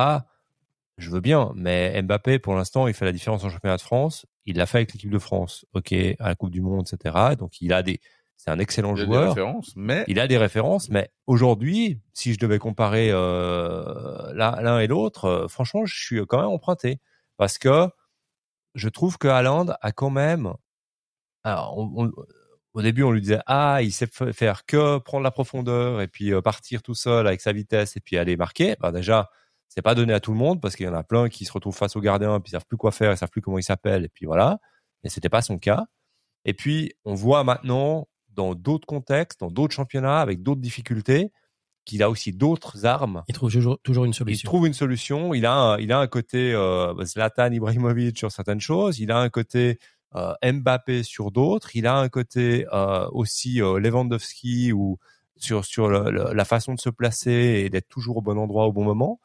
[0.98, 4.26] Je veux bien, mais Mbappé pour l'instant il fait la différence en championnat de France.
[4.46, 7.36] Il l'a fait avec l'équipe de France, ok, à la Coupe du Monde, etc.
[7.38, 8.00] Donc il a des,
[8.38, 9.30] c'est un excellent Il y a des joueur.
[9.30, 14.80] références, mais Il a des références, mais aujourd'hui, si je devais comparer euh, l'un l'un
[14.80, 17.00] et l'autre, euh, franchement, je suis quand même emprunté
[17.38, 17.90] parce que
[18.76, 20.54] je trouve que Haaland a quand même.
[21.44, 22.12] Alors, on- on-
[22.74, 26.08] au début, on lui disait ah, il sait fa- faire que prendre la profondeur et
[26.08, 28.76] puis euh, partir tout seul avec sa vitesse et puis aller marquer.
[28.80, 29.30] Ben déjà,
[29.68, 31.52] c'est pas donné à tout le monde parce qu'il y en a plein qui se
[31.52, 33.64] retrouvent face au gardien puis ils savent plus quoi faire, ils savent plus comment il
[33.64, 34.60] s'appelle et puis voilà.
[35.04, 35.86] Mais c'était pas son cas.
[36.46, 41.32] Et puis, on voit maintenant dans d'autres contextes, dans d'autres championnats, avec d'autres difficultés,
[41.86, 43.24] qu'il a aussi d'autres armes.
[43.28, 44.48] Il trouve toujours, toujours une Il solution.
[44.48, 45.34] trouve une solution.
[45.34, 49.00] Il a un, il a un côté euh, Zlatan Ibrahimovic sur certaines choses.
[49.00, 49.78] Il a un côté
[50.44, 51.76] Mbappé sur d'autres.
[51.76, 54.98] Il a un côté euh, aussi euh, Lewandowski ou
[55.36, 57.32] sur sur le- le- la façon de se placer
[57.66, 59.20] et d'être toujours au bon endroit au bon moment.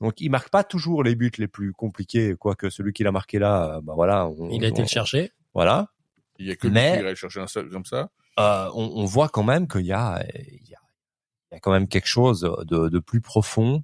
[0.00, 3.38] Donc il marque pas toujours les buts les plus compliqués, quoique celui qu'il a marqué
[3.38, 5.32] là, euh, bah voilà, on- Il a été on- le chercher.
[5.52, 5.88] Voilà.
[6.38, 8.08] Il y a que lui Mais- qui irait chercher un seul comme ça.
[8.38, 10.78] Euh, on, on voit quand même qu'il y a, il y a,
[11.50, 13.82] il y a quand même quelque chose de, de plus profond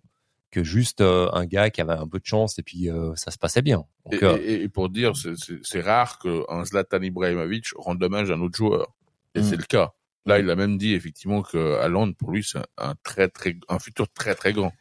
[0.50, 3.30] que juste euh, un gars qui avait un peu de chance et puis euh, ça
[3.30, 3.84] se passait bien.
[4.04, 8.34] Donc, Et, euh, et- et pour dire, c'est- rare qu'un Zlatan Ibrahimovic rende hommage à
[8.34, 8.94] un autre joueur.
[9.34, 9.42] Et Mm.
[9.44, 9.92] c'est le cas.
[10.24, 13.78] Là, il a même dit effectivement que Haaland, pour lui, c'est un, très très un
[13.78, 14.72] futur très très grand.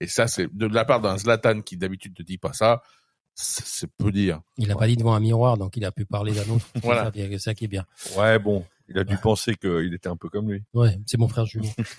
[0.00, 2.82] Et ça, c'est de la part d'un Zlatan qui d'habitude ne dit pas ça.
[3.34, 4.40] C'est peu dire.
[4.56, 6.66] Il a pas dit devant un miroir, donc il a pu parler d'un autre.
[6.82, 7.10] Voilà.
[7.14, 7.84] C'est ça qui est bien.
[8.16, 10.62] Ouais, bon, il a dû penser qu'il était un peu comme lui.
[10.74, 11.70] Ouais, c'est mon frère Julien.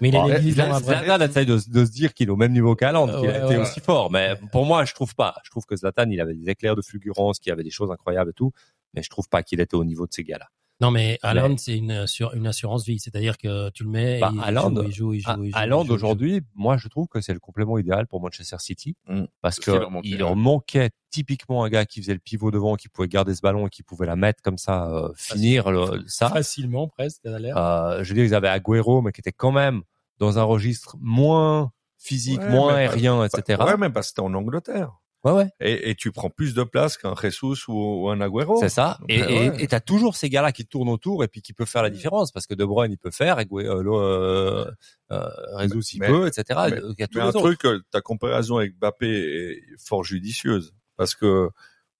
[0.00, 2.30] Mais il a bon, une église dans Zlatan essaye de, de se dire qu'il est
[2.32, 3.62] au même niveau qu'Haaland, qu'il Ouais, a été ouais.
[3.62, 4.10] aussi fort.
[4.10, 5.34] Mais pour moi, je trouve pas.
[5.44, 8.30] Je trouve que Zlatan, il avait des éclairs de fulgurance, qu'il avait des choses incroyables
[8.30, 8.52] et tout.
[8.94, 10.48] Mais je trouve pas qu'il était au niveau de ces gars-là.
[10.80, 12.98] Non, mais Haaland, c'est une, assur- une assurance vie.
[12.98, 15.54] C'est-à-dire que tu le mets, et Bah, il, Haaland- joue, il joue, il joue, il.
[15.54, 19.24] Haaland aujourd'hui, moi je trouve que c'est le complément idéal pour Manchester City Mm.
[19.42, 20.18] parce qu'il leur manquait, il ouais.
[20.18, 23.66] leur manquait typiquement un gars qui faisait le pivot devant, qui pouvait garder ce ballon
[23.66, 26.28] et qui pouvait la mettre comme ça, euh, finir le- ça.
[26.30, 27.56] Facilement, presque, ça a l'air.
[27.56, 29.82] Euh, je veux dire, ils avaient Agüero, mais qui était quand même
[30.18, 33.60] dans un registre moins physique, Ouais, moins aérien, etc.
[33.62, 34.92] Ouais, mais parce que c'était en Angleterre.
[35.24, 35.48] Ouais, ouais.
[35.60, 38.58] Et, et tu prends plus de place qu'un Jesus ou, ou un Agüero.
[38.60, 38.96] C'est ça.
[39.00, 39.62] Donc, Et euh, et- ouais.
[39.62, 42.32] et t'as toujours ces gars-là qui tournent autour et puis qui peuvent faire la différence
[42.32, 44.70] parce que De Bruyne il peut faire, Agüero, euh,
[45.12, 45.28] euh,
[45.60, 46.44] Jesus il Mais- peut, etc.
[46.70, 47.40] mais- Il y a Mais un autres.
[47.40, 51.48] truc, euh, ta comparaison avec Mbappé est fort judicieuse parce que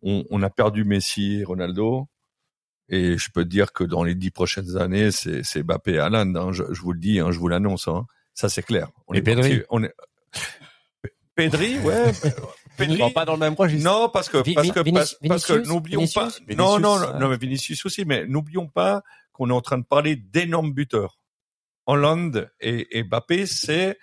[0.02, 2.06] on, on a perdu Messi, et Ronaldo,
[2.88, 5.98] et je peux te dire que dans les dix prochaines années, c'est c'est Mbappé et
[5.98, 6.34] Haaland.
[6.36, 7.86] Hein, je, je vous le dis, hein, je vous l'annonce.
[7.86, 8.88] Hein, ça c'est clair.
[9.08, 9.62] On Et est parti- Pedri.
[9.70, 9.94] on est
[11.34, 12.12] Pedri, ouais.
[12.80, 12.98] Pedri.
[12.98, 13.88] Non, pas dans le même registre.
[13.90, 16.28] Non, parce que Vi- parce que parce, parce que Vinicius n'oublions pas.
[16.56, 19.02] Non, non, non, non, mais Vinicius aussi, mais n'oublions pas
[19.32, 21.18] qu'on est en train de parler d'énormes buteurs.
[21.86, 23.98] Hollande et, et Mbappé, c'est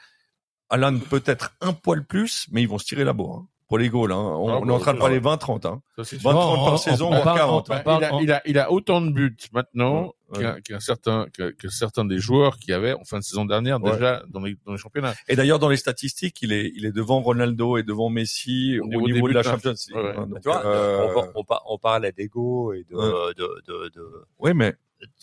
[0.69, 3.37] Hollande peut-être un poil plus, mais ils vont se tirer la bourre.
[3.37, 4.15] Hein, pour les goals, hein.
[4.17, 5.65] On, Ah, on est en train de bah, parler 20-30.
[5.67, 5.81] Hein.
[5.97, 6.39] Ça, c'est 20 sûr.
[6.39, 7.69] 30 on- par on- saison, on voire parle- 40.
[7.69, 7.81] on hein.
[7.85, 10.39] Bah, parle il, a, il, a, il a autant de buts maintenant Ouais.
[10.41, 13.81] qu'un qu'un certain que, que certains des joueurs qui avaient en fin de saison dernière
[13.81, 13.93] Ouais.
[13.93, 15.15] déjà dans les, dans les championnats.
[15.29, 18.87] Et d'ailleurs, dans les statistiques, il est, il est devant Ronaldo et devant Messi au
[18.87, 19.95] niveau, de la buts, Champions League.
[19.95, 20.13] ouais, ouais.
[20.17, 20.27] hein.
[20.27, 23.33] Donc, Tu vois, euh, on, on, par- on parlait d'ego et de, Ouais.
[23.37, 24.75] de, de, de- oui, mais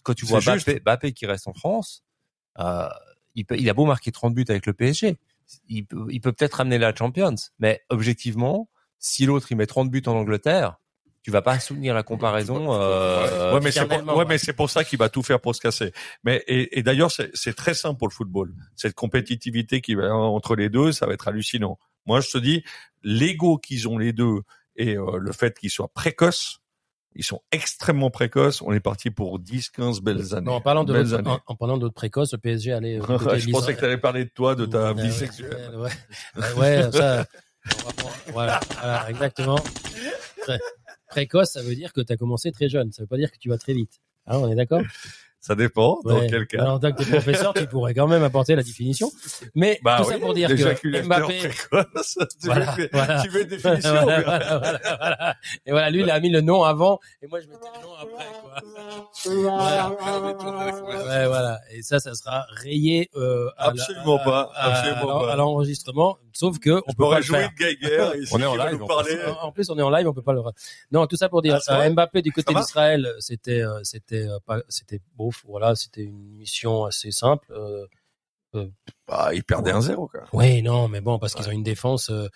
[0.04, 0.66] quand tu vois juste.
[0.68, 2.02] Mbappé, Mbappé qui reste en France,
[2.58, 2.88] euh,
[3.34, 5.18] il, peut, il a beau marquer 30 buts avec le PSG,
[5.68, 9.90] il peut, il peut peut-être ramener la Champions, mais objectivement, si l'autre il met 30
[9.90, 10.76] buts en Angleterre,
[11.24, 12.74] tu vas pas soutenir la comparaison.
[12.80, 14.24] Euh, ouais, mais c'est pour, éternellement, ouais, ouais.
[14.28, 15.92] mais c'est pour ça qu'il va tout faire pour se casser.
[16.22, 18.54] Mais et, et d'ailleurs, c'est c'est très simple pour le football.
[18.76, 21.78] Cette compétitivité qui va entre les deux, ça va être hallucinant.
[22.06, 22.62] Moi, je te dis,
[23.02, 24.42] l'ego qu'ils ont les deux
[24.76, 26.58] et euh, le fait qu'ils soient précoces,
[27.14, 28.60] ils sont extrêmement précoces.
[28.60, 30.44] On est parti pour 10, 15 belles années.
[30.46, 31.30] Non, en parlant de Belles l'autre- années.
[31.30, 32.98] en, en parlant d'autres précoces, le PSG allait.
[33.38, 35.70] je pensais que tu allais parler de toi, de ta vie ouais, sexuelle.
[35.76, 35.90] Ouais,
[36.36, 36.54] ouais,
[36.84, 37.24] ouais, ça.
[37.64, 39.58] on va prendre- Voilà, voilà, exactement.
[41.14, 42.90] Précoce, ça veut dire que tu as commencé très jeune.
[42.90, 44.00] Ça veut pas dire que tu vas très vite.
[44.26, 44.82] Hein, on est d'accord?
[45.46, 46.26] Ça dépend dans Ouais.
[46.30, 46.62] quel cas.
[46.62, 49.12] Alors, en tant que professeur, tu pourrais quand même apporter la définition.
[49.54, 51.38] Mais Bah tout ça oui, pour dire que Mbappé.
[51.68, 52.16] précoce.
[52.40, 53.22] Tu Voilà, veux, voilà.
[53.22, 55.36] tu veux une définition voilà, mais- voilà, voilà, voilà.
[55.66, 57.92] Et voilà, lui, il a mis le nom avant, et moi, je mettais le nom
[57.94, 58.54] après, quoi.
[59.24, 59.90] Voilà.
[61.04, 61.60] Ouais, voilà.
[61.72, 65.32] Et ça, ça sera rayé euh, à la- Absolument à- pas, à- absolument à- pas.
[65.32, 66.18] à l'enregistrement.
[66.32, 67.48] Sauf que on Je peut pas m'aurais le faire.
[67.50, 68.10] de Geiger.
[68.16, 69.18] et On est en live, en parler.
[69.42, 70.42] En plus, on est en live, on peut pas le.
[70.90, 74.26] Non, tout ça pour dire, Ah, euh, Mbappé du côté Ça d'Israël, c'était, euh, c'était
[74.26, 75.00] euh, pas, c'était
[75.46, 77.52] Voilà, c'était une mission assez simple.
[77.52, 77.86] Euh,
[79.08, 80.20] Bah, il perdait un zéro, quoi.
[80.32, 82.28] oui, non, mais bon, parce qu'ils ont une défense euh,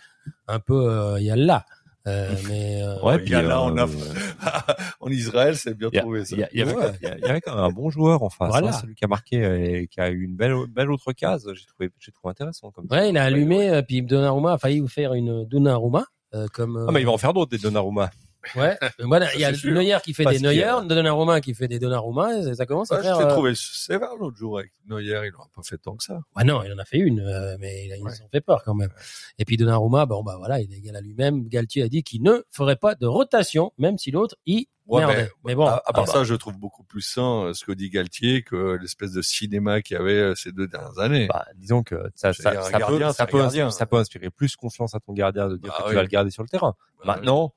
[0.48, 1.64] un peu euh, yalla.
[2.08, 3.86] Euh, mais euh, Ouais, il puis y a là, euh, on a,
[5.00, 6.36] en Israël, c'est bien a- trouvé, ça.
[6.52, 6.92] Il y, avait, Ouais.
[7.00, 8.68] il y a- il y avait quand même un bon joueur en face, Voilà.
[8.68, 9.36] hein, celui qui a marqué
[9.82, 11.48] et qui a eu une belle, belle autre case.
[11.54, 12.86] J'ai trouvé, j'ai trouvé intéressant comme.
[12.90, 16.04] ouais, il a allumé, euh, puis Donnarumma a failli vous faire une Donnarumma.
[16.34, 18.10] Euh, comme euh, Ah mais il va en faire d'autres des Donnarumma.
[18.56, 19.52] Ouais voilà il y a.
[19.52, 22.66] Neuer qui fait Parce des Neuer a- Donnarumma qui fait des Donnarumma et ça- ça
[22.66, 25.62] commence à je faire t'ai euh, trouvé sévère l'autre jour avec Neuer, il n'aura pas
[25.62, 26.20] fait tant que ça.
[26.36, 28.10] Ouais, non, il en a fait une, euh, mais il, a- ils Ouais.
[28.10, 28.90] ont fait peur quand même.
[29.38, 31.48] Et puis Donnarumma, bon bah voilà, il est égal à lui-même.
[31.48, 35.24] Galtier a dit qu'il ne ferait pas de rotation, même si l'autre y Ouais, merdait.
[35.24, 37.62] mais- Mais, bon, à, à part ah, ça, je trouve beaucoup plus sain euh, ce
[37.66, 41.26] que dit Galtier que l'espèce de cinéma qu'il y avait ces deux dernières années.
[41.26, 43.70] Bah, disons que ça, C'est ça, un ça gardien, peut, c'est ça un peut, gardien.
[43.70, 45.88] ça peut inspirer plus confiance à ton gardien de dire Bah que oui.
[45.90, 46.74] tu vas le garder sur le terrain.
[47.04, 47.52] Bah, Maintenant,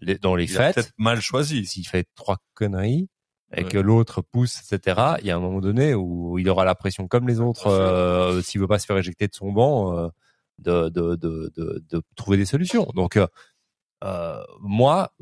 [0.00, 1.66] les- dans les il a fêtes, peut-être mal choisi.
[1.66, 3.08] s'il fait trois conneries,
[3.56, 3.68] et Ouais.
[3.70, 5.16] que l'autre pousse, etc.
[5.20, 8.42] Il y a un moment donné où il aura la pression comme les autres, euh,
[8.42, 10.08] s'il veut pas se faire éjecter de son banc, euh,
[10.58, 12.86] de, de, de, de, de trouver des solutions.
[12.94, 13.26] Donc, euh,
[14.02, 15.14] euh, moi,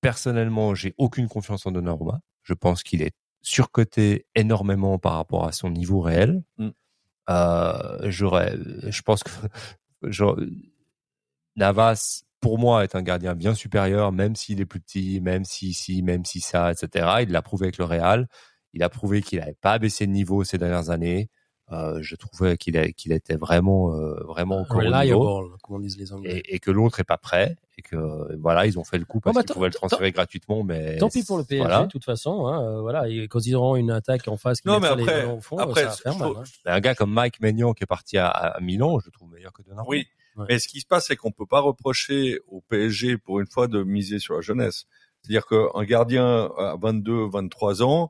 [0.00, 2.20] personnellement, j'ai aucune confiance en Donnarumma.
[2.42, 6.42] Je pense qu'il est surcoté énormément par rapport à son niveau réel.
[6.58, 6.68] Mm.
[7.30, 8.56] Euh, j'aurais,
[8.90, 9.30] je pense que
[10.02, 10.36] genre,
[11.56, 15.72] Navas, pour moi, est un gardien bien supérieur, même s'il est plus petit, même si,
[15.74, 17.08] si, même si ça, etc.
[17.22, 18.28] Il l'a prouvé avec le Real.
[18.74, 21.30] Il a prouvé qu'il n'avait pas baissé de niveau ces dernières années.
[21.70, 25.98] Euh, je trouvais qu'il était vraiment, euh, vraiment encore au niveau Reliable, comme on disent
[25.98, 26.38] les Anglais.
[26.46, 29.20] et, et que l'autre est pas prêt et que voilà ils ont fait le coup
[29.20, 31.82] parce bah, qu'ils pouvaient le transférer gratuitement mais Tant pis pour le PSG, voilà.
[31.82, 32.46] de toute façon.
[32.46, 35.02] Hein, euh, voilà, et quand ils auront une attaque en face qui Non, mais les
[35.02, 36.28] après- au fond, après, ça va faire je mal.
[36.28, 36.44] trouve- hein.
[36.64, 39.30] Mais un gars comme Mike Maignan qui est parti à, à Milan je le trouve
[39.30, 40.06] meilleur que Donnarumma Oui.
[40.38, 40.46] Ouais.
[40.48, 43.66] Mais ce qui se passe, c'est qu'on peut pas reprocher au PSG pour une fois
[43.68, 44.86] de miser sur la jeunesse.
[45.22, 48.08] C'est-à-dire qu'un gardien à 22, 23 ans,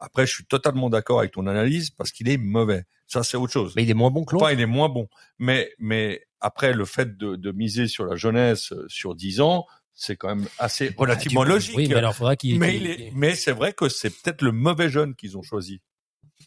[0.00, 2.84] après, je suis totalement d'accord avec ton analyse parce qu'il est mauvais.
[3.06, 3.72] Ça, c'est autre chose.
[3.74, 5.08] mais il est moins bon que l'autre Enfin, il est moins bon.
[5.38, 9.66] Mais, mais après, le fait de, de miser sur la jeunesse euh, sur 10 ans,
[9.94, 11.76] c'est quand même assez relativement Ah, tu- logique.
[11.76, 12.58] Oui, mais alors faudra qu'il.
[12.60, 15.80] mais, mais c'est vrai que c'est peut-être le mauvais jeune qu'ils ont choisi.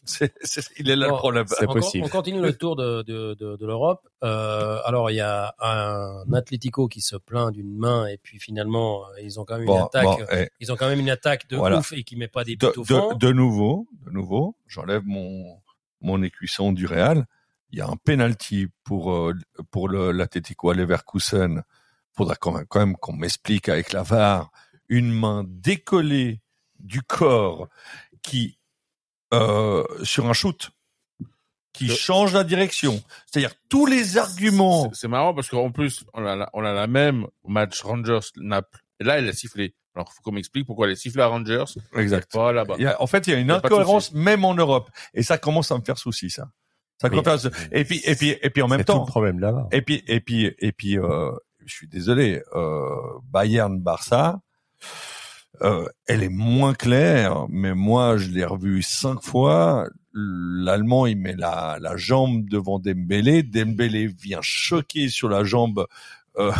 [0.04, 1.44] C'est, c'est- il est là Bon, le problème.
[1.46, 2.04] c'est on, possible.
[2.04, 4.08] on continue le tour de, de, de, de l'Europe.
[4.24, 9.04] Euh, alors il y a un Atlético qui se plaint d'une main et puis finalement
[9.06, 10.04] euh, ils ont quand même une attaque.
[10.04, 11.78] bon, eh, Ils ont quand même une attaque de Voilà.
[11.78, 13.14] ouf et qui met pas des buts de, au fond.
[13.14, 15.60] de, de nouveau, de nouveau, j'enlève mon
[16.00, 17.26] mon écuisson du Real.
[17.70, 19.34] Il y a un penalty pour euh,
[19.70, 21.62] pour le l'Atlético à Leverkusen.
[22.14, 24.50] Faudra quand même quand même qu'on m'explique avec la VAR
[24.88, 26.40] une main décollée
[26.80, 27.68] du corps
[28.22, 28.58] qui
[29.32, 30.70] euh, sur un shoot
[31.72, 33.02] qui Le- change la direction.
[33.26, 34.90] C'est-à-dire tous les arguments.
[34.92, 38.80] C'est- marrant parce qu'en plus, on a, la, on a la même match Rangers-Naples.
[39.00, 39.74] Et là, elle a sifflé.
[39.94, 41.64] Alors, il faut qu'on m'explique pourquoi elle a sifflé à Rangers.
[41.96, 42.30] Exact.
[42.32, 42.74] Pas là-bas.
[42.78, 44.12] Il y a- en fait, il y a une Il y a pas de incohérence
[44.12, 46.48] même en Europe, et ça commence à me faire souci, ça.
[47.00, 47.22] Ça Oui.
[47.22, 49.38] commence à- Et puis, et puis, et puis en même c'est tout temps, le problème
[49.40, 51.32] là-bas Et puis, et puis, et puis, euh,
[51.64, 52.86] je suis désolé, euh,
[53.30, 54.40] Bayern Barça,
[55.62, 59.86] euh, elle est moins claire, mais moi je l'ai revue cinq fois.
[60.14, 65.86] L'Allemand il met la, la jambe devant Dembélé, Dembélé vient choquer sur la jambe.
[66.38, 66.52] Euh,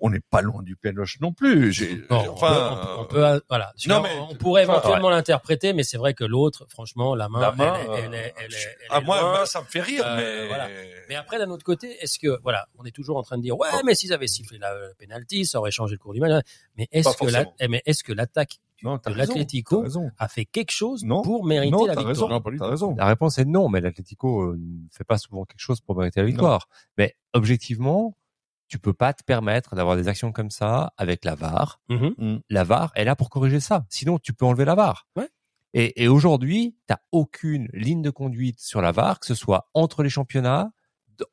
[0.00, 2.04] on n'est pas loin du pénoche non plus.
[2.10, 3.72] On enfin, peut- on peut- on peut, euh, voilà.
[3.86, 7.28] non, on, mais- on pourrait enfin, éventuellement l'interpréter, mais c'est vrai que l'autre, franchement, la
[7.28, 8.50] main, La main, elle, euh, elle, elle
[8.90, 9.46] ah, est moi, loin.
[9.46, 10.68] ça me fait rire, Euh, mais voilà.
[11.08, 13.56] Mais après, d'un autre côté, est-ce que, voilà, on est toujours en train de dire,
[13.58, 16.44] ouais, mais s'ils avaient sifflé la le penalty, ça aurait changé le cours du match.
[16.76, 19.84] Mais est-ce que la, eh, mais est-ce que l'attaque de raison, l'Atlético
[20.18, 22.06] a fait quelque chose Non, pour mériter non, la victoire?
[22.06, 22.94] raison, Non, raison.
[22.96, 26.20] la réponse est non mais l'Atlético euh, ne fait pas souvent quelque chose pour mériter
[26.20, 28.16] la victoire mais objectivement
[28.68, 32.40] tu peux pas te permettre d'avoir des actions comme ça avec la VAR Mhm.
[32.50, 33.84] la VAR est là pour corriger ça.
[33.88, 35.06] Sinon, tu peux enlever la VAR.
[35.16, 35.28] Ouais.
[35.74, 40.02] Et, et aujourd'hui, t'as aucune ligne de conduite sur la VAR, que ce soit entre
[40.02, 40.70] les championnats,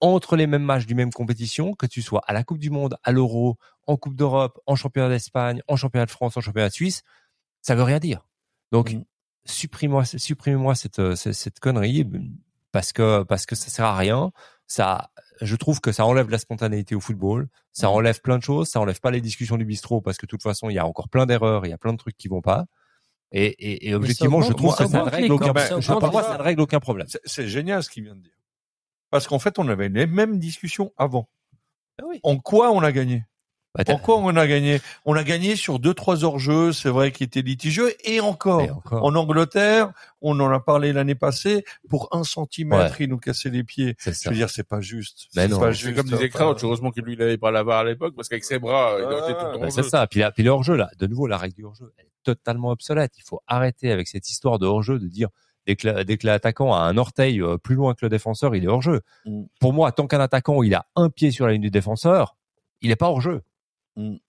[0.01, 2.97] entre les mêmes matchs du même compétition, que tu sois à la Coupe du Monde,
[3.03, 6.73] à l'Euro, en Coupe d'Europe, en championnat d'Espagne, en championnat de France, en championnat de
[6.73, 7.03] Suisse.
[7.61, 8.25] Ça veut rien dire.
[8.71, 9.03] Donc, Mm.
[9.45, 12.05] supprimez-moi, supprimez-moi cette, euh, cette, cette connerie
[12.71, 14.31] parce que, parce que ça sert à rien.
[14.67, 15.11] Ça,
[15.41, 17.47] je trouve que ça enlève la spontanéité au football.
[17.71, 18.67] Ça enlève plein de choses.
[18.69, 20.85] Ça enlève pas les discussions du bistrot parce que de toute façon, il y a
[20.87, 21.65] encore plein d'erreurs.
[21.65, 22.65] Il y a plein de trucs qui vont pas.
[23.31, 25.79] Et, et, et objectivement, je augmente- trouve ça que ça ne règle aucun, camps, ça
[25.81, 27.07] je- pour augmente moi, les ça ne règle aucun problème.
[27.09, 28.31] C'est- C'est génial ce qu'il vient de dire.
[29.11, 31.29] Parce qu'en fait, on avait les mêmes discussions avant.
[32.01, 32.19] Ah oui.
[32.23, 33.23] En quoi on a gagné?
[33.75, 36.89] Bah, t'as- En quoi on a gagné On a gagné sur deux trois hors-jeux, c'est
[36.89, 38.61] vrai, qui étaient litigieux, et encore.
[38.61, 39.03] et encore.
[39.03, 39.91] En Angleterre,
[40.21, 43.95] on en a parlé l'année passée, pour un centimètre, ils nous cassaient les pieds.
[43.99, 45.27] C'est Je veux dire, c'est pas juste.
[45.35, 45.59] Mais C'est non.
[45.59, 45.95] pas C'est juste.
[45.97, 48.45] comme Enfin, Crouch, heureusement que lui, il avait pas la VAR à l'époque, parce qu'avec
[48.45, 49.89] ses bras, il aurait été tout le temps Bah, c'est jeu.
[49.89, 50.07] ça.
[50.07, 52.69] Puis, la, puis le hors-jeu, là, de nouveau, la règle du hors-jeu, elle est totalement
[52.69, 53.11] obsolète.
[53.17, 55.27] Il faut arrêter avec cette histoire de hors-jeu de dire
[55.67, 58.63] dès que, dès que l'attaquant a un orteil euh, plus loin que le défenseur, il
[58.63, 59.01] est hors-jeu.
[59.25, 59.43] Mm.
[59.59, 62.35] Pour moi, tant qu'un attaquant, il a un pied sur la ligne du défenseur,
[62.81, 63.37] il est pas hors-jeu.
[63.37, 63.41] Mm.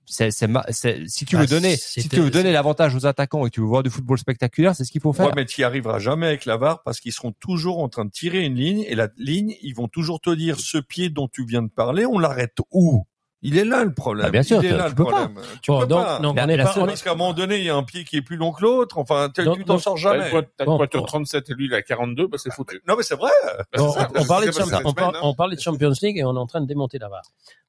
[0.04, 3.04] C'est, c'est, ma- c'est- si tu Bah, veux donner, si tu veux donner l'avantage aux
[3.04, 5.26] attaquants et que tu veux voir du football spectaculaire, c'est ce qu'il faut faire.
[5.26, 8.04] Ouais, mais tu y arriveras jamais avec la VAR parce qu'ils seront toujours en train
[8.04, 11.26] de tirer une ligne et la ligne, ils vont toujours te dire ce pied dont
[11.26, 13.04] tu viens de parler, on l'arrête où?
[13.42, 14.24] Il est là le problème.
[14.26, 15.38] Bah, bien sûr, il est tu- là tu le peux problème.
[15.62, 16.18] Tu Bon, peux donc, pas.
[16.20, 17.76] donc, on est la pas, seule- on Parce qu'à un moment donné, il y a
[17.76, 18.96] un pied qui est plus long que l'autre.
[18.98, 20.30] Enfin, tu Donc- tu t'en sors jamais.
[20.30, 21.06] pointe- t'as une Bon, pointure bon.
[21.06, 22.80] 37 et lui, il a 42, bah, c'est foutu.
[22.88, 23.30] Non, mais c'est vrai.
[23.76, 25.20] Bon, C'est ça, on, on parlait de pas on, par- semaine, hein.
[25.22, 27.22] on parlait de Champions League et on est en train de démonter la VAR.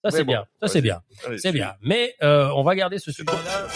[0.04, 1.02] Ça c'est bon, bien, ça c'est bien,
[1.38, 1.74] c'est bien.
[1.82, 3.68] Mais euh, on va garder ce sujet-là.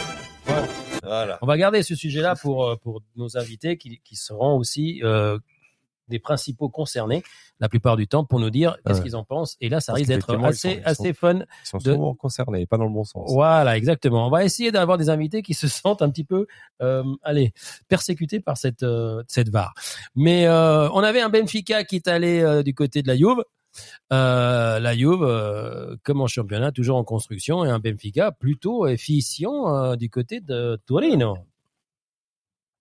[1.03, 1.39] Voilà.
[1.41, 5.37] On va garder ce sujet-là pour euh, pour nos invités qui, qui seront aussi euh,
[6.11, 7.23] des principaux concernés
[7.59, 9.03] la plupart du temps pour nous dire qu'est-ce Ouais.
[9.05, 9.57] qu'ils en pensent.
[9.61, 11.39] Et là, ça Parce risque d'être assez, sont- assez fun.
[11.39, 13.31] Ils sont de- souvent concernés, pas dans le bon sens.
[13.33, 14.27] Voilà, exactement.
[14.27, 16.45] On va essayer d'avoir des invités qui se sentent un petit peu,
[16.83, 17.53] euh, allez,
[17.87, 19.73] persécutés par cette euh, cette VAR.
[20.15, 23.43] Mais euh, on avait un Benfica qui est allé euh, du côté de la Juve.
[24.11, 29.73] Euh, la Juve, euh, comme en championnat, toujours en construction, et un Benfica plutôt efficient
[29.73, 31.37] euh, du côté de Torino.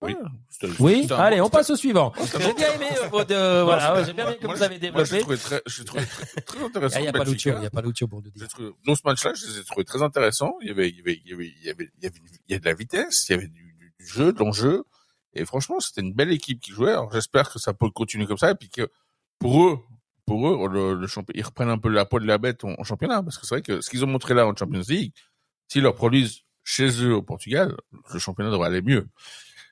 [0.03, 0.15] Oui.
[0.49, 2.11] C'était- Oui, allez, bon- on passe au suivant.
[2.39, 4.75] J'ai bien aimé euh, votre, Non, voilà, ouais, j'ai bien aimé que moi, vous avez
[4.75, 5.09] Moi, développé.
[5.09, 6.99] j'ai trouvé très, j'ai trouvé très, très intéressant.
[6.99, 8.47] Il n'y a pas Lucio, il n'y a pas Lucio pour le dire.
[8.47, 10.55] Trouvé- dans ce match-là, je les ai trouvés très intéressants.
[10.61, 12.17] Il y avait, il y avait, il y avait, il y avait, il y avait,
[12.47, 14.83] il y avait de la vitesse, il y avait du, du- du jeu, de l'enjeu.
[15.33, 16.91] Et franchement, c'était une belle équipe qui jouait.
[16.91, 18.89] Alors, j'espère que ça peut continuer comme ça et puis que
[19.39, 19.79] pour eux,
[20.25, 22.73] pour eux, le, le champion, ils reprennent un peu la peau de la bête en,
[22.77, 25.13] en championnat parce que c'est vrai que ce qu'ils ont montré là en Champions League,
[25.67, 27.75] s'ils leur produisent chez eux au Portugal,
[28.13, 29.07] le championnat devrait aller mieux.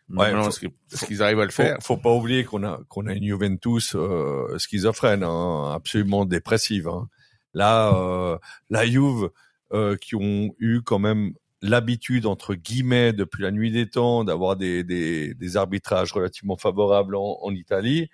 [0.10, 0.50] Ouais, faut-
[0.92, 3.24] est-ce qu'ils arrivent à le Faut, faire faut pas oublier qu'on a qu'on a une
[3.26, 6.88] Juventus euh, schizophrène, hein, absolument dépressive.
[6.88, 7.08] hein.
[7.54, 8.38] Là, euh,
[8.70, 9.30] la Juve
[9.74, 14.56] euh, qui ont eu quand même l'habitude entre guillemets depuis la nuit des temps d'avoir
[14.56, 18.10] des, des, des arbitrages relativement favorables en, en Italie.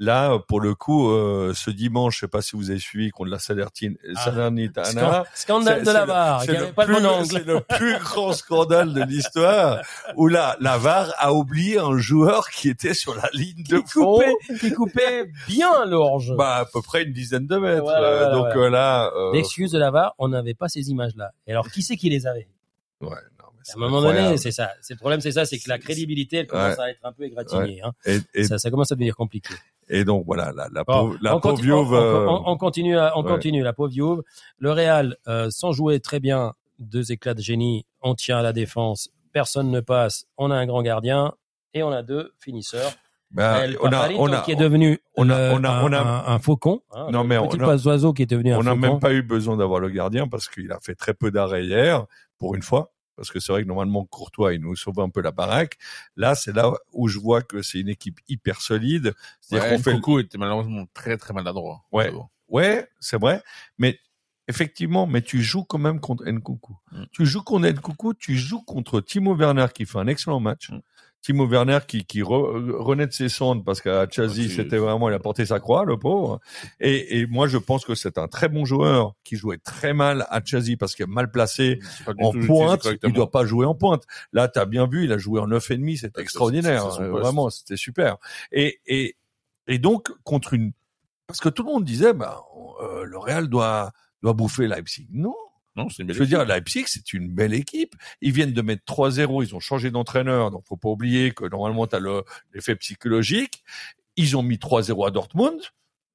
[0.00, 3.30] Là, pour le coup, euh, ce dimanche, je sais pas si vous avez suivi contre
[3.30, 8.32] la Salernitana, Ah, Salernitana, Scan- Scandale c'est- de la VAR, c'est le plus- le grand
[8.32, 9.80] scandale de l'histoire
[10.14, 14.18] où là, la VAR a oublié un joueur qui était sur la ligne de fond.
[14.20, 16.32] coupait, qui coupait bien l'orge.
[16.36, 17.82] Bah, à peu près une dizaine de mètres.
[17.82, 18.60] Voilà, Euh, voilà, donc voilà.
[18.66, 21.32] euh, là, euh, L'excuse de la VAR, on n'avait pas ces images-là.
[21.48, 22.46] Et alors, qui c'est qui les avait?
[23.00, 23.16] Ouais,
[23.68, 24.24] À un moment incroyable.
[24.26, 24.70] donné, c'est ça.
[24.80, 27.24] C'est le problème, c'est ça, c'est que la crédibilité, elle commence à être un peu
[27.24, 27.82] égratignée.
[27.82, 27.92] Hein.
[28.06, 29.54] Et, et, Ça, ça commence à devenir compliqué.
[29.88, 32.42] et donc voilà, la, la Bon, pauvre, la on, pauvre continue, on, Juve, euh, on-
[32.46, 33.28] on continue, à- on ouais.
[33.30, 33.62] continue.
[33.62, 34.22] La pauvre Juve.
[34.58, 37.84] Le Real, euh, sans jouer très bien, deux éclats de génie.
[38.02, 39.10] On tient à la défense.
[39.32, 40.26] Personne ne passe.
[40.36, 41.32] On a un grand gardien
[41.74, 42.92] et on a deux finisseurs.
[43.30, 45.92] bah, on a, on a, qui est devenu on a- le- on a- un, on
[45.92, 46.80] a- un- un faucon.
[46.92, 48.70] hein, Non, mais un on petit a- passe oiseau qui est devenu un on n'a
[48.70, 48.80] faucon.
[48.80, 52.06] même pas eu besoin d'avoir le gardien parce qu'il a fait très peu d'arrêts hier,
[52.38, 52.90] pour une fois.
[53.18, 55.76] Parce que c'est vrai que normalement Courtois il nous sauve un peu la baraque.
[56.16, 59.12] Là c'est là où je vois que c'est une équipe hyper solide.
[59.40, 61.84] C'est-à-dire Ouais, qu'on fait était malheureusement très très maladroit.
[61.92, 62.12] Ouais.
[62.48, 63.42] Ouais, c'est vrai.
[63.76, 63.98] Mais
[64.48, 66.74] effectivement, mais tu joues quand même contre Nkunku.
[66.92, 67.04] Mm.
[67.12, 70.70] Tu joues contre Nkunku, tu joues contre Timo Werner qui fait un excellent match.
[70.70, 70.80] Mm.
[71.20, 75.08] Timo Werner qui, qui re- renaît de ses cendres parce qu'à Chelsea, Ah, c'était vraiment,
[75.08, 76.40] il a porté sa croix, le pauvre.
[76.80, 80.26] Et, et moi, je pense que c'est un très bon joueur qui jouait très mal
[80.30, 82.84] à Chelsea parce qu'il est mal placé en pointe.
[83.08, 84.04] Il doit pas jouer en pointe.
[84.32, 86.84] Là, tu as bien vu, il a joué en neuf et demi, c'était extraordinaire.
[87.10, 87.22] poste.
[87.22, 88.16] Vraiment, c'était super.
[88.52, 89.16] Et, et,
[89.66, 90.72] et donc, contre une,
[91.26, 92.42] parce que tout le monde disait, bah,
[92.80, 93.90] euh, le Real doit,
[94.22, 95.08] doit bouffer Leipzig.
[95.12, 95.34] Non.
[95.78, 96.44] Non, c'est une belle Je veux dire.
[96.44, 97.94] Leipzig, c'est une belle équipe.
[98.20, 101.86] Ils viennent de mettre 3-0, ils ont changé d'entraîneur, donc faut pas oublier que normalement,
[101.86, 102.00] tu as
[102.52, 103.62] l'effet psychologique.
[104.16, 105.60] Ils ont mis 3-0 à Dortmund,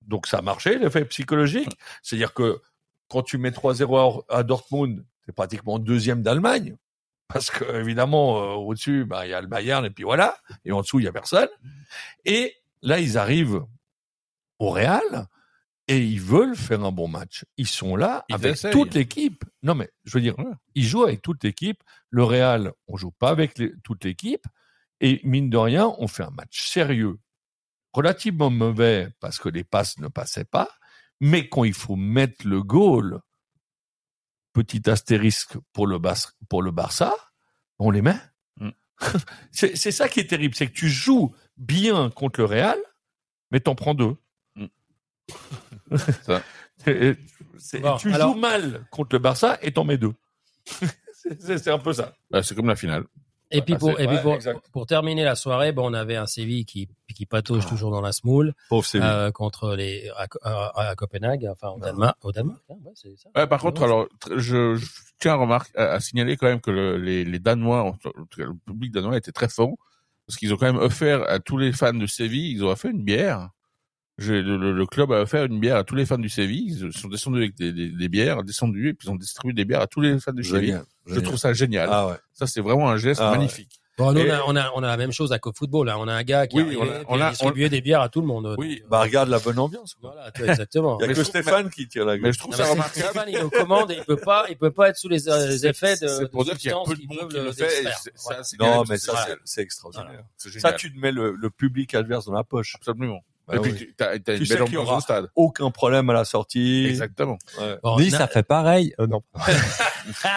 [0.01, 1.69] donc ça a marché, l'effet psychologique.
[2.01, 2.61] C'est-à-dire que
[3.07, 6.75] quand tu mets 3-0 à à Dortmund, tu es pratiquement deuxième d'Allemagne.
[7.29, 10.37] Parce que évidemment, euh, au-dessus, bah, il y a le Bayern, et puis voilà.
[10.65, 11.47] Et en dessous, il y a personne.
[12.25, 13.63] Et là, ils arrivent
[14.59, 15.27] au Real,
[15.87, 17.45] et ils veulent faire un bon match.
[17.57, 19.43] Ils sont là Ils avec toute l'équipe.
[19.63, 20.45] Non, mais je veux dire, Ouais.
[20.75, 21.83] ils jouent avec toute l'équipe.
[22.09, 24.45] Le Real, on joue pas avec les- toute l'équipe.
[25.01, 27.19] Et mine de rien, on fait un match sérieux,
[27.91, 30.69] relativement mauvais parce que les passes ne passaient pas.
[31.19, 33.19] Mais quand il faut mettre le goal,
[34.53, 37.13] petit astérisque pour le, Bas- pour le Barça,
[37.79, 38.15] on les met.
[38.57, 38.69] Mm.
[39.51, 42.77] c'est c'est ça qui est terrible, c'est que tu joues bien contre le Real,
[43.51, 44.15] mais t'en prends deux.
[44.55, 44.65] Mm.
[45.97, 46.41] Ça.
[46.87, 47.15] Et-
[47.57, 50.13] c'est- Bon, tu alors- joues mal contre le Barça et t'en mets deux.
[51.39, 52.13] C'est- un peu ça.
[52.31, 53.05] Bah, c'est comme la finale.
[53.51, 54.59] Et puis Ah, pour, c'est- et puis ouais, pour, exact.
[54.73, 57.69] pour terminer la soirée, bon, on avait un Séville qui, qui patauge Ah.
[57.69, 59.07] toujours dans la smoule, Pauvre Séville.
[59.07, 61.85] euh, contre les, à, à- à Copenhague, enfin, au Non.
[61.85, 63.29] Danemark, au Danemark, hein, ouais, c'est ça.
[63.35, 64.85] Ouais, par contre, alors, je, je
[65.19, 67.95] tiens à, remarquer, à, à signaler quand même que le, les, les Danois,
[68.37, 69.75] le public danois était très fort,
[70.27, 72.91] parce qu'ils ont quand même offert à tous les fans de Séville, ils ont offert
[72.91, 73.49] une bière.
[74.17, 76.77] Le, le- le club a offert une bière à tous les fans du Séville.
[76.83, 79.65] Ils sont descendus avec des, des, des bières, descendus, et puis ils ont distribué des
[79.65, 80.81] bières à tous les fans du Séville.
[81.07, 81.89] Je trouve ça génial.
[81.91, 82.15] Ah ouais.
[82.33, 83.37] Ça, c'est vraiment un geste Ah ouais.
[83.37, 83.79] magnifique.
[83.95, 85.87] Bon, nous, on, a, on, a, on a la même chose à Cop Football.
[85.87, 85.97] Hein.
[85.99, 87.29] On a un gars qui Oui, a, arrivé, on a- puis on il a a-
[87.29, 88.55] distribué des bières à tout le monde.
[88.57, 89.93] Oui, Donc, Bah euh, regarde la bonne ambiance.
[90.01, 90.13] quoi.
[90.15, 90.97] voilà, exactement.
[90.99, 92.33] Il y a Mais que Stéphane qui tire la Mais gueule.
[92.33, 93.05] je trouve Non, ça mais remarquable.
[93.09, 95.57] Stéphane, il nous commande et il peut pas, il peut pas être sous les euh,
[95.69, 97.83] effets de, C'est pour de dire qu'il y a peu de monde qui le fait.
[98.59, 100.23] Non, mais ça, c'est- c'est extraordinaire.
[100.37, 102.75] Ça, tu te mets le, le public adverse dans la poche.
[102.77, 103.21] Absolument.
[103.47, 103.77] Bah Et puis, oui.
[103.77, 105.27] tu une Tu belle qu'il y ambiance aura au stade.
[105.35, 106.85] Aucun problème à la sortie.
[106.87, 107.37] Exactement.
[107.59, 107.77] Ouais.
[107.83, 108.93] Bon, Nice na- a fait pareil.
[108.99, 109.21] Euh, non.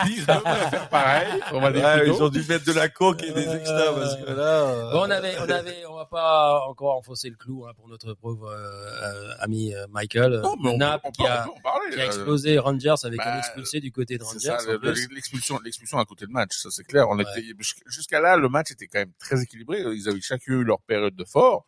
[0.07, 1.41] Nice devrait faire pareil.
[1.53, 4.17] On va dire Ouais, ils ont dû mettre de la coke et des extras parce
[4.17, 4.33] que là.
[4.43, 7.89] euh, Bon, on avait, on avait, on va pas encore enfoncer le clou hein, pour
[7.89, 8.57] notre pauvre euh,
[9.03, 11.91] euh, ami euh, Michael Non, mais on, Nap on qui peut- a, on parler.
[11.93, 14.65] qui a euh, explosé Rangers avec bah, un expulsé du côté de C'est Rangers.
[14.65, 14.73] ça,
[15.11, 17.09] l'expulsion, l'expulsion à côté de match, ça c'est clair.
[17.09, 17.25] On Ouais.
[17.37, 19.81] était jusqu'- jusqu'à là, le match était quand même très équilibré.
[19.95, 21.67] Ils avaient chacun eu leur période de fort.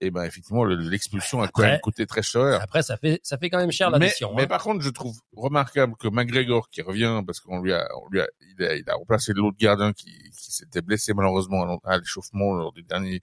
[0.00, 2.60] Et ben effectivement, le- l'expulsion a quand même coûté très cher.
[2.62, 4.32] Après, ça fait, ça fait quand même cher mais, l'addition.
[4.34, 4.46] mais hein.
[4.46, 8.20] par contre, je trouve remarquable que McGregor qui revient parce qu'on lui a, on lui
[8.20, 12.54] a, il a, il a remplacé l'autre gardien qui, qui s'était blessé malheureusement à, l'échauffement
[12.54, 13.22] lors du dernier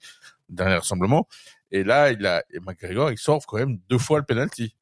[0.49, 1.27] dernier rassemblement.
[1.71, 4.75] Et là, il a, et McGregor, il sauve quand même deux fois le penalty.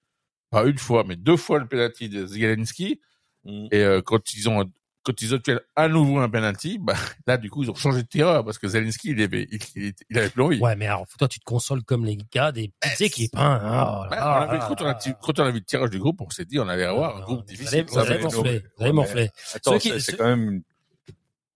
[0.50, 3.02] Pas une fois, mais deux fois le penalty de Zielinski.
[3.46, 3.68] mm.
[3.72, 4.70] Et euh, quand ils ont
[5.04, 6.96] quand ils obtiennent à nouveau un penalty, bah
[7.28, 9.94] là du coup ils ont changé de tireur parce que Zelensky il avait il, il,
[10.10, 10.60] il avait plus envie.
[10.60, 13.36] Ouais, mais alors, toi, tu te consoles comme les gars des petites Eh, équipes.
[13.36, 13.60] Hein.
[13.64, 16.30] Oh on avait, quand, on a, quand on a vu le tirage du groupe, on
[16.30, 17.86] s'est dit on allait avoir un groupe difficile.
[17.88, 18.60] vous Ça allez morfler.
[18.60, 19.30] Vous allez Ouais, morfler.
[19.54, 20.62] Attends, c'est ceux- quand même une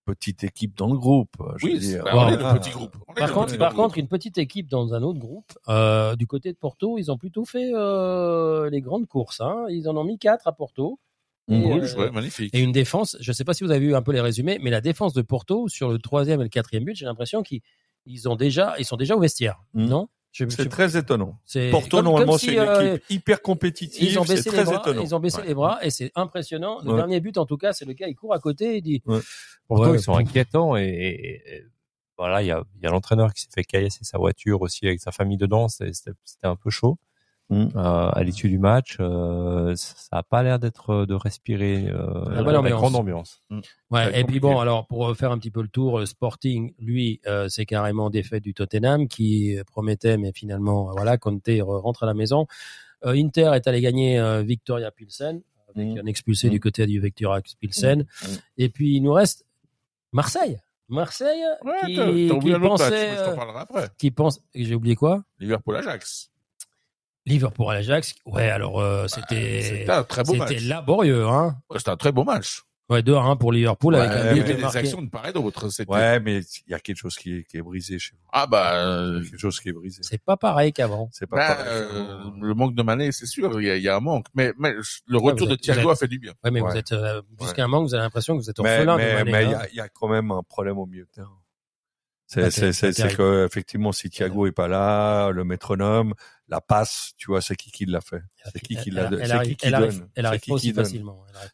[0.06, 1.32] petite équipe dans le groupe.
[1.58, 2.04] Je veux Oui, dire.
[2.06, 2.96] bah, on est le petit groupe.
[3.10, 3.84] On Par le contre, petit par groupe.
[3.86, 7.18] contre, une petite équipe dans un autre groupe, euh, du côté de Porto, ils ont
[7.18, 9.42] plutôt fait euh, les grandes courses.
[9.42, 9.66] Hein.
[9.70, 11.00] Ils en ont mis quatre à Porto.
[11.50, 12.54] Et, Oui, euh, ouais, magnifique.
[12.54, 14.60] Et une défense, je ne sais pas si vous avez vu un peu les résumés,
[14.62, 17.62] mais la défense de Porto sur le troisième et le quatrième but, j'ai l'impression qu'ils
[18.06, 19.86] ils ont déjà, ils sont déjà au vestiaire, Mm.
[19.86, 20.10] non?
[20.34, 21.40] C'est très étonnant.
[21.72, 24.04] Porto, comme- normalement, c'est si, une euh, équipe hyper compétitive.
[24.12, 25.02] ils ont baissé les très bras, étonnant.
[25.02, 25.48] ils ont baissé Ouais.
[25.48, 26.80] les bras et c'est impressionnant.
[26.84, 26.96] Le Ouais.
[26.98, 29.02] dernier but, en tout cas, c'est le gars, il court à côté, il dit.
[29.08, 29.20] Ouais.
[29.70, 31.64] Ouais, ils sont inquiétants et, et- et-
[32.20, 34.86] voilà, il y a, il y a l'entraîneur qui s'est fait caillasser sa voiture aussi
[34.86, 35.70] avec sa famille dedans.
[35.70, 36.12] C'était
[36.44, 36.98] un peu chaud.
[37.50, 37.68] Mm.
[37.78, 42.44] Euh, à l'issue du match, euh, ça a pas l'air d'être de respirer euh, La
[42.44, 42.80] bonne la ambiance.
[42.82, 43.42] grande ambiance.
[43.50, 46.06] Ouais, va être et puis bon, alors pour faire un petit peu le tour, euh,
[46.06, 51.18] Sporting, lui, euh, c'est carrément défait du Tottenham qui euh, promettait, mais finalement, euh, voilà,
[51.18, 52.48] Conte re- rentre à la maison.
[53.06, 55.42] Euh, Inter est allé gagner euh, Victoria Pilsen
[55.74, 56.00] avec Mm.
[56.00, 56.52] un expulsé Mm.
[56.52, 58.02] du côté du Victoria Pilsen.
[58.02, 58.26] Mm.
[58.58, 59.46] Et puis il nous reste
[60.12, 60.60] Marseille.
[60.90, 62.14] Marseille Ouais, qui, qui match, euh,
[64.12, 65.24] pense, j'ai oublié quoi?
[65.40, 66.32] Liverpool-Ajax.
[67.28, 68.16] Liverpool à l'Ajax.
[68.26, 70.64] Ouais, alors euh, c'était C'était un très beau c'était match.
[70.64, 71.58] laborieux, hein.
[71.70, 72.62] Ouais, C'était un très beau match.
[72.90, 74.78] Ouais, 2 à 1 pour Liverpool avec Ouais, un Il y but des marqué.
[74.78, 75.68] actions de part et d'autre.
[75.68, 78.30] C'était- Ouais, mais il y a quelque chose qui est, qui est brisé chez vous.
[78.32, 80.00] Ah bah, euh, quelque chose qui est brisé.
[80.04, 81.10] C'est pas pareil qu'avant.
[81.12, 81.68] C'est pas bah, pareil.
[81.70, 84.28] euh, le manque de Mané, c'est sûr, il y, a, il y a un manque.
[84.36, 84.74] Mais, mais
[85.06, 86.32] le retour de êtes- Thiago vous a êtes- fait du bien.
[86.46, 86.72] Ouais, mais Ouais.
[86.72, 87.54] vous êtes euh, plus Ouais.
[87.56, 89.32] qu'un manque, vous avez l'impression que vous êtes orphelin mais de Mané.
[89.34, 91.28] mais il y a, il y a quand même un problème au milieu de terrain.
[92.30, 93.18] C'est Pas c'est ter- c'est pas c'est terrible.
[93.18, 96.14] que effectivement si Thiago est pas là, le métronome,
[96.50, 98.22] la passe, tu vois, c'est qui qui l'a fait
[98.54, 100.50] C'est qui qui l'a C'est arrive- qui qui elle arrive- donne Elle C'est arrive qui
[100.52, 100.86] pas qui aussi donne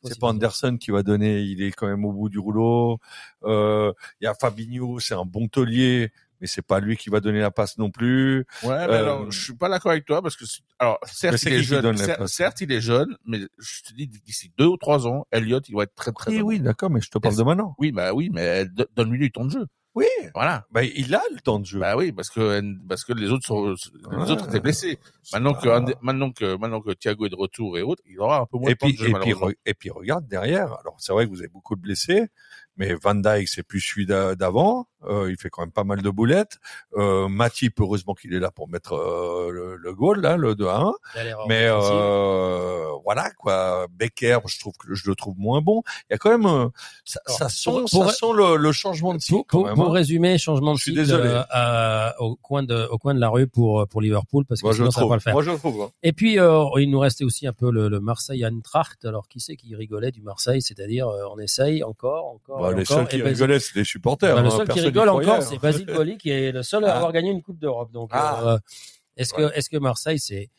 [0.03, 0.27] C'est pas.
[0.27, 2.97] Anderson qui va donner, il est quand même au bout du rouleau.
[3.43, 7.19] Euh, Il y a Fabinho, c'est un bon taulier, mais c'est pas lui qui va
[7.19, 8.39] donner la passe non plus.
[8.63, 11.39] Ouais, mais Euh, alors, je suis pas d'accord avec toi parce que, c'est- alors, certes,
[11.43, 13.81] il est qui qui jeune, donne la certes, passe certes, il est jeune, mais je
[13.83, 16.47] te dis, d'ici deux ou trois ans, Elliott, il va être très, très Oui, bon.
[16.47, 17.75] oui, d'accord, mais je te parle de maintenant.
[17.77, 19.67] Oui, bah oui, mais do- donne-lui du temps de jeu.
[19.95, 20.65] Oui, Voilà.
[20.71, 21.79] bah, il a le temps de jeu.
[21.79, 23.75] Bah oui, parce que, parce que les autres sont,
[24.11, 24.97] les autres étaient blessés.
[25.31, 25.85] Maintenant que, Ah.
[26.01, 28.71] maintenant que, maintenant que Thiago est de retour et autres, il aura un peu moins
[28.71, 29.33] et de temps puis, de jeu, et, puis,
[29.67, 30.73] et puis regarde derrière.
[30.79, 32.25] Alors c'est vrai que vous avez beaucoup de blessés,
[32.77, 34.87] mais Van Dijk c'est plus celui d'a- d'avant.
[35.05, 36.59] Euh, il fait quand même pas mal de boulettes.
[36.95, 40.65] Euh, Matip heureusement qu'il est là pour mettre euh, le, le goal là, le 2
[40.67, 40.93] à 1.
[41.15, 41.91] Il a l'air Mais offensif.
[41.93, 43.87] euh, voilà quoi.
[43.91, 45.83] Becker, je trouve que je le trouve moins bon.
[46.09, 46.69] Il y a quand même euh,
[47.03, 49.77] ça, Alors, ça sent, pour- ça pour- sent le, le changement de cycle pour, même.
[49.79, 49.89] hein.
[49.91, 51.41] résumer, changement de Je suis cycle désolé.
[51.53, 54.71] euh, au coin de au coin de la rue pour pour Liverpool parce que Moi
[54.73, 55.33] je sinon le ça va pas le faire.
[55.33, 55.81] Moi je le trouve.
[55.81, 55.89] hein.
[56.01, 59.03] Et puis euh, il nous restait aussi un peu le, le Marseille Eintracht.
[59.03, 60.61] Alors qui c'est qui rigolait du Marseille?
[60.61, 62.97] C'est-à-dire euh, on essaye encore, encore, Bah, les encore.
[62.97, 64.35] seuls qui Basile- rigolaient, c'est les supporters.
[64.35, 64.51] Bah, le hein.
[64.51, 65.59] seul qui rigole encore, croyait, c'est hein.
[65.61, 66.95] Basile Boli qui est le seul à Ah.
[66.97, 67.91] avoir gagné une Coupe d'Europe.
[67.91, 68.41] Donc, Ah.
[68.53, 68.59] euh,
[69.17, 70.49] est-ce que, est-ce que Marseille, c'est,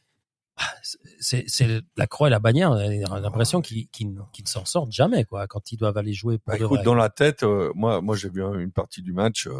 [1.18, 2.70] c'est, c'est la croix et la bannière.
[2.70, 6.12] On a l'impression qu'ils, qu'ils, qu'ils ne s'en sortent jamais, quoi, quand ils doivent aller
[6.12, 6.84] jouer pour Bah, de écoute, vrai.
[6.84, 9.46] dans la tête, euh, moi, moi, j'ai vu un- une partie du match.
[9.48, 9.52] euh,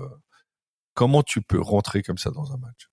[0.95, 2.89] comment tu peux rentrer comme ça dans un match?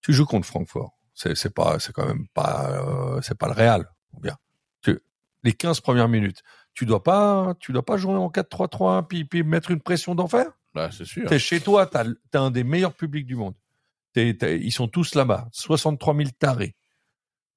[0.00, 0.98] Tu joues contre Francfort.
[1.14, 3.86] C'est, c'est pas, c'est quand même pas, c'est pas le Real.
[4.20, 4.36] Bien.
[4.80, 4.98] Tu,
[5.42, 6.42] les 15 premières minutes,
[6.74, 10.46] tu dois pas, tu dois pas jouer en 4-3-3 puis, puis mettre une pression d'enfer?
[10.74, 11.28] Bah, c'est sûr.
[11.28, 13.54] T'es chez toi, t'as, t'as un des meilleurs publics du monde.
[14.14, 15.48] T'es- t'es- ils sont tous là-bas.
[15.52, 16.74] 63 000 tarés.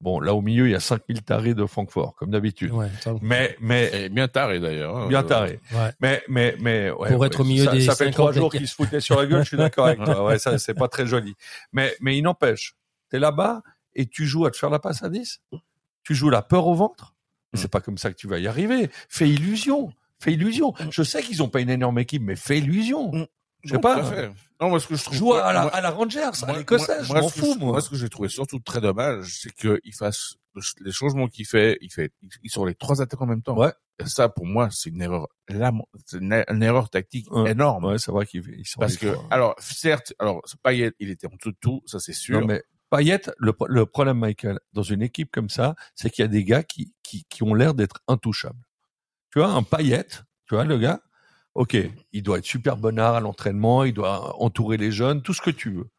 [0.02, 2.72] Bon, là au milieu, il y a 5 000 tarés de Francfort, comme d'habitude.
[2.72, 2.90] Ouais,
[3.22, 4.96] Mais, mais, Et bien taré d'ailleurs.
[4.98, 5.08] hein.
[5.08, 5.62] bien taré.
[5.72, 5.92] ouais.
[6.02, 8.32] Mais, mais, mais, ouais, Pour ouais, être au milieu ça, des ça fait 50 trois
[8.34, 10.24] jours qu'ils se foutaient sur la gueule, je suis d'accord avec toi.
[10.26, 11.34] Ouais, ça, c'est pas très joli.
[11.72, 12.76] Mais, mais il n'empêche.
[13.10, 13.62] T'es là-bas
[13.96, 15.42] et tu joues à te faire la passe à 10.
[16.04, 17.15] Tu joues la peur au ventre?
[17.56, 17.62] Mais Mm.
[17.62, 18.90] c'est pas comme ça que tu vas y arriver.
[19.10, 19.92] Fais illusion.
[20.20, 20.74] Fais illusion.
[20.92, 23.12] Je sais qu'ils ont pas une énorme équipe, mais fais illusion.
[23.12, 23.26] Mm.
[23.64, 24.02] Je sais pas.
[24.02, 24.34] Tout.
[24.62, 25.18] Non, moi, ce que je trouve.
[25.18, 27.72] Joue à la, moi- à la Rangers, à l'Écossaise, je m'en fous, moi.
[27.74, 31.46] Moi, ce que j'ai trouvé surtout très dommage, c'est qu'il fasse le- les changements qu'il
[31.46, 32.14] fait, il fait,
[32.44, 33.58] il sort les trois attaques en même temps.
[33.58, 33.74] Ouais.
[34.00, 35.28] Et ça, pour moi, c'est une erreur,
[36.06, 37.52] c'est une, une erreur tactique Ouais.
[37.52, 37.86] énorme.
[37.86, 39.28] Ouais, c'est vrai qu'ils ils sont Parce que, trois.
[39.32, 42.40] alors, certes, alors, Payet, il était en dessous de tout, ça c'est sûr.
[42.42, 46.26] Non, mais Payet, le, le problème, Michael, dans une équipe comme ça, c'est qu'il y
[46.26, 48.64] a des gars qui, qui, qui ont l'air d'être intouchables.
[49.32, 50.08] Tu vois, un Payet,
[50.48, 51.02] tu vois, le gars,
[51.56, 51.78] ok,
[52.12, 55.50] il doit être super bonnard à l'entraînement, il doit entourer les jeunes, tout ce que
[55.50, 55.90] tu veux.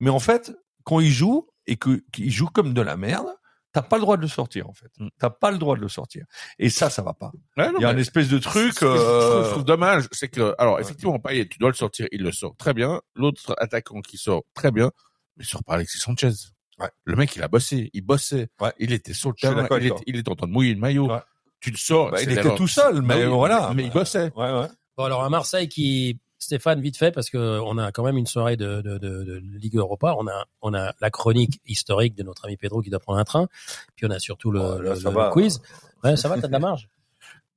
[0.00, 0.52] Mais en fait,
[0.84, 3.28] quand il joue et qu'il joue comme de la merde,
[3.72, 4.90] t'as pas le droit de le sortir, en fait.
[4.98, 5.08] Mm.
[5.18, 6.24] T'as pas le droit de le sortir.
[6.58, 7.32] Et ça, ça va pas.
[7.56, 9.50] Ouais, non, Il y a un espèce de truc, Ce que ce que je euh,
[9.50, 12.72] trouve dommage, c'est que, alors, effectivement, Payet, tu dois le sortir, il le sort très
[12.72, 13.02] bien.
[13.14, 14.92] L'autre attaquant qui sort très bien,
[15.36, 16.30] mais sort par Alexis Sanchez.
[16.78, 16.88] Ouais.
[17.04, 18.72] Le mec, il a bossé, il bossait, Ouais.
[18.78, 21.10] il était sur le terrain, il était, il était en train de mouiller le maillot.
[21.10, 21.20] Ouais.
[21.60, 22.10] Tu le sors.
[22.10, 23.72] bah, il était tout seul, Bah mais oui, voilà.
[23.74, 24.30] Mais il bossait.
[24.36, 24.66] Ouais, ouais.
[24.96, 28.26] Bon, alors à Marseille qui Stéphane vite fait parce que on a quand même une
[28.26, 30.14] soirée de, de, de, de Ligue Europa.
[30.18, 33.24] On a on a la chronique historique de notre ami Pedro qui doit prendre un
[33.24, 33.48] train.
[33.96, 35.30] Puis on a surtout le, Oh, là, le- ça le va.
[35.30, 35.62] quiz.
[36.04, 36.88] Ouais, ça va, t'as de la marge?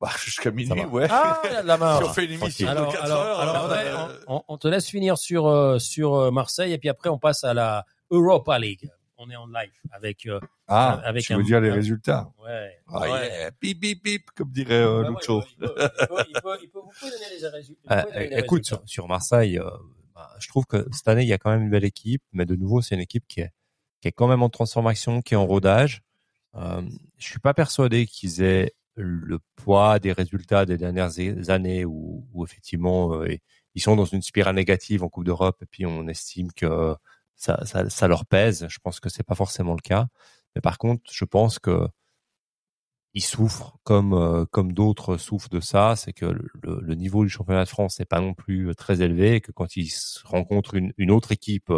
[0.02, 1.08] Bah, jusqu'à minuit, ouais.
[1.10, 2.04] Ah, la marge.
[2.06, 4.68] Si on fait une émission alors, de 4 alors, heures, alors euh, euh, on, te
[4.68, 8.90] laisse finir sur euh, sur Marseille et puis après on passe à la Europa League.
[9.22, 10.40] On est en live avec euh,
[10.70, 12.32] Ah, avec tu un- veux dire les résultats?
[12.42, 12.80] ouais.
[12.88, 13.10] Ah, ouais.
[13.28, 13.52] yeah.
[13.60, 15.44] Bip, bip, bip, comme dirait euh, ouais, Lucho.
[15.52, 18.00] il peut- il peut- il peut- il peut- il peut- vous pouvez donner les résultats.
[18.00, 18.78] Euh, donner les écoute, résultats.
[18.86, 19.70] sur, sur Marseille, euh,
[20.16, 22.46] bah, je trouve que cette année, il y a quand même une belle équipe, mais
[22.46, 23.52] de nouveau, c'est une équipe qui est,
[24.00, 26.02] qui est quand même en transformation, qui est en rodage.
[26.56, 26.82] Euh,
[27.18, 28.72] je suis pas persuadé qu'ils aient
[29.02, 31.20] le poids des résultats des dernières
[31.50, 33.36] années où, effectivement euh,
[33.76, 36.96] ils sont dans une spirale négative en Coupe d'Europe et puis on estime que
[37.36, 38.68] ça, ça, leur pèse.
[38.70, 40.08] Je pense que c'est pas forcément le cas.
[40.56, 41.88] Mais par contre, je pense que
[43.14, 47.30] ils souffrent comme euh, comme d'autres souffrent de ça, c'est que le, le- niveau du
[47.30, 49.92] championnat de France n'est pas non plus euh, très élevé, et que quand ils
[50.26, 51.72] rencontrent une, une autre équipe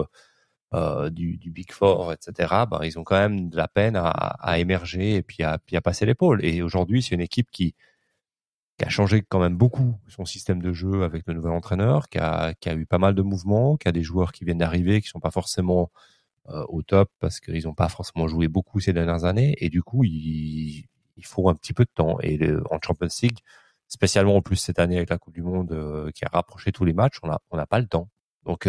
[0.73, 5.15] euh, du, Big Four, etc., ben, ils ont quand même de la peine à, émerger
[5.15, 6.45] et puis à, passer l'épaule.
[6.45, 7.76] Et aujourd'hui, c'est une équipe qui,
[8.81, 12.56] a changé quand même beaucoup son système de jeu avec le nouvel entraîneur, qui a,
[12.73, 15.30] eu pas mal de mouvements, qui a des joueurs qui viennent d'arriver, qui sont pas
[15.30, 15.91] forcément
[16.49, 19.56] euh, au top parce qu'ils n'ont pas forcément joué beaucoup ces dernières années.
[19.60, 20.88] Et du coup, il,
[21.23, 22.18] faut un petit peu de temps.
[22.22, 22.39] Et
[22.72, 23.38] en Champions League,
[23.88, 26.85] spécialement en plus cette année avec la Coupe du Monde euh, qui a rapproché tous
[26.85, 28.10] les matchs, on n'a pas le temps.
[28.45, 28.68] Donc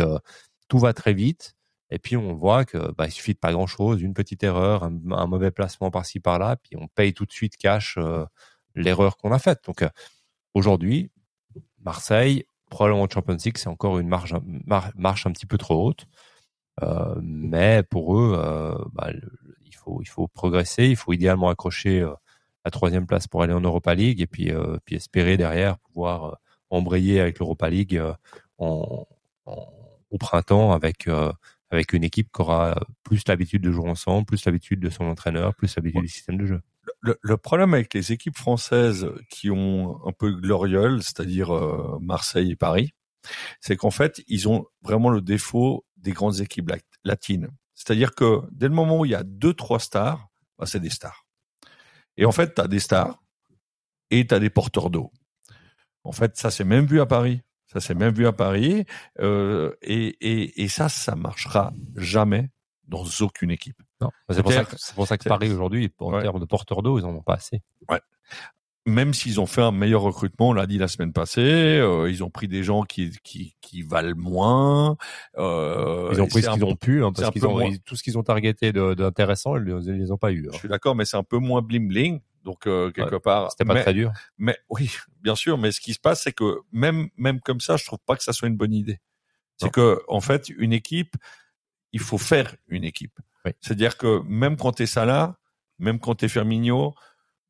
[0.69, 1.55] tout va très vite.
[1.93, 4.85] Et puis on voit que bah, il suffit de pas grand chose, une petite erreur,
[4.85, 8.24] un, mauvais placement par-ci par-là, puis on paye tout de suite cash euh,
[8.74, 9.60] l'erreur qu'on a faite.
[9.66, 9.90] Donc euh,
[10.55, 11.10] aujourd'hui,
[11.85, 14.32] Marseille, probablement en Champions League, c'est encore une marche
[15.27, 16.06] un petit peu trop haute.
[16.82, 19.10] Euh, mais pour eux, bah,
[20.01, 22.01] il faut progresser, il faut idéalement accrocher
[22.64, 24.51] la troisième place pour aller en Europa League et puis
[24.90, 26.39] espérer derrière pouvoir
[26.70, 28.02] embrayer avec l'Europa League
[28.56, 29.06] au
[30.19, 31.06] printemps avec
[31.73, 35.55] avec une équipe qui aura plus l'habitude de jouer ensemble, plus l'habitude de son entraîneur,
[35.55, 36.61] plus l'habitude du système de jeu.
[37.01, 42.53] le, le problème avec les équipes françaises qui ont un peu gloriole, c'est-à-dire euh, Marseille
[42.53, 42.93] et Paris,
[43.61, 47.49] c'est qu'en fait, ils ont vraiment le défaut des grandes équipes lat- latines.
[47.74, 50.28] C'est-à-dire que dès le moment où il y a deux, trois stars,
[50.59, 51.27] bah, c'est des stars.
[52.16, 53.19] Et en fait, tu as des stars
[54.11, 55.11] et tu as des porteurs d'eau.
[56.05, 57.40] En fait, ça s'est même vu à Paris.
[57.73, 58.85] Ça s'est même vu à Paris.
[59.20, 62.51] Euh, et, et, et ça, ça marchera jamais
[62.89, 63.81] dans aucune équipe.
[64.31, 64.53] C'est pour
[64.97, 66.23] pour ça que Paris aujourd'hui, en Ouais.
[66.23, 67.62] termes de porteurs d'eau, ils en ont pas assez.
[68.85, 71.40] même s'ils ont fait un meilleur recrutement, on l'a dit la semaine passée,
[71.78, 74.97] euh, ils ont pris des gens qui qui, qui valent moins.
[75.39, 78.03] Euh, Ils ont pris ce qu'ils ont pu, hein, parce qu'ils ont moins- tout ce
[78.03, 80.49] qu'ils ont targeté d'intéressant, ils, ils les ont pas eu.
[80.53, 82.20] Je suis d'accord, mais c'est un peu moins bling bling.
[82.44, 84.12] Donc euh, quelque part, C'était pas mais, très dur.
[84.39, 84.90] mais oui,
[85.20, 85.59] bien sûr.
[85.59, 88.23] Mais ce qui se passe, c'est que même même comme ça, je trouve pas que
[88.23, 89.01] ça soit une bonne idée.
[89.59, 91.14] C'est que en fait, une équipe,
[91.93, 93.16] il faut faire une équipe.
[93.44, 93.52] Oui.
[93.60, 95.39] C'est-à-dire que même quand t'es Salah,
[95.78, 96.94] même quand t'es Firmino,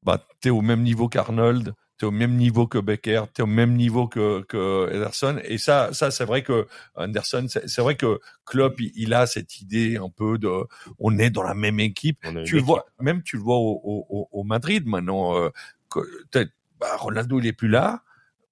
[0.02, 3.74] bah t'es au même niveau qu'Arnold, t'es au même niveau que Becker, t'es au même
[3.77, 5.39] niveau que que Ederson.
[5.44, 6.66] Et ça, ça c'est vrai que
[6.97, 10.51] Anderson, c'est vrai que Klopp, il, il a cette idée un peu de,
[10.98, 12.59] on est dans la même équipe tu le équipe.
[12.60, 15.36] vois, même tu le vois au, au, au- Madrid maintenant.
[15.36, 15.51] Euh,
[15.90, 16.48] que-
[16.81, 18.02] bah, Ronaldo il est plus là,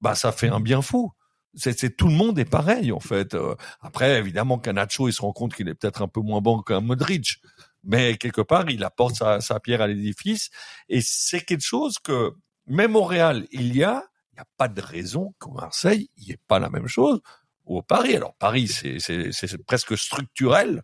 [0.00, 1.12] bah ça fait un bien fou.
[1.54, 3.34] C'est, tout le monde est pareil en fait.
[3.34, 6.40] Euh, après évidemment qu'un Nacho il se rend compte qu'il est peut-être un peu moins
[6.40, 7.40] bon qu'un Modric,
[7.82, 10.50] mais quelque part il apporte sa, sa pierre à l'édifice
[10.88, 12.30] et c'est quelque chose que
[12.70, 16.24] même au Real il y a, il n'y a pas de raison qu'au Marseille il
[16.26, 17.20] n'y ait pas la même chose
[17.66, 18.16] ou au Paris.
[18.16, 20.82] Alors Paris c'est, presque structurel,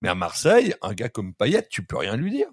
[0.00, 2.48] mais à Marseille un gars comme Payet tu peux rien lui dire.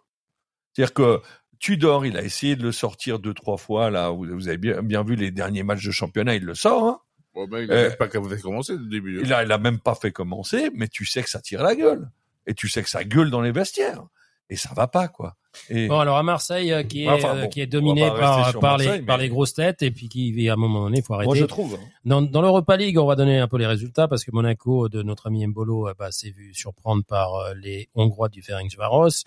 [0.74, 1.22] C'est-à-dire que
[1.60, 5.04] Tudor, il a essayé de le sortir deux, trois fois, là, vous, avez bien, bien
[5.04, 7.02] vu les derniers matchs de championnat, il le sort, hein.
[7.36, 9.18] Ben, il a Euh, même pas faire commencer le début.
[9.20, 9.22] hein.
[9.26, 11.76] Il a, il a même pas fait commencer, mais tu sais que ça tire la
[11.76, 12.10] gueule.
[12.48, 14.04] Et tu sais que ça gueule dans les vestiaires.
[14.50, 15.36] Et ça va pas, quoi.
[15.70, 18.78] Et Bon, alors à Marseille, euh, qui est, Enfin, euh, bon, qui est dominé par,
[18.78, 21.28] les, par grosses têtes, et puis qui, à un moment donné, il faut arrêter.
[21.28, 21.76] moi, je trouve.
[21.76, 21.86] hein.
[22.06, 25.02] Dans, dans l'Europa League, on va donner un peu les résultats parce que Monaco de
[25.04, 29.24] notre ami Mbolo euh, bah, s'est vu surprendre par les Hongrois du Ferencváros.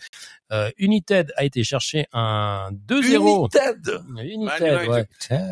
[0.53, 3.49] Euh, United a été chercher un 2-0.
[3.49, 4.01] United!
[4.23, 5.07] United, ouais.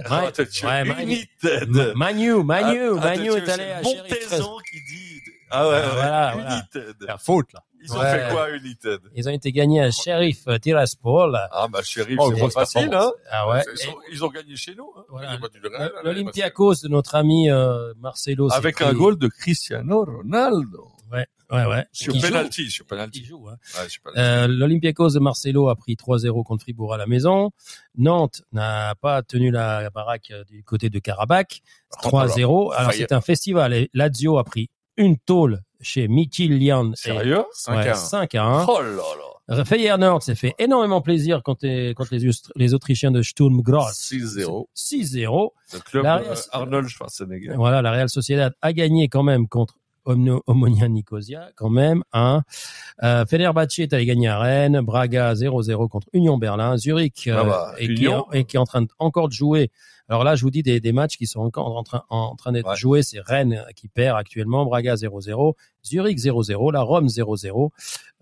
[0.09, 1.13] Ah, tué ouais, Manu.
[1.13, 1.93] United!
[1.97, 4.41] Manu, Manu, Ah, Manu est allé à Montezan Sheriff 13.
[4.71, 5.21] qui dit.
[5.51, 6.35] Ah ouais, Ah, voilà.
[6.75, 6.97] United.
[7.01, 7.63] La faute, là.
[7.83, 8.11] Ils ont Ouais.
[8.29, 9.01] fait quoi, United?
[9.15, 11.39] Ils ont été gagnés à Sheriff Tiraspol.
[11.51, 13.11] Ah, bah, Sheriff, Oh, c'est pas facile, hein?
[13.31, 13.63] Ah ouais.
[13.83, 15.05] Ils, ont, ils ont gagné chez nous, hein.
[15.09, 15.39] Voilà.
[15.39, 18.53] là, L'Olympiakos de notre ami euh, Marcelo.
[18.53, 20.89] Avec pris- un goal de Cristiano Ronaldo.
[21.13, 21.87] Ouais, ouais, ouais.
[21.91, 22.29] Sur Qui joue.
[22.29, 23.25] penalty, sur penalty.
[23.25, 23.57] joue, hein.
[23.77, 24.13] Ouais.
[24.17, 27.51] Euh, L'Olympiakos de Marcelo a pris 3-0 contre Fribourg à la maison.
[27.97, 31.63] Nantes n'a pas tenu la baraque du côté de Karabakh.
[32.03, 32.73] 3-0.
[32.73, 33.73] Alors failli- c'est un festival.
[33.73, 34.71] Et Lazio a pris
[35.01, 36.93] une tôle chez Mikilian.
[36.95, 37.45] Sérieux?
[37.53, 37.95] 5 à 1.
[37.95, 38.65] 5 à 1.
[38.67, 38.91] Oh là
[39.57, 39.65] là.
[39.65, 43.91] Feyenoord s'est fait énormément plaisir contre les, contre les, Aust- les Autrichiens de Sturm Graz.
[43.93, 44.67] 6-0.
[44.77, 45.51] 6-0.
[45.73, 47.55] Le club La de Real- Arnold Schwarzenegger.
[47.57, 49.75] Voilà, la Real Sociedad a gagné quand même contre
[50.47, 52.03] Omonia Nicosia, quand même.
[52.13, 52.43] Hein.
[53.03, 57.45] Euh, Fenerbahce est allé gagner à Rennes, Braga 0-0 contre Union Berlin, Zurich euh, Ah
[57.45, 59.71] bah, et, qui est, et qui est en train de, encore de jouer.
[60.09, 62.51] Alors là, je vous dis des, des matchs qui sont encore en train, en train
[62.53, 62.77] d'être Ouais.
[62.77, 63.03] joués.
[63.03, 65.55] C'est Rennes qui perd actuellement, Braga 0-0,
[65.85, 67.71] Zurich 0-0, la Rome 0-0.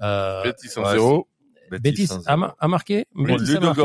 [0.03, 1.29] Euh, Betis en Ouais, 0.
[1.71, 3.07] Betis a, mar- a marqué?
[3.15, 3.83] Betis a marqué.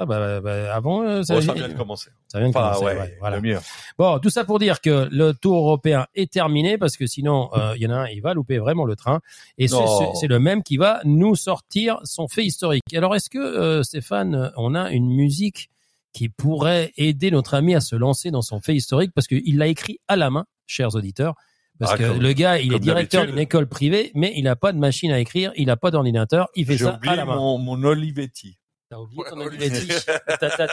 [0.00, 2.10] Ah bah, bah, avant, euh, ça, vient de commencer.
[2.28, 3.36] ça vient de Enfin, commencer, ouais, ouais, voilà.
[3.36, 3.58] le mieux.
[3.98, 7.72] Bon, tout ça pour dire que le tour européen est terminé parce que sinon, euh,
[7.74, 9.20] il y en a un, il va louper vraiment le train.
[9.58, 12.82] Et c'est le même qui va nous sortir son fait historique.
[12.94, 15.68] Alors, est-ce que, euh, Stéphane, on a une musique
[16.12, 19.10] qui pourrait aider notre ami à se lancer dans son fait historique?
[19.14, 21.34] Parce qu'il l'a écrit à la main, chers auditeurs.
[21.80, 24.54] Parce Ah, que comme- le gars, il est directeur d'une école privée, mais il n'a
[24.56, 27.36] pas de machine à écrire, il n'a pas d'ordinateur, il fait ça à la main.
[27.36, 28.58] mon, mon Olivetti.
[28.90, 29.88] T'as oublié ton Ouais, Olivetti.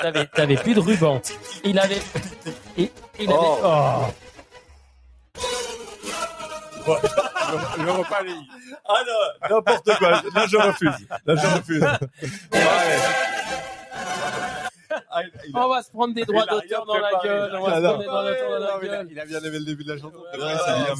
[0.02, 1.22] T'avais t'avais plus de ruban.
[1.66, 2.02] Il avait.
[2.78, 2.90] Il,
[3.20, 3.38] il avait.
[3.38, 3.60] Oh.
[6.88, 6.96] oh.
[7.78, 8.46] L'Europa League.
[8.88, 10.12] Ah non, n'importe quoi.
[10.12, 11.08] Là, je refuse.
[11.26, 11.84] Là, je refuse.
[12.54, 12.80] A-
[15.54, 17.52] On va se prendre des droits a d'auteur dans la gueule.
[17.60, 17.88] On va Ah, se non.
[17.90, 19.08] prendre des droits d'auteur dans la mais a- gueule.
[19.12, 20.18] Il a bien aimé le début de la chanson.
[20.32, 20.94] C'est bien,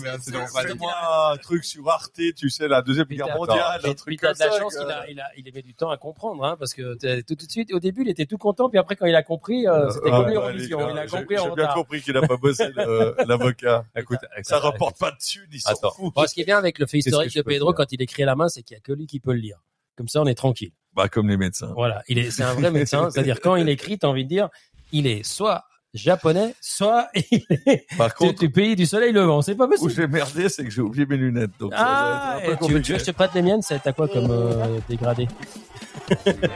[0.80, 0.88] mais
[1.32, 4.76] un truc sur Arte, tu sais, la deuxième guerre mondiale, truc t'as de la chance
[4.78, 7.42] qu'il a, il a, il avait du temps à comprendre, hein, parce que tout, de
[7.52, 10.06] suite, au début, il était tout content, puis après, quand il a compris, euh, c'était
[10.06, 10.90] Ouais, comme l'Eurovision.
[10.90, 12.66] Il a j'ai- compris en J'ai bien compris qu'il n'a pas bossé
[13.28, 13.86] l'avocat.
[13.96, 15.92] Écoute, Ça rapporte pas dessus, il s'en Attends.
[15.92, 16.14] fout.
[16.28, 18.36] Ce qui est bien avec le fait historique de Pedro, quand il écrit à la
[18.36, 19.60] main, c'est qu'il y a que lui qui peut le lire.
[19.98, 20.72] Comme ça, on est tranquille.
[20.96, 21.72] Bah, comme les médecins.
[21.76, 23.10] Voilà, il est, c'est un vrai médecin.
[23.10, 24.50] C'est-à-dire quand il écrit, t'as envie de dire,
[24.92, 29.42] il est soit japonais, soit il est Par du, contre, du pays du soleil levant.
[29.42, 29.92] C'est pas où possible.
[29.92, 31.52] j'ai merdé, c'est que j'ai oublié mes lunettes.
[31.60, 33.80] Donc, Ah, ça un peu tu, tu veux que je te prête les miennes C'est
[33.82, 35.28] t'as quoi comme euh, dégradé?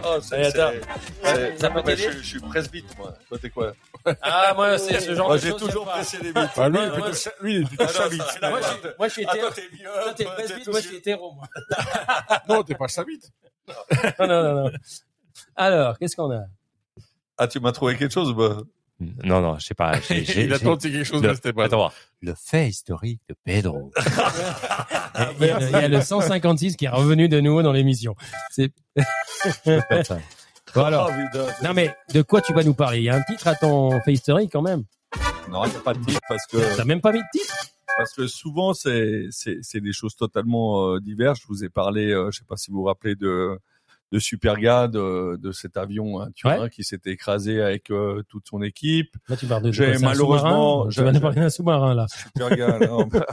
[0.06, 0.72] Oh, c'est- Allez, attends.
[1.24, 2.12] c'est- c'est- Ça peut non, mais t'aider?
[2.14, 3.14] je, je suis presbyte, moi.
[3.28, 3.74] Toi, t'es quoi?
[4.22, 5.92] Ah, moi, c'est ce genre Moi, de j'ai choses, toujours j'aime pas.
[5.94, 6.50] pressé les bites.
[6.56, 6.80] Ah, lui,
[7.16, 8.22] cha- lui, il est plutôt Ah, chavite.
[8.42, 9.48] Moi, je suis- moi, je suis Ah, hétéro.
[9.52, 9.56] toi,
[10.16, 10.24] t'es.
[10.24, 11.48] Toi, presbyte, moi, je suis hétéro, moi.
[12.48, 13.32] Non, t'es pas chavite.
[14.20, 14.72] Non, non, non, non.
[15.56, 16.44] Alors, qu'est-ce qu'on a?
[17.38, 18.58] Ah, tu m'as trouvé quelque chose bah.
[19.24, 19.94] Non, non, je sais pas.
[20.10, 21.64] Il a tenté quelque chose, le- mais c'était pas.
[21.66, 21.94] Attends, voir.
[22.22, 23.92] le fait historique de Pedro.
[25.40, 28.16] il y, a, il y a le 156 qui est revenu de nouveau dans l'émission.
[28.52, 28.74] C'est
[30.76, 31.10] bon alors.
[31.34, 31.38] Oh.
[31.64, 32.98] Non mais de quoi tu vas nous parler?
[33.00, 34.84] Il y a un titre à ton fait historique quand même.
[35.50, 37.56] Non, il n'y a pas de titre parce que T'as même pas mis de titre?
[38.00, 41.40] Parce que souvent c'est c'est c'est des choses totalement euh, diverses.
[41.42, 43.58] Je vous ai parlé, euh, je sais pas si vous vous rappelez de
[44.12, 48.64] de Superga, de, de cet avion hein, Turin qui s'était écrasé avec euh, toute son
[48.64, 49.16] équipe.
[49.28, 52.08] Là tu parles de, de malheureusement- vas nous parler d'un sous-marin là.
[52.08, 53.24] Superga, non, bah,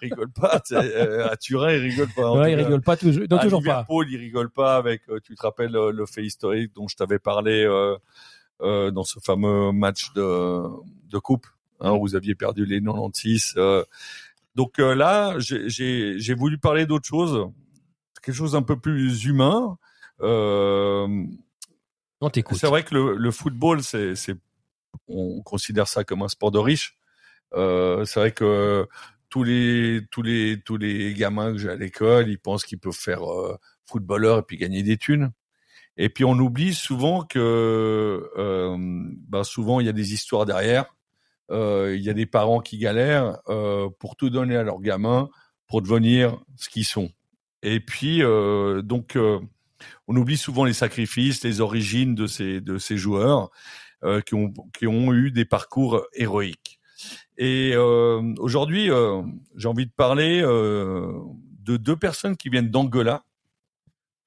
[0.00, 0.60] rigole pas.
[0.72, 2.32] euh, à Turin, il rigole pas.
[2.32, 2.64] Ouais, il cas.
[2.64, 3.86] rigole pas toujours, non, à toujours pas.
[4.08, 5.02] Il rigole pas avec.
[5.08, 7.94] euh, tu te rappelles euh, le fait historique dont je t'avais parlé euh,
[8.62, 10.62] euh, dans ce fameux match de
[11.08, 11.46] de coupe?
[11.80, 13.54] Hein, vous aviez perdu les 96.
[13.56, 13.84] euh.
[14.54, 17.50] Donc euh, là, j'ai- voulu parler d'autre chose,
[18.22, 19.78] quelque chose un peu plus humain.
[20.22, 21.06] Euh,
[22.20, 22.58] On t'écoute.
[22.58, 24.34] c'est vrai que le, le football, c'est, c'est,
[25.08, 26.96] on considère ça comme un sport de riche.
[27.54, 28.88] Euh, c'est vrai que
[29.28, 32.94] tous les, tous les, tous les gamins que j'ai à l'école, ils pensent qu'ils peuvent
[32.94, 35.32] faire euh, footballeur et puis gagner des thunes.
[35.98, 40.94] Et puis on oublie souvent que, euh, ben souvent il y a des histoires derrière.
[41.50, 45.28] Euh, Il y a des parents qui galèrent euh, pour tout donner à leurs gamins
[45.68, 47.10] pour devenir ce qu'ils sont.
[47.62, 49.16] Et puis euh, donc
[50.08, 53.50] on oublie souvent les sacrifices, les origines de ces de ces joueurs
[54.04, 56.80] euh, qui ont qui ont eu des parcours héroïques.
[57.38, 59.22] Et euh, aujourd'hui, euh,
[59.56, 63.24] j'ai envie de parler de deux personnes qui viennent d'Angola.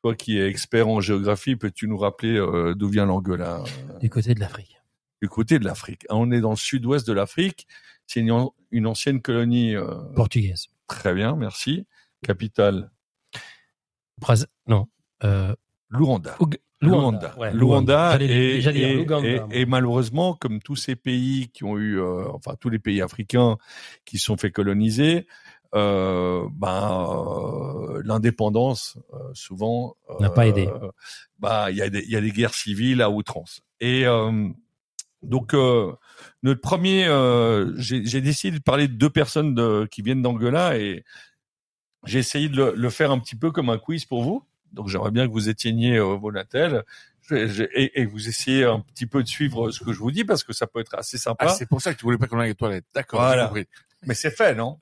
[0.03, 2.39] Toi qui es expert en géographie, peux-tu nous rappeler
[2.75, 3.63] d'où vient l'Angola?
[3.99, 4.78] Du côté de l'Afrique.
[5.21, 6.05] Du côté de l'Afrique.
[6.09, 7.67] On est dans le sud-ouest de l'Afrique.
[8.07, 9.75] C'est une, an- une ancienne colonie.
[9.75, 10.67] euh, Portugaise.
[10.87, 11.85] très bien, merci.
[12.23, 12.89] Capitale?
[14.17, 14.87] Braz- non.
[15.23, 15.53] Euh,
[15.89, 16.35] Luanda.
[16.81, 17.35] Luanda.
[17.37, 18.17] Ouais, Luanda
[19.51, 23.57] et, malheureusement, comme tous ces pays qui ont eu, euh, enfin tous les pays africains
[24.05, 25.27] qui se sont fait coloniser,
[25.75, 27.05] euh, ben
[27.97, 28.97] euh, l'indépendance
[29.33, 30.69] souvent N'a pas aidé.
[31.37, 33.61] Bah il y a des il y a des guerres civiles à outrance.
[33.81, 34.47] Et euh,
[35.23, 35.91] donc euh,
[36.43, 40.77] notre premier, euh, j'ai j'ai décidé de parler de deux personnes de, qui viennent d'Angola
[40.77, 41.03] et
[42.05, 44.43] j'ai essayé de le, le faire un petit peu comme un quiz pour vous.
[44.71, 46.31] Donc j'aimerais bien que vous éteigniez euh, vos
[47.29, 50.23] je- et, et vous essayez un petit peu de suivre ce que je vous dis
[50.23, 51.45] parce que ça peut être assez sympa.
[51.49, 52.85] Ah, c'est pour ça que tu voulais pas qu'on aille aux toilettes.
[52.93, 53.43] D'accord, Voilà.
[53.43, 53.67] j'ai compris.
[54.07, 54.77] Mais c'est fait, non?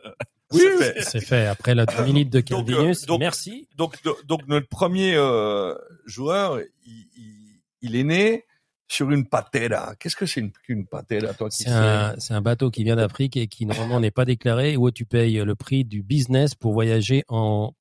[0.54, 1.02] Oui, C'est fait.
[1.04, 3.04] C'est fait après la deux minutes de Donc, Calvinus.
[3.04, 3.68] euh, donc- Merci.
[3.76, 8.46] Donc, do- donc notre premier euh, joueur, il, il, il est né
[8.88, 9.96] sur une patera.
[10.00, 12.96] Qu'est-ce que c'est une, une patera, toi qui C'est un, c'est un bateau qui vient
[12.96, 16.74] d'Afrique et qui normalement n'est pas déclaré où tu payes le prix du business pour
[16.74, 17.74] voyager en,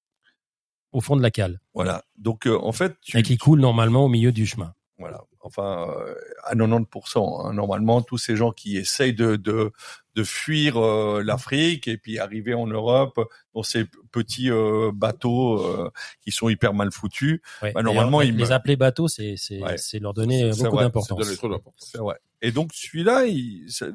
[0.92, 2.02] au fond de la cale Voilà.
[2.16, 4.74] Donc, euh, en fait, tu, et qui coule normalement au milieu du chemin.
[4.98, 5.22] voilà.
[5.46, 6.14] Enfin, euh,
[6.44, 7.46] à 90%.
[7.48, 7.52] hein.
[7.54, 9.72] Normalement, tous ces gens qui essayent de de,
[10.14, 13.20] de fuir euh, l'Afrique et puis arriver en Europe
[13.54, 15.90] dans ces petits euh, bateaux euh,
[16.22, 17.40] qui sont hyper mal foutus.
[17.62, 17.72] Ouais.
[17.72, 19.76] Bah, normalement, D'ailleurs, il les appeler bateaux, c'est c'est Ouais.
[20.00, 21.18] leur donner beaucoup d'importance.
[22.42, 23.24] Et donc celui-là,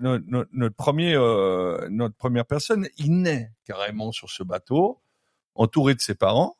[0.01, 1.13] notre, notre- premier,
[1.89, 4.99] notre première personne, il naît carrément sur ce bateau,
[5.55, 6.55] entouré de ses parents.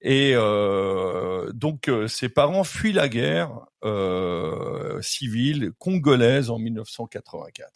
[0.00, 3.50] Et euh, donc euh, ses parents fuient la guerre
[3.84, 7.70] euh, civile congolaise en 1984.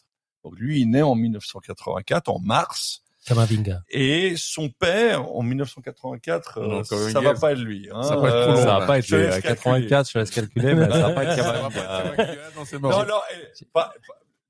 [0.45, 3.03] Donc lui, il naît en 1984, en mars.
[3.27, 3.83] Kamavinga.
[3.91, 7.89] Et son père, en 1984, euh, Non, ça va pas être lui.
[7.93, 9.57] Hein, Ça va être ça pas être je les laisse euh, calculer.
[9.89, 12.81] 84, je laisse calculer, mais ça va pas être.
[12.81, 12.91] Non.
[12.91, 13.21] Non,
[13.73, 13.93] pas-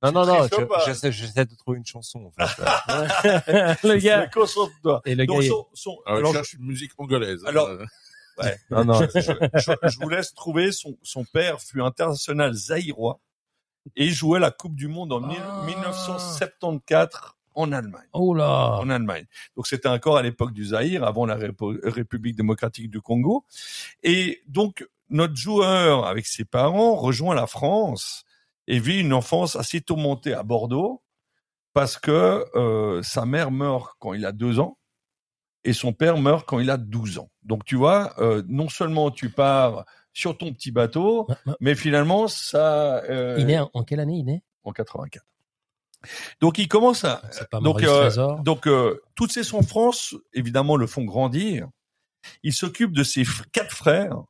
[0.03, 0.83] Non, non, non, triches je- pas.
[0.87, 2.63] j'essaie, j'essaie de trouver une chanson, en fait.
[3.85, 4.21] le gars.
[4.21, 5.01] Mais Concentre-toi.
[5.05, 7.43] Et le Donc, gars, son- son- Alors, alors, je cherche une musique angolaise.
[7.47, 7.85] Alors- Euh,
[8.43, 8.59] ouais.
[8.71, 10.71] Non, non, je, je- je vous laisse trouver.
[10.73, 13.21] Son, son père fut international zaïrois
[13.97, 15.63] et jouait la Coupe du Monde en mille- Ah.
[15.65, 18.07] 1974 en Allemagne.
[18.13, 18.77] Oh là.
[18.79, 19.25] En Allemagne.
[19.57, 23.47] Donc c'était encore à l'époque du Zaïre, avant la Répo- République démocratique du Congo.
[24.03, 28.25] Et donc notre joueur, avec ses parents, rejoint la France
[28.69, 31.03] et vit une enfance assez tourmentée à Bordeaux
[31.73, 34.79] parce que euh, sa mère meurt quand il a deux ans
[35.65, 37.31] et son père meurt quand il a 12 ans.
[37.43, 41.75] Donc tu vois, euh, non seulement tu pars sur ton petit bateau, Ma- ma- mais
[41.75, 45.25] finalement ça euh, Il est en en quelle année il est en 84.
[46.41, 47.21] Donc il commence à
[47.51, 48.11] pas donc euh,
[48.43, 51.69] donc euh, toutes ces souffrances évidemment le font grandir.
[52.43, 54.23] Il s'occupe de ses quatre frères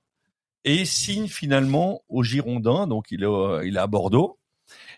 [0.67, 4.39] et signe finalement au Girondins, donc il est euh, il est à Bordeaux.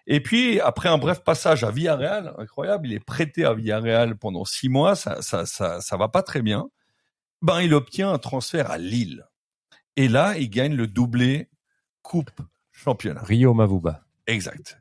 [0.08, 4.44] Et puis après un bref passage à Villarreal, incroyable, il est prêté à Villarreal pendant
[4.44, 6.68] six mois, ça ça ça ça va pas très bien.
[7.42, 9.24] Ben il obtient un transfert à Lille.
[9.96, 11.48] Et là, il gagne le doublé
[12.02, 12.40] coupe
[12.72, 13.20] championnat.
[13.22, 14.04] Rio Mavuba.
[14.26, 14.78] Exact.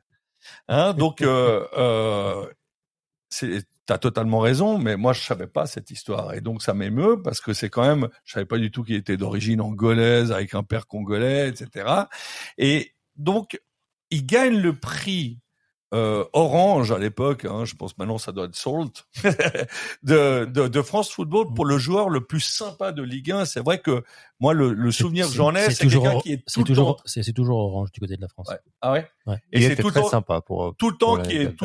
[0.68, 2.46] Hein, donc, euh, euh,
[3.28, 7.22] c'est, t'as totalement raison, mais moi je savais pas cette histoire et donc ça m'émeut
[7.22, 10.54] parce que c'est quand même, je savais pas du tout qu'il était d'origine angolaise avec
[10.54, 12.04] un père congolais, etc.
[12.58, 13.58] Et donc,
[14.10, 15.40] il gagne le prix
[15.94, 19.06] euh, Orange à l'époque, hein, je pense maintenant ça doit être Salt,
[20.02, 23.44] de, de, de France Football pour le joueur le plus sympa de Ligue 1.
[23.44, 24.02] C'est vrai que
[24.40, 26.66] moi le, le souvenir que j'en ai, c'est toujours quelqu'un qui est tout c'est le
[26.66, 27.02] toujours temps.
[27.06, 28.48] c'est toujours orange du côté de la France.
[28.50, 28.58] Ouais.
[28.80, 29.08] Ah ouais?
[29.26, 29.36] Ouais.
[29.52, 31.56] Et c'est tout le très temps, sympa pour, tout le temps pour qui est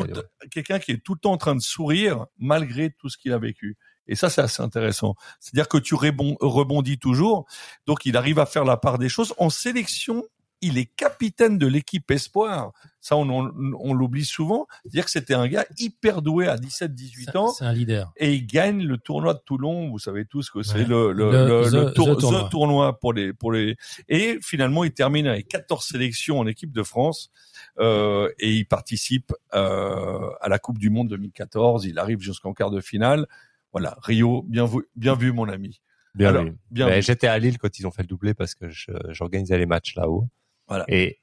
[0.52, 3.38] quelqu'un qui est tout le temps en train de sourire malgré tout ce qu'il a
[3.38, 3.78] vécu.
[4.06, 5.16] Et ça, c'est assez intéressant.
[5.40, 7.46] C'est-à-dire que tu rebond- rebondis toujours.
[7.88, 9.34] Donc, il arrive à faire la part des choses.
[9.38, 10.26] En sélection,
[10.66, 12.72] il est capitaine de l'équipe Espoir.
[13.02, 14.66] Ça, on, on, on l'oublie souvent.
[14.84, 17.50] C'est-à-dire que c'était un gars hyper doué à 17-18 C'est- ans.
[17.52, 18.12] C'est un leader.
[18.18, 19.90] Et il gagne le tournoi de Toulon.
[19.90, 20.86] Vous savez tous que c'est Ouais.
[20.86, 22.44] le, le, Le- le, the- le tour- the tournoi.
[22.44, 23.76] the tournoi pour les, pour les,
[24.08, 27.30] et finalement, il termine avec 14 sélections en équipe de France,
[27.80, 31.86] euh, et il participe, euh, à la Coupe du Monde 2014.
[31.86, 33.28] Il arrive jusqu'en quart de finale.
[33.72, 33.98] Voilà.
[34.02, 35.82] Rio, bien vu, bien vu, mon ami.
[36.16, 36.54] Bien Alors, vu.
[36.70, 37.02] bien Ben, vu.
[37.02, 39.96] J'étais à Lille quand ils ont fait le doublé parce que je- j'organisais les matchs
[39.96, 40.28] là-haut.
[40.68, 40.86] Voilà.
[40.88, 41.20] Et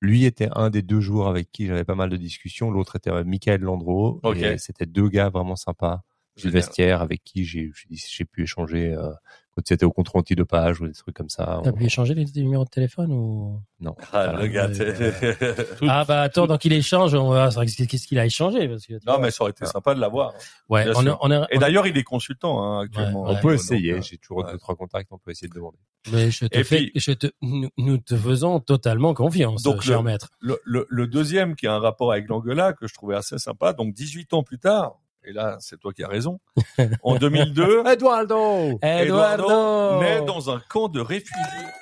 [0.00, 2.70] lui était un des deux joueurs avec qui j'avais pas mal de discussions.
[2.70, 4.20] L'autre était euh, Michael Landreau.
[4.58, 6.02] C'était deux gars vraiment sympas.
[6.36, 6.54] du Génial.
[6.54, 9.12] vestiaire avec qui j'ai pu échanger euh,
[9.54, 11.60] quand c'était au contrôle anti-dopage ou des trucs comme ça.
[11.62, 13.60] T'as On- pu échanger les numéros de téléphone ou?
[13.80, 13.94] Non.
[14.12, 18.06] Ah, le gars, ouais, t'es- Ah bah attends, donc il échange, on va voir qu'est-ce
[18.06, 19.18] qu'il a échangé parce que non, vois.
[19.18, 20.32] mais ça aurait été sympa de l'avoir.
[20.68, 23.22] ouais, on, on Et d'ailleurs, il est consultant hein, actuellement.
[23.24, 23.40] Ouais, On ouais.
[23.40, 24.00] peut essayer.
[24.02, 24.52] J'ai toujours ouais.
[24.52, 25.08] deux trois contacts.
[25.12, 25.78] On peut essayer de demander.
[26.12, 29.82] mais je te Et fais, puis- je te, nous, nous te faisons totalement confiance, Donc,
[29.82, 30.30] cher le- maître.
[30.40, 33.72] le, le, le deuxième qui a un rapport avec l'Angola que je trouvais assez sympa,
[33.72, 36.40] donc 18 ans plus tard, et là c'est toi qui as raison,
[37.02, 38.78] en 2002, Eduardo.
[38.82, 41.36] Eduardo naît dans un camp de réfugiés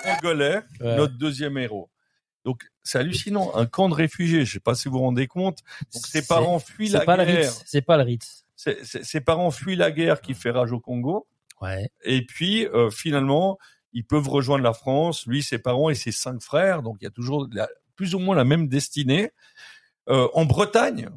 [0.06, 0.96] angolais, Ouais.
[0.96, 1.90] notre deuxième héros.
[2.44, 5.58] Donc c'est hallucinant, un camp de réfugiés, je sais pas si vous vous rendez compte.
[5.92, 7.52] Donc ses parents fuient la pas guerre.
[7.66, 8.44] C'est pas le Ritz.
[8.56, 11.26] Ses- parents fuient la guerre qui fait rage au Congo.
[11.60, 11.90] Ouais.
[12.04, 13.58] Et puis euh, finalement,
[13.92, 16.82] ils peuvent rejoindre la France, lui, ses parents et ses cinq frères.
[16.82, 19.30] Donc il y a toujours la- plus ou moins la même destinée.
[20.08, 21.10] Euh, en Bretagne,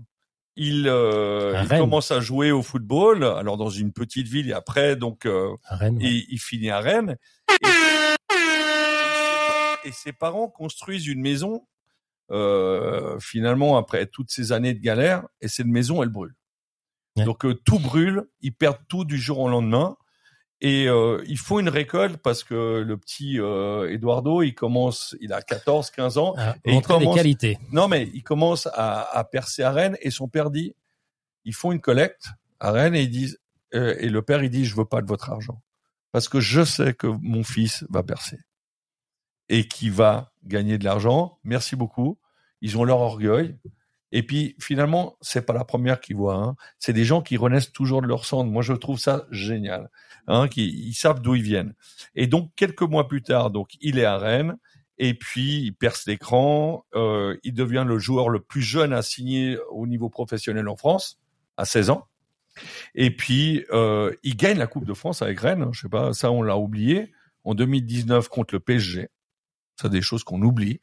[0.56, 3.24] il, euh, il commence à jouer au football.
[3.24, 5.98] Alors dans une petite ville et après, donc euh, Rennes.
[5.98, 6.04] ouais.
[6.04, 7.18] il, il finit à Rennes.
[7.64, 7.68] Et,
[9.86, 11.66] et ses parents construisent une maison.
[12.32, 16.34] euh, finalement, après toutes ces années de galère, et cette maison, elle brûle.
[17.16, 17.26] Ouais.
[17.26, 19.98] Donc euh, tout brûle, ils perdent tout du jour au lendemain.
[20.66, 25.34] Et euh, il faut une récolte parce que le petit euh, Eduardo, il commence, il
[25.34, 26.36] a 14, 15 ans.
[26.38, 27.60] Ah, et il commence- qualités.
[27.74, 30.74] Non, mais il commence à, à percer à Rennes et son père dit,
[31.44, 32.28] ils font une collecte
[32.62, 33.40] à Rennes et ils disent,
[33.76, 35.62] euh, et le père il dit, je veux pas de votre argent
[36.14, 38.40] parce que je sais que mon fils va percer
[39.50, 41.40] et qui va gagner de l'argent.
[41.44, 42.18] Merci beaucoup.
[42.62, 43.58] Ils ont leur orgueil.
[44.16, 46.36] Et puis finalement, c'est pas la première qu'ils voient.
[46.36, 46.56] Hein.
[46.78, 48.52] C'est des gens qui renaissent toujours de leur cendre.
[48.52, 49.90] Moi, je trouve ça génial.
[50.28, 51.74] Hein, qui ils savent d'où ils viennent.
[52.16, 54.56] Et donc quelques mois plus tard, donc il est à Rennes.
[55.00, 56.86] Et puis, il perce l'écran.
[56.94, 61.20] Euh, il devient le joueur le plus jeune à signer au niveau professionnel en France,
[61.58, 62.06] à 16 ans.
[62.94, 65.64] Et puis, euh, il gagne la Coupe de France avec Rennes.
[65.64, 67.12] hein, Je sais pas, ça, on l'a oublié.
[67.44, 69.10] En 2019 contre le PSG.
[69.82, 70.80] Ça, des choses qu'on oublie.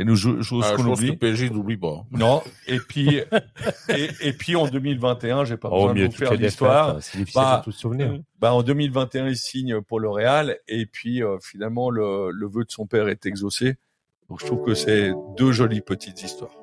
[0.00, 1.10] Et nous, Ah, je qu'on pense que oublie.
[1.10, 2.06] le PSG n'oublie pas.
[2.10, 2.42] Non.
[2.66, 6.94] Et puis, et, et puis en 2021, j'ai pas Oh, besoin de vous faire l'histoire.
[6.94, 8.18] défaites, c'est difficile Bah, de tout se souvenir.
[8.38, 12.64] Bah, en 2021, il signe pour le Real et puis euh, finalement le, le vœu
[12.64, 13.76] de son père est exaucé.
[14.30, 16.54] Donc je trouve que c'est deux jolies petites histoires.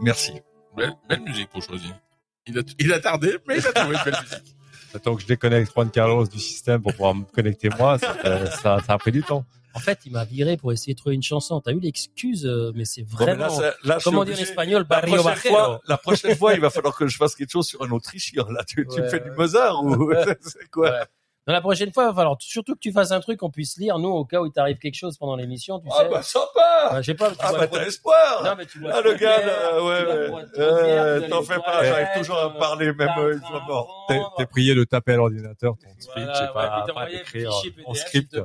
[0.00, 0.32] Merci.
[0.76, 1.98] Belle, belle musique pour choisir.
[2.46, 4.54] Il a, il a tardé, mais il a trouvé une belle musique.
[4.94, 8.46] Attends que je déconnecte Juan Carlos du système pour pouvoir me connecter moi, ça, euh,
[8.46, 9.44] ça, ça a pris du temps.
[9.76, 11.60] En fait, il m'a viré pour essayer de trouver une chanson.
[11.60, 13.60] T'as eu l'excuse, euh, mais c'est Bon, mais vraiment.
[13.60, 16.70] là, là, je Comment dire en espagnol, la prochaine, fois, la prochaine fois, il va
[16.70, 18.44] falloir que je fasse quelque chose sur un autrichien.
[18.50, 19.30] Là, tu, tu me Ouais, fais du.
[19.32, 21.04] Mozart ou c'est quoi Ouais.
[21.46, 23.76] Dans la prochaine fois, il va falloir surtout que tu fasses un truc qu'on puisse
[23.76, 26.08] lire, nous, au cas où il t'arrive quelque chose pendant l'émission, tu Ah sais.
[26.08, 27.00] bah sympa.
[27.00, 28.42] Je sais pas, Ah bah t'as espoir.
[28.42, 29.38] Non, mais tu vois Ah le gars,
[29.80, 33.62] ouais, Euh, T'en fais pas, j'arrive toujours à euh, parler même t'as euh, une fois
[33.68, 34.08] mort.
[34.36, 37.46] T'es prié de taper à l'ordinateur ton speech et ouais, pas, pas fichier
[37.86, 38.36] en script.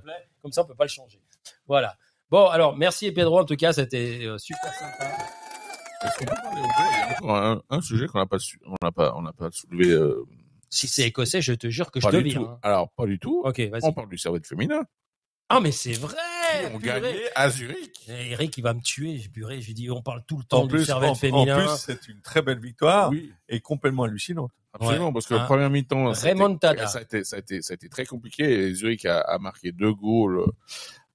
[0.41, 1.21] Comme ça, on peut pas le changer.
[1.67, 1.95] Voilà.
[2.29, 5.09] Bon, alors, merci Pedro, en tout cas, c'était euh, super sympa.
[7.19, 9.89] Encore un, un sujet qu'on n'a pas, su- on n'a pas, on n'a pas soulevé.
[9.91, 10.23] euh,
[10.69, 12.41] Si c'est écossais, je te jure que je te tout.
[12.43, 12.59] hein.
[12.63, 13.41] Alors, pas du tout.
[13.45, 14.81] Ok, On parle du servette féminin.
[15.49, 16.15] Ah, mais c'est vrai
[16.73, 17.01] On purée.
[17.01, 18.07] gagnait à Zurich.
[18.09, 19.61] Et Eric, il va me tuer, j'ai purée.
[19.61, 21.57] Je lui dis, on parle tout le temps En du plus, en, en féminin.
[21.67, 24.51] plus, c'est une très belle victoire Oui, et complètement hallucinante.
[24.73, 26.87] absolument, parce que Un le premier mi-temps, ça a été- remontada.
[26.87, 28.43] ça a été, ça a été, ça a été très compliqué.
[28.67, 30.43] Et Zurich a, a marqué deux goals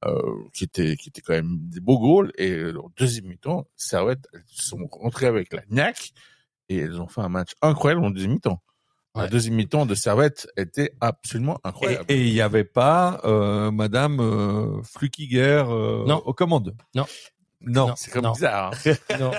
[0.05, 0.21] euh,
[0.53, 2.33] qui étaient, qui étaient quand même des beaux goals.
[2.39, 6.13] Et euh, au deuxième mi-temps, Servette, elles sont rentrées avec la niaque
[6.69, 8.61] et elles ont fait un match incroyable en deuxième mi-temps.
[9.17, 9.29] La Ouais.
[9.31, 12.05] deuxième mi-temps de Servette était absolument incroyable.
[12.09, 16.19] et il n'y avait pas euh, Madame euh, Flukiger euh, Non.
[16.25, 16.77] aux commandes.
[16.95, 17.07] Non.
[17.63, 17.89] Non.
[17.89, 17.95] Non.
[17.97, 18.33] C'est comme Non.
[18.33, 18.73] bizarre.
[18.87, 18.93] hein.
[19.19, 19.31] Non,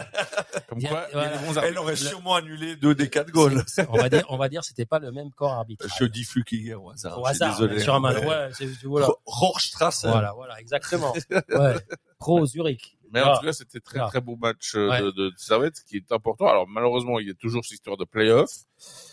[0.68, 1.38] Comme Bien, quoi, voilà.
[1.38, 3.64] bons Elle aurait sûrement annulé deux des quatre goals.
[3.90, 5.90] on va dire, on va dire, c'était pas le même corps arbitral.
[6.00, 7.20] Je dis Flukiger au hasard.
[7.22, 7.80] Au je suis hasard, désolé.
[7.80, 8.18] sur un match.
[8.18, 8.28] Ouais.
[8.28, 9.08] Ouais, c'est, voilà.
[9.26, 10.06] Rohrstrasse.
[10.06, 11.14] Voilà, voilà, exactement.
[11.50, 11.76] Ouais.
[12.18, 12.97] Pro Zurich.
[13.14, 13.40] Mais en Voilà.
[13.40, 14.10] tout cas, c'était très Voilà.
[14.10, 15.02] très beau match euh, Ouais.
[15.02, 16.48] de, de Servette, qui est important.
[16.48, 18.52] Alors malheureusement, il y a toujours cette histoire de play-off.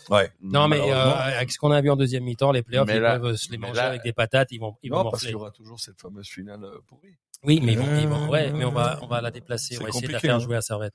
[0.09, 0.31] Ouais.
[0.41, 3.01] Non, mais euh, avec ce qu'on a vu en deuxième mi-temps, les playoffs, Mais ils
[3.01, 5.13] là- peuvent se les manger là- avec des patates, ils vont, ils vont Non, parce
[5.13, 5.27] morfler.
[5.27, 7.15] qu'il y aura toujours cette fameuse finale euh, pourrie.
[7.43, 9.83] Oui, mais ils vont, ils vont, ouais, mais on va, on va la déplacer, on
[9.83, 10.39] va essayer de la faire hein.
[10.39, 10.93] jouer à Servette.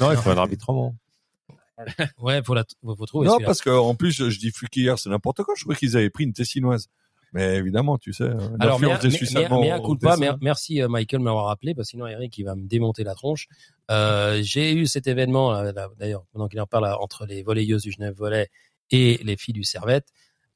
[0.00, 0.94] Non, il faut un arbitrement.
[2.18, 2.64] Ouais, faut la,
[2.96, 3.26] faut, trouver.
[3.26, 5.54] Non, parce qu'en plus, je dis Flukiger, c'est n'importe quoi.
[5.56, 6.88] Je crois qu'ils avaient pris une Tessinoise.
[7.34, 11.24] Mais évidemment, tu sais, euh, Alors, mais, des Suisses allemands mais, merci euh, Michael de
[11.24, 13.48] m'avoir rappelé, parce que sinon Eric il va me démonter la tronche.
[13.90, 15.52] Euh, j'ai eu cet événement,
[15.98, 18.48] d'ailleurs, pendant qu'il en parle, là, entre les volleyeuses du Genève Volley
[18.90, 20.06] et les filles du Servette.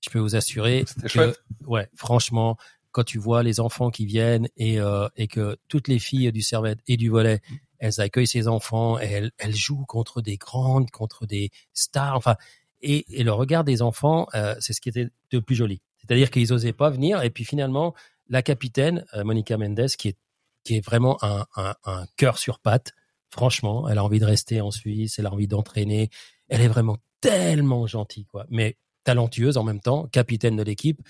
[0.00, 1.42] Je peux vous assurer C'était que, chouette.
[1.66, 2.56] ouais, franchement,
[2.92, 6.42] quand tu vois les enfants qui viennent et, euh, et que toutes les filles du
[6.42, 7.40] Servette et du volley,
[7.78, 12.16] elles accueillent ces enfants et elles, elles jouent contre des grandes, contre des stars.
[12.16, 12.36] Enfin,
[12.80, 15.80] Et, et le regard des enfants, euh, c'est ce qui était le plus joli.
[16.08, 17.22] C'est-à-dire qu'ils osaient pas venir.
[17.22, 17.94] Et puis finalement,
[18.28, 20.18] la capitaine, euh, Monica Mendes, qui est,
[20.64, 22.92] qui est vraiment un, un, un cœur sur patte,
[23.30, 26.10] franchement, elle a envie de rester en Suisse, elle a envie d'entraîner.
[26.48, 28.46] Elle est vraiment tellement gentille, quoi.
[28.48, 31.00] Mais talentueuse en même temps, capitaine de l'équipe.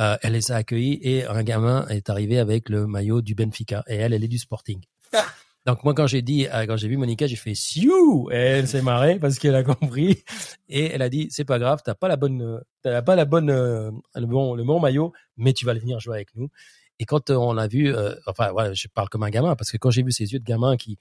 [0.00, 3.84] Euh, elle les a accueillis et un gamin est arrivé avec le maillot du Benfica.
[3.86, 4.80] Et elle, elle est du Sporting.
[5.66, 8.28] Donc moi quand j'ai dit euh, quand j'ai vu Monica j'ai fait siou!
[8.30, 10.22] Elle s'est marrée parce qu'elle a compris.
[10.68, 13.50] Et elle a dit c'est pas grave t'as pas la bonne t'as pas la bonne
[13.50, 16.50] euh, le bon le bon maillot mais tu vas venir jouer avec nous.
[16.98, 17.94] Et quand euh, on l'a vu
[18.26, 20.44] enfin voilà je parle comme un gamin parce que quand j'ai vu ses yeux de
[20.44, 20.98] gamin qui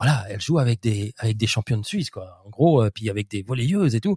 [0.00, 2.40] voilà elle joue avec des avec des championnes suisses quoi.
[2.46, 4.16] En gros puis avec des volleyeuses et tout.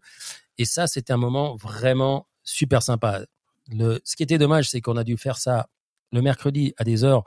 [0.57, 3.25] Et ça c'était un moment vraiment super sympa.
[3.69, 5.67] Le ce qui était dommage c'est qu'on a dû faire ça
[6.13, 7.25] le mercredi à des heures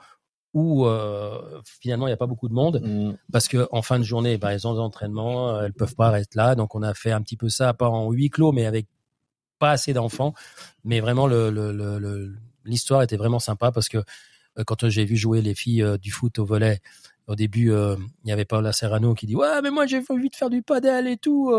[0.53, 3.13] où euh, finalement il n'y a pas beaucoup de monde Mm.
[3.31, 6.09] parce que en fin de journée, bah, elles ont des entraînements, euh, elles peuvent pas
[6.11, 8.65] rester là, donc on a fait un petit peu ça, pas en huis clos, mais
[8.65, 8.87] avec
[9.59, 10.33] pas assez d'enfants,
[10.83, 12.35] mais vraiment le le- le- le-
[12.65, 16.11] l'histoire était vraiment sympa parce que euh, quand j'ai vu jouer les filles euh, du
[16.11, 16.81] foot au volet,
[17.27, 20.35] au début il y avait Paola Serrano qui dit ouais mais moi j'ai envie de
[20.35, 21.51] faire du padel et tout.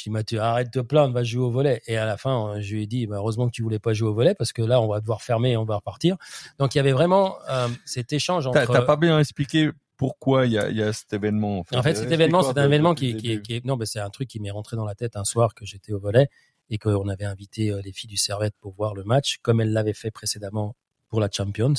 [0.00, 1.82] Je dis Mathieu arrête de te plaindre, va jouer au volet.
[1.86, 3.92] Et à la fin euh, je lui ai dit bah, heureusement que tu voulais pas
[3.92, 6.16] jouer au volet parce que là on va devoir fermer et on va repartir.
[6.58, 8.64] Donc il y avait vraiment euh, cet échange entre.
[8.66, 11.58] T'as pas bien expliqué pourquoi il y a, il y a cet événement.
[11.58, 14.08] En fait, En fait, cet événement, c'est un événement qui, qui, non, ben c'est un
[14.08, 16.28] truc qui m'est rentré dans la tête un soir que j'étais au volet
[16.70, 19.72] et qu'on avait invité euh, les filles du Servette pour voir le match, comme elles
[19.74, 20.74] l'avaient fait précédemment
[21.10, 21.74] pour la Champions.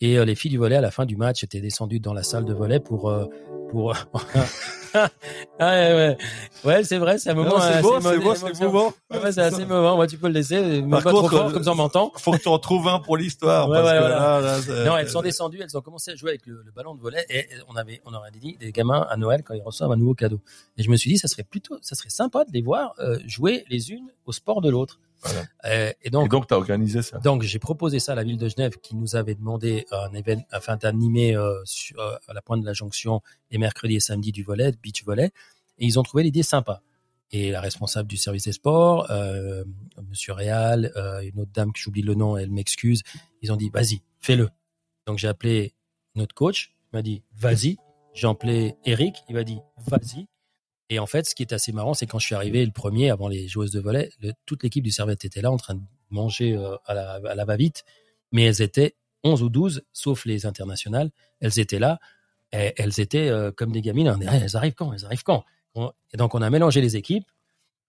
[0.00, 2.22] Et euh, les filles du volet, à la fin du match, étaient descendues dans la
[2.22, 3.24] salle de volet pour, euh,
[3.70, 3.92] pour.
[4.94, 5.08] ah,
[5.60, 6.16] ouais, ouais,
[6.64, 7.60] ouais, c'est vrai, c'est un moment.
[7.60, 8.92] C'est beau, c'est beau, c'est mouvant.
[9.10, 9.96] Ouais, c'est assez émouvant.
[9.96, 11.76] Moi, tu peux le laisser, mais Par pas trop contre, fort, euh, comme ça on
[11.76, 12.12] m'entend.
[12.16, 13.68] Faut que tu en trouves un pour l'histoire.
[13.68, 14.08] Ouais, voilà.
[14.08, 16.70] là, là, c'est- Non, elles sont descendues, elles ont commencé à jouer avec le, le
[16.72, 19.62] ballon de volet et on avait, on aurait dit des gamins à Noël quand ils
[19.62, 20.40] reçoivent un nouveau cadeau.
[20.76, 23.18] Et je me suis dit, ça serait plutôt, ça serait sympa de les voir euh,
[23.26, 25.00] jouer les unes au sport de l'autre.
[25.24, 25.40] Voilà.
[25.64, 27.18] Euh, et Et donc, donc, t'as organisé ça.
[27.18, 30.44] donc j'ai proposé ça à la ville de Genève qui nous avait demandé un événement,
[30.50, 31.62] afin d'animer euh,
[31.98, 33.20] euh, à la pointe de la jonction
[33.50, 35.32] les mercredis et samedis du volet, beach volet.
[35.78, 36.82] Et ils ont trouvé l'idée sympa.
[37.30, 39.62] Et la responsable du service des sports, euh,
[40.08, 43.02] Monsieur Réal, euh, une autre dame que j'oublie le nom, elle m'excuse.
[43.42, 44.48] Ils ont dit vas-y, fais-le.
[45.06, 45.74] Donc j'ai appelé
[46.14, 47.76] notre coach, il m'a dit vas-y.
[48.14, 50.26] J'ai appelé Eric, il m'a dit vas-y.
[50.88, 53.10] Et en fait, ce qui est assez marrant, c'est quand je suis arrivé le premier
[53.10, 55.82] avant les joueuses de volet, le- toute l'équipe du Servette était là en train de
[56.08, 56.56] manger
[56.86, 57.84] à la, à la va-vite,
[58.32, 61.10] mais elles étaient 11 ou 12, sauf les internationales.
[61.40, 61.98] Elles étaient là,
[62.52, 64.08] et elles étaient euh, comme des gamines.
[64.10, 65.44] On dirait, elles arrivent quand Elles arrivent quand?
[65.74, 67.24] On- Et donc, on a mélangé les équipes.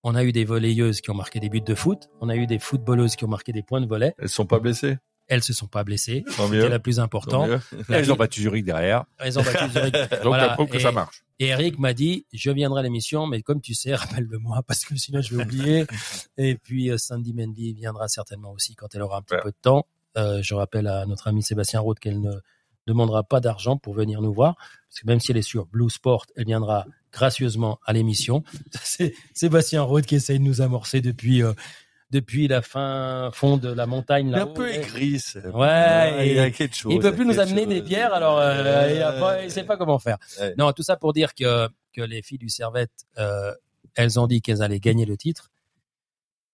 [0.04, 2.10] On a eu des volleyeuses qui ont marqué des buts de foot.
[2.22, 4.14] On a eu des footballeuses qui ont marqué des points de volet.
[4.18, 4.98] Elles sont pas blessées?
[5.28, 6.24] Elles se sont pas blessées.
[6.28, 7.50] C'était la plus Tant importante.
[7.90, 9.04] Elles ont battu Zurich derrière.
[9.20, 9.94] Elles ont battu Zurich.
[10.12, 10.50] Donc, Voilà.
[10.56, 11.24] prouve que Et- ça marche.
[11.38, 14.96] Et Eric m'a dit, je viendrai à l'émission, mais comme tu sais, rappelle-le-moi parce que
[14.98, 15.86] sinon je vais oublier.
[16.38, 19.42] Et puis euh, Sandy Mendy viendra certainement aussi quand elle aura un petit Ouais.
[19.44, 19.86] peu de temps.
[20.20, 22.34] Euh, je rappelle à notre ami Sébastien Roth qu'elle ne
[22.88, 25.90] demandera pas d'argent pour venir nous voir, parce que même si elle est sur Blue
[25.90, 28.44] Sport, elle viendra gracieusement à l'émission.
[28.84, 31.54] C'est Sébastien Roth qui essaye de nous amorcer depuis euh,
[32.12, 35.22] depuis la fin fond de la montagne Il est un peu aigri.
[35.54, 36.92] Ouais, il y a quelque chose.
[36.94, 37.74] il peut plus nous amener chose.
[37.74, 40.18] des bières, alors euh, il, a pas, il sait pas comment faire.
[40.40, 40.56] Ouais.
[40.58, 43.54] Non, tout ça pour dire que que les filles du Servette, euh,
[43.96, 45.52] elles ont dit qu'elles allaient gagner le titre.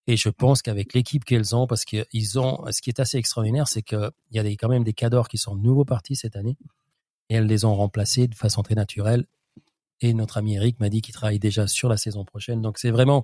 [0.08, 3.68] Et je pense qu'avec l'équipe qu'elles ont, parce qu'ils ont, ce qui est assez extraordinaire,
[3.68, 6.36] c'est qu'il y a des, quand même des cadors qui sont de nouveau partis cette
[6.36, 6.58] année,
[7.30, 9.26] et elles les ont remplacés de façon très naturelle.
[10.02, 12.62] Et notre ami Eric m'a dit qu'il travaille déjà sur la saison prochaine.
[12.62, 13.24] Donc c'est vraiment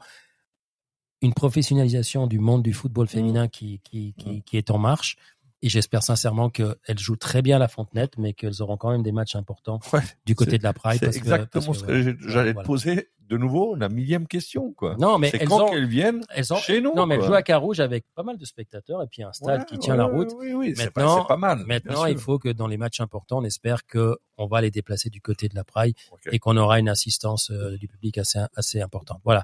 [1.21, 5.17] une professionnalisation du monde du football féminin qui, qui, qui, qui est en marche.
[5.63, 9.03] Et j'espère sincèrement qu'elles jouent très bien à la Fontenette, mais qu'elles auront quand même
[9.03, 10.97] des matchs importants Ouais, du côté de la Pride.
[10.99, 12.63] C'est parce que- exactement ce que, j'allais Voilà.
[12.63, 14.97] te poser de nouveau la millième question, quoi.
[14.99, 16.93] Non, mais elles quand ont, qu'elles viennent elles ont, chez nous.
[16.95, 19.59] non, mais elles jouent à Carouge avec pas mal de spectateurs et puis un stade
[19.61, 20.31] Ouais, qui tient ouais, la route.
[20.37, 21.59] Oui, oui, c'est pas, mal.
[21.65, 25.09] Maintenant, il faut que dans les matchs importants, on espère que on va les déplacer
[25.09, 26.21] du côté de la Praille Ok.
[26.31, 29.21] et qu'on aura une assistance euh, du public assez assez importante.
[29.23, 29.43] Voilà.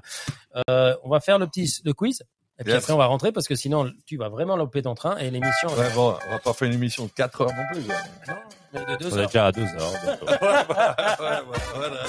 [0.68, 2.22] Euh, on va faire le petit le quiz
[2.58, 2.82] et puis Yes.
[2.82, 5.68] après on va rentrer parce que sinon tu vas vraiment louper ton train et l'émission.
[5.76, 7.82] Ouais, bon, on va pas faire une émission de 4 heures non plus.
[7.84, 7.94] quoi.
[8.28, 8.34] Non,
[8.74, 9.26] mais de deux On est heures.
[9.28, 9.92] déjà à deux heures.
[10.02, 10.26] bientôt.
[10.28, 12.02] Ouais, ouais, voilà.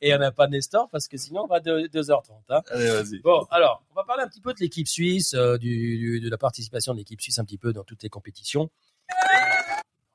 [0.00, 2.22] Et on n'a pas Nestor parce que sinon on va de 2h30.
[2.50, 2.60] Hein.
[2.70, 3.20] Allez, vas-y.
[3.20, 6.28] Bon, alors, on va parler un petit peu de l'équipe suisse, euh, du, du- de
[6.30, 8.70] la participation de l'équipe suisse un petit peu dans toutes les compétitions.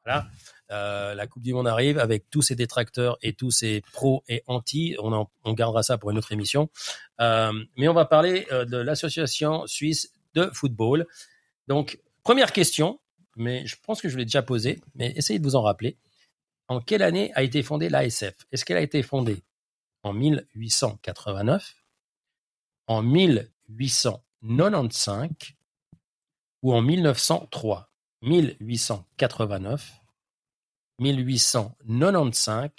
[0.10, 0.27] Voilà.
[0.72, 4.44] Euh, la Coupe du Monde arrive avec tous ses détracteurs et tous ses pros et
[4.48, 4.95] anti.
[4.99, 6.69] On, gardera ça pour une autre émission.
[7.22, 11.06] Euh, mais on va parler euh, de l'association suisse de football.
[11.68, 12.99] Donc, première question,
[13.36, 15.98] mais je pense que je l'ai déjà posée, mais essayez de vous en rappeler.
[16.68, 19.44] En quelle année a été fondée l'ASF Est-ce qu'elle a été fondée
[20.03, 21.76] en 1889,
[22.88, 25.30] en 1895
[26.61, 27.90] ou en 1903
[28.22, 29.99] 1889,
[31.00, 32.70] 1895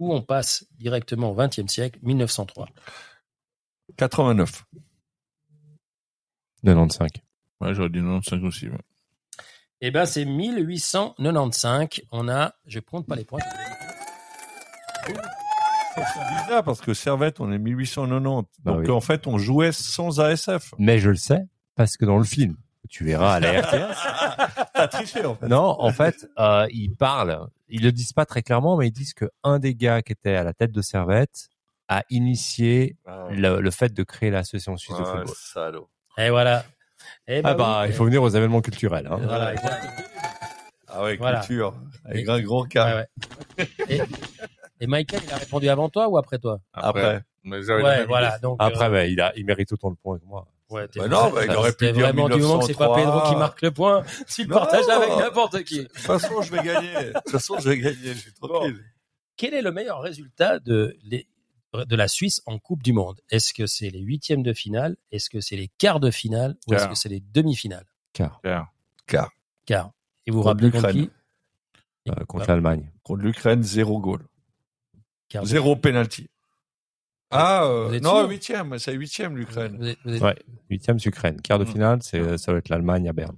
[0.00, 2.68] ou on passe directement au XXe siècle, 1903.
[3.96, 4.64] 89.
[6.64, 7.08] 95.
[7.60, 8.68] Ouais, j'aurais dit 95 aussi.
[8.68, 8.78] ouais.
[9.80, 11.88] Eh ben, c'est 1895.
[12.10, 13.40] On a, je compte pas les points.
[15.96, 18.48] C'est bizarre parce que Servette, on est 1890.
[18.64, 18.90] Bah Donc oui.
[18.90, 20.74] en fait, on jouait sans ASF.
[20.78, 21.46] Mais je le sais
[21.76, 22.56] parce que dans le film,
[22.88, 24.66] tu verras à la RTS.
[24.74, 25.46] T'as triché en fait.
[25.48, 27.46] non, en fait, euh, ils parlent.
[27.68, 30.34] Ils le disent pas très clairement, mais ils disent que un des gars qui était
[30.36, 31.48] à la tête de Servette
[31.88, 35.34] a initié Ah, le, le fait de créer l'association suisse de ouais, football.
[35.36, 35.88] salaud.
[36.18, 36.64] Et voilà.
[37.26, 37.88] Eh ben Ah bah, oui.
[37.88, 39.06] il faut venir aux événements culturels.
[39.06, 39.18] Hein.
[39.22, 39.54] Voilà.
[40.88, 41.40] Ah ouais, Voilà.
[41.40, 41.74] culture.
[42.04, 42.38] Avec Et- un.
[42.44, 43.06] Ouais,
[43.58, 43.68] ouais.
[43.88, 44.00] Et,
[44.80, 46.60] et Michael, il a répondu avant toi ou après toi?
[46.72, 47.20] Après.
[47.42, 48.38] Mais Ouais, voilà.
[48.38, 50.46] Donc, Après, euh, bah, il, a, il mérite autant de points que moi.
[50.70, 52.96] Ouais, Bah non, bah, il aurait pu dire vraiment du moment que c'est pas 1903.
[53.22, 54.02] Pedro qui marque le point.
[54.26, 55.78] S'il partage avec n'importe qui.
[55.80, 56.94] De toute façon, je vais gagner.
[56.94, 57.96] De toute façon, je vais gagner.
[58.14, 58.84] Je suis tranquille.
[59.36, 61.26] Quel est le meilleur résultat de, les-
[61.74, 63.20] de la Suisse en Coupe du Monde?
[63.30, 64.96] Est-ce que c'est les huitièmes de finale?
[65.10, 66.56] Est-ce que c'est les quarts de finale?
[66.68, 67.86] Ou est-ce que c'est les demi-finales?
[68.12, 68.40] Car
[69.06, 69.30] Claire.
[69.66, 69.90] Quarts.
[70.26, 71.08] Et vous vous Contre rappelez contre l'Ukraine.
[72.06, 72.10] qui?
[72.10, 72.90] Euh, contre l'Allemagne.
[73.02, 74.20] Contre l'Ukraine, zéro goal.
[75.42, 76.28] Zéro penalty.
[77.34, 78.78] Ah, euh, Vous êtes non, huitième.
[78.78, 79.76] C'est huitième, l'Ukraine.
[79.78, 80.36] Vous êtes- vous êtes- Ouais.
[80.70, 81.40] Huitième Ukraine.
[81.40, 81.68] Quart de Mm.
[81.68, 83.36] finale, c'est ça va être l'Allemagne à Berne.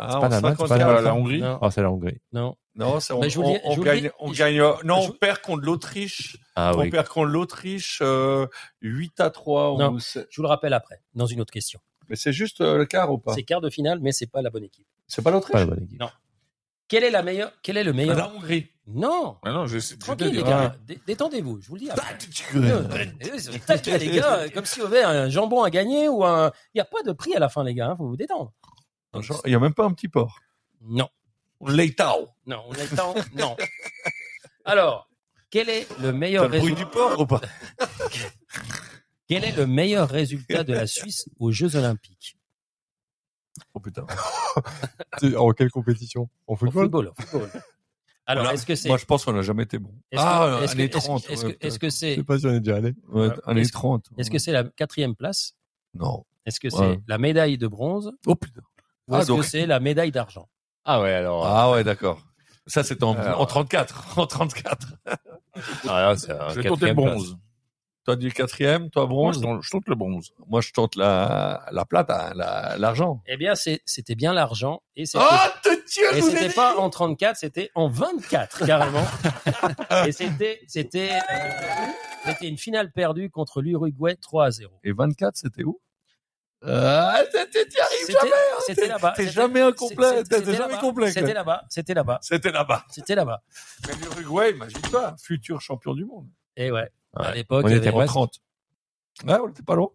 [0.00, 0.98] Ah, pas en l'Allemagne, c'est pas 54.
[0.98, 2.20] Ah, la Hongrie Non, Oh, c'est la Hongrie.
[2.32, 2.56] non.
[2.76, 4.60] Non, c'est on, le gagne, on gagne.
[4.60, 6.36] euh, Non, on perd contre l'Autriche.
[6.54, 6.90] Ah on oui.
[6.90, 8.46] perd contre l'Autriche euh,
[8.82, 9.76] 8 à 3.
[9.76, 9.94] Non.
[9.94, 11.80] ou Je vous le rappelle après, dans une autre question.
[12.08, 13.34] Mais c'est juste euh, le quart ou pas?
[13.34, 14.86] C'est quart de finale, mais c'est pas la bonne équipe.
[15.08, 15.52] C'est pas l'Autriche?
[15.54, 15.98] Pas la bonne équipe.
[15.98, 16.08] Non.
[16.86, 18.68] Quelle est la meilleure Quel est le meilleur La Hongrie.
[18.90, 19.36] Non.
[19.44, 19.98] Ah non, je sais.
[19.98, 20.48] Tranquille les Ah.
[20.48, 21.60] gars, Dé- détendez-vous.
[21.60, 21.90] Je vous le dis.
[21.90, 22.14] après.
[22.54, 22.70] Ouais.
[22.70, 26.50] Euh, euh, les gars, comme si on avait un jambon à gagner ou un.
[26.74, 27.90] Il n'y a pas de prix à la fin, les gars.
[27.94, 28.52] Il faut vous détendre.
[29.44, 30.38] Il y a même pas un petit port.
[30.80, 31.08] Non,
[31.66, 32.28] Leitao.
[32.46, 33.14] non, on a le temps.
[33.34, 33.56] Non.
[34.64, 35.10] Alors,
[35.50, 37.40] quel est le meilleur le bruit résultat du port ou pas?
[39.26, 42.38] Quel est le meilleur résultat de la Suisse aux Jeux Olympiques?
[43.74, 44.06] Oh putain.
[45.36, 46.28] En quelle compétition?
[46.46, 47.50] En Au football, au football.
[48.30, 48.54] Alors, Voilà.
[48.58, 49.90] est-ce que c'est Moi, je pense qu'on n'a jamais été bon.
[50.12, 51.30] est-ce que- Ah, est-ce que- année est-ce que- 30.
[51.30, 52.94] est-ce ouais, que- est-ce que c'est Je sais pas si on est déjà allé.
[53.08, 54.04] Ouais, année Est-ce- 30.
[54.18, 55.54] est-ce que c'est la quatrième place?
[55.94, 56.24] Non.
[56.44, 58.12] Est-ce que c'est la médaille de bronze?
[58.26, 58.60] Oh putain.
[59.08, 60.48] ou Ah, est-ce donc- que c'est la médaille d'argent?
[60.84, 61.46] Ah ouais, alors.
[61.46, 62.20] Ah ouais, d'accord.
[62.66, 64.04] Ça, c'est en, Alors- en 34.
[64.18, 64.88] En 34.
[65.06, 67.22] Ah, là, c'est un Je vais le quatrième place.
[68.08, 69.36] Toi, du quatrième, toi, bronze?
[69.36, 70.32] je tente- je tente le bronze.
[70.46, 73.20] Moi, je tente la, la plate, hein, la- l'argent.
[73.26, 78.64] Eh bien, c'était bien l'argent et c'était Ah, dit pas en 34, c'était en 24
[78.64, 79.04] carrément.
[80.06, 84.72] et c'était c'était euh, une finale perdue contre l'Uruguay 3 à 0.
[84.84, 85.78] Et 24, c'était où?
[86.64, 87.12] Euh,
[87.52, 88.30] t'y arrives jamais.
[88.30, 88.56] hein.
[88.66, 89.12] c'était T'es- là-bas.
[89.16, 90.24] T'es C'était- jamais incomplet.
[90.24, 91.10] T'es jamais complet.
[91.12, 92.84] C'était là-bas, c'était là-bas, C'était là-bas.
[92.88, 93.42] c'était là-bas.
[93.86, 96.26] Mais l'Uruguay, imagine-toi, futur champion du monde.
[96.58, 98.08] Et ouais, à l'époque, On était presque.
[98.12, 98.32] 30.
[99.26, 99.88] Ouais, on était pas loin.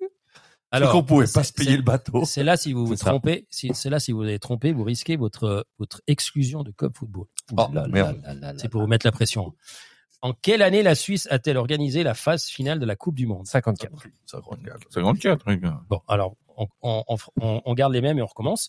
[0.70, 2.24] alors qu'on pouvait pas se payer le bateau.
[2.24, 3.10] C'est là si vous vous ça.
[3.10, 6.96] trompez, si, c'est là si vous avez trompé, vous risquez votre votre exclusion de Cup
[6.96, 7.26] Football.
[7.56, 7.66] Oh.
[8.56, 9.54] C'est pour vous mettre la pression.
[10.20, 13.46] En quelle année la Suisse a-t-elle organisé la phase finale de la Coupe du Monde?
[13.46, 14.02] 54.
[14.26, 14.92] 54.
[14.92, 15.58] 54, oui.
[15.58, 15.80] gars.
[15.88, 17.04] Bon, alors on, on,
[17.40, 18.68] on, on garde les mêmes et on recommence.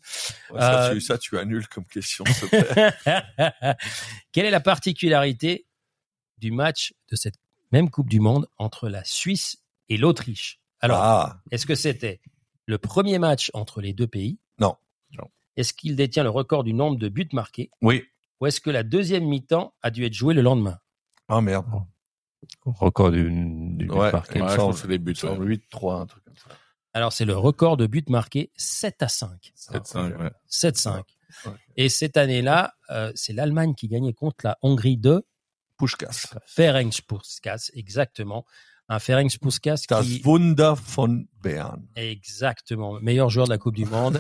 [0.52, 3.74] Ouais, ça, Euh, tu, ça, tu annules comme question, s'il te plaît.
[4.32, 5.66] Quelle est la particularité
[6.40, 7.36] du match de cette
[7.72, 10.60] même Coupe du Monde entre la Suisse et l'Autriche.
[10.82, 11.42] Alors, ah.
[11.52, 12.22] est-ce que c'était
[12.66, 14.40] le premier match entre les deux pays?
[14.60, 14.76] Non.
[15.60, 17.70] Est-ce qu'il détient le record du nombre de buts marqués?
[17.82, 18.06] Oui.
[18.40, 20.80] Ou est-ce que la deuxième mi-temps a dû être jouée le lendemain?
[21.28, 21.66] Ah merde.
[22.64, 24.42] Record du, du but marqué.
[24.74, 25.16] C'est des buts.
[25.22, 26.50] 8, 3, un truc comme ça.
[26.94, 29.52] Alors, c'est le record de buts marqués 7 à 5.
[29.56, 30.32] 7-5, ouais.
[30.50, 31.04] 7-5.
[31.76, 35.24] Et cette année-là, euh, c'est l'Allemagne qui gagnait contre la Hongrie 2
[36.46, 38.46] Ferenc Puschkas, exactement.
[38.92, 40.22] Un Ferenc Puschkas das qui...
[40.26, 41.88] Wunder von Bern.
[41.96, 43.00] Exactement.
[43.02, 44.20] Meilleur joueur de la Coupe du Monde.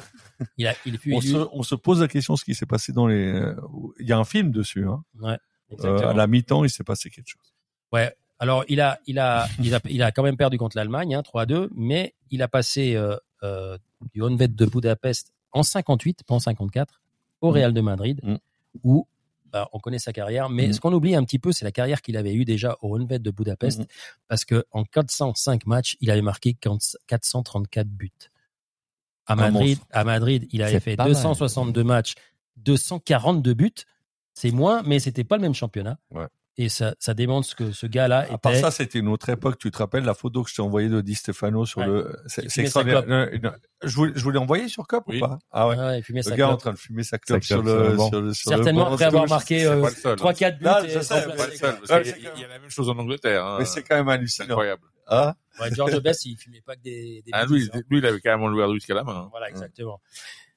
[0.57, 3.07] il a, il on, se, on, se, pose la question ce qui s'est passé dans
[3.07, 3.33] les...
[3.33, 3.55] Euh,
[3.99, 4.87] il y a un film dessus.
[4.87, 5.03] Hein.
[5.19, 5.37] Ouais,
[5.83, 7.53] euh, à la mi-temps, il s'est passé quelque chose.
[7.91, 8.13] Ouais.
[8.39, 11.21] Alors, il a, il a, il a, il a quand même perdu contre l'Allemagne, hein,
[11.21, 13.77] 3-2, mais il a passé euh, euh,
[14.13, 17.01] du Honvet de Budapest en 58, pas en 54,
[17.41, 17.53] au mm.
[17.53, 18.35] Real de Madrid, mm.
[18.83, 19.07] où
[19.51, 20.49] bah, on connaît sa carrière.
[20.49, 20.73] Mais Mm.
[20.73, 23.21] ce qu'on oublie un petit peu, c'est la carrière qu'il avait eue déjà au Honved
[23.21, 23.85] de Budapest, Mhm.
[24.27, 28.11] parce que en 405 matchs, il avait marqué 40 434 buts.
[29.25, 31.13] À Madrid, à Madrid, il avait fait pas mal.
[31.13, 32.15] 262 matchs,
[32.57, 33.71] 242 buts.
[34.33, 35.99] C'est moins, mais c'était pas le même championnat.
[36.11, 36.27] Ouais.
[36.61, 38.61] Et ça, ça démontre ce que ce gars-là À part était.
[38.61, 39.57] ça, c'était une autre époque.
[39.57, 41.87] Tu te rappelles la photo que je t'ai envoyée de Di Stefano sur Ouais.
[41.87, 42.15] le.
[42.27, 43.05] C'est extraordinaire.
[43.07, 43.51] Non, non,
[43.83, 45.17] Je vous, je vous l'ai envoyé sur Cop Oui.
[45.17, 45.39] ou pas?
[45.51, 45.77] Ah ouais.
[45.77, 46.59] Ouais, il fumait Le sa gars en clope.
[46.59, 48.09] train de fumer sa clope Sa sur clope sur le, le banc.
[48.09, 48.93] sur le, sur le Certainement banc.
[48.93, 50.17] après avoir marqué euh, pas le seul.
[50.17, 50.65] 3-4 buts.
[50.65, 51.37] Non, et je sais, remplacé.
[51.37, 53.45] Pas le seul, parce Ouais, il y a la même chose en Angleterre.
[53.45, 53.55] Hein.
[53.59, 54.45] Mais c'est quand même C'est hallucinant.
[54.49, 54.81] incroyable.
[55.07, 57.79] Ah, Ouais, George Best, il fumait pas que des, des Ah, lui, hein.
[57.89, 59.15] lui, il avait carrément le verre de whisky à la main.
[59.15, 59.27] hein.
[59.31, 60.01] Voilà, exactement.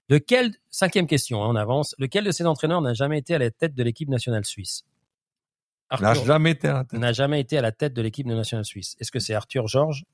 [0.09, 1.95] Lequel, cinquième question, hein, on avance.
[1.99, 4.83] Lequel de ces entraîneurs n'a jamais été à la tête de l'équipe nationale suisse?
[6.01, 8.97] N'a jamais été un n'a jamais été à la tête de l'équipe nationale suisse.
[9.01, 10.05] Est-ce que c'est Arthur Georges,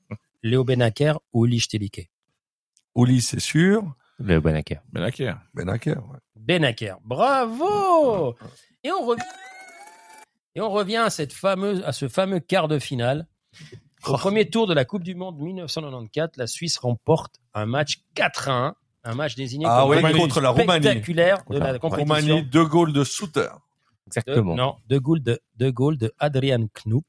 [0.43, 2.09] Léo Benaker ou Uli Stelike
[2.95, 3.83] Oli, c'est sûr.
[4.17, 4.81] Le Benaker.
[4.91, 5.39] Benaker.
[5.53, 6.17] Benaker, ouais.
[6.35, 6.97] Benaker.
[7.03, 8.35] Bravo
[8.83, 9.23] Et on revient
[10.55, 13.27] et on revient à cette fameuse à ce fameux quart de finale.
[14.05, 18.49] Au premier tour de la Coupe du Monde 1994, la Suisse remporte un match 4
[18.49, 18.75] à 1,
[19.05, 20.83] un match désigné Ah comme oui, contre la Roumanie.
[20.85, 22.35] spectaculaire de la Contre la compétition.
[22.35, 23.49] Roumanie, deux goals de Souter.
[24.09, 24.55] De, Exactement.
[24.55, 27.05] non, deux goals de deux goals de Adrian Knoop.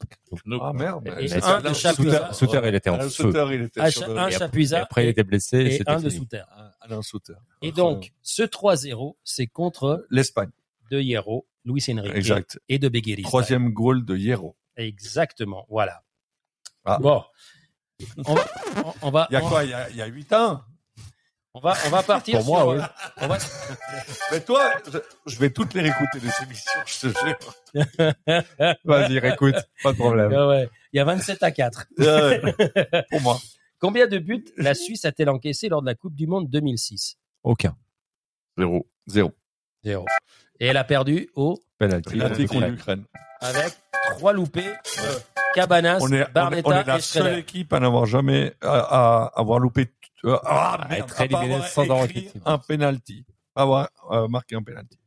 [0.61, 1.07] Ah merde.
[1.21, 3.09] Et un de chaque Souter- il était en feu.
[3.09, 5.59] Souter, il était un, Chapuisat après, il était blessé.
[5.59, 6.11] et un de.
[6.11, 6.43] Souter.
[6.81, 7.35] Alain Souter.
[7.63, 10.51] Et donc, ce 3-0, c'est contre L'Espagne.
[10.91, 12.59] de Hierro, Luis Enrique Exact.
[12.69, 13.23] et de Begueris.
[13.23, 14.57] Troisième goal de Hierro.
[14.77, 16.03] Exactement, voilà.
[16.85, 16.99] Ah.
[17.01, 17.23] Bon.
[18.27, 18.45] On va,
[18.85, 19.65] on- on va, Il y a on- quoi?
[19.65, 20.63] Il y a, il y a 8 ans?
[21.55, 22.79] On va, on va partir Pour moi, sur, oui.
[22.79, 22.83] euh,
[23.23, 23.39] on va,
[24.33, 28.77] Mais toi, je, je vais toutes les réécouter les émissions, je te jure.
[28.85, 29.57] Vas-y, réécoute.
[29.83, 30.33] Pas de problème.
[30.33, 30.69] Ah ouais.
[30.93, 31.87] Il y a 27 à 4.
[31.99, 32.41] Ouais.
[33.11, 33.39] Pour moi.
[33.81, 37.77] Combien de buts la Suisse a-t-elle encaissé lors de la Coupe du Monde 2006 Aucun.
[38.59, 38.87] Zéro.
[39.07, 39.33] Zéro.
[39.83, 40.07] Zéro.
[40.61, 42.19] Et elle a perdu au, Penalty.
[42.19, 43.05] Penalty contre l'Ukraine.
[43.41, 43.73] avec
[44.11, 45.19] trois loupés, euh,
[45.55, 48.55] Cabanas, On est, on est, on Barnetta est la et seule équipe à n'avoir jamais,
[48.61, 49.87] à, à avoir loupé,
[50.25, 52.07] euh, ah, À merde, être pas éliminé avoir sans avoir
[52.45, 53.25] un penalty.
[53.55, 54.99] Avoir euh, marqué un penalty.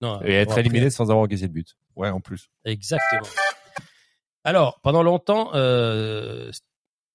[0.00, 1.76] Non, Et être éliminé sans avoir encaissé de but.
[1.96, 2.50] Ouais, en plus.
[2.64, 3.26] Exactement.
[4.44, 6.52] Alors, pendant longtemps, euh,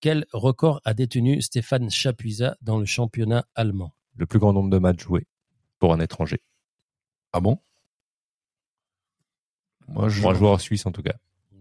[0.02, 3.94] quel record a détenu Stéphane Chapuisat dans le championnat allemand?
[4.18, 5.26] Le plus grand nombre de matchs joués
[5.80, 6.44] pour un étranger.
[7.32, 7.57] Ah bon?
[9.88, 11.15] Moi, je, Pour un joueur suisse, en tout cas.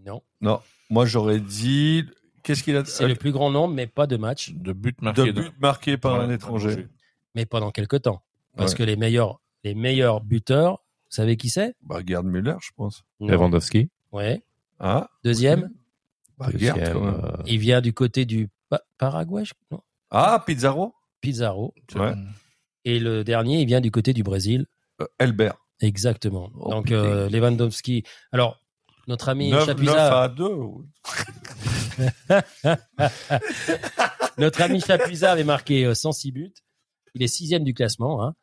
[0.05, 0.21] Non.
[0.41, 0.61] non.
[0.89, 2.03] Moi, j'aurais dit,
[2.43, 5.03] qu'est-ce qu'il a, C'est le plus grand nombre, mais pas de matchs, De buts de
[5.03, 5.31] marqués.
[5.31, 6.87] buts marqués par un étranger.
[7.35, 8.21] mais pendant quelques temps.
[8.55, 8.77] Parce Ouais.
[8.79, 11.75] que les meilleurs, les meilleurs buteurs, vous savez qui c'est?
[11.81, 13.03] Bah, Gerd Müller, je pense.
[13.19, 13.27] Non.
[13.29, 13.89] Lewandowski.
[14.11, 14.43] Ouais.
[14.79, 15.09] Ah?
[15.23, 15.69] Deuxième,
[16.37, 19.81] Bah, Deuxième, euh, il vient du côté du Pa- Paraguay, je- non?
[20.09, 20.93] Ah, Pizarro?
[21.21, 21.73] Pizarro.
[21.95, 22.13] Ouais.
[22.85, 24.65] Et le dernier, il vient du côté du Brésil.
[25.01, 25.55] Euh, Elbert.
[25.79, 26.49] Exactement.
[26.59, 28.03] Oh, Donc euh, Lewandowski.
[28.31, 28.59] Alors
[29.07, 30.49] notre ami 9, Chapuisat, à 2.
[34.37, 36.53] notre ami Chapuisat avait marqué euh, 106 buts.
[37.15, 38.23] Il est sixième du classement.
[38.23, 38.35] Hein.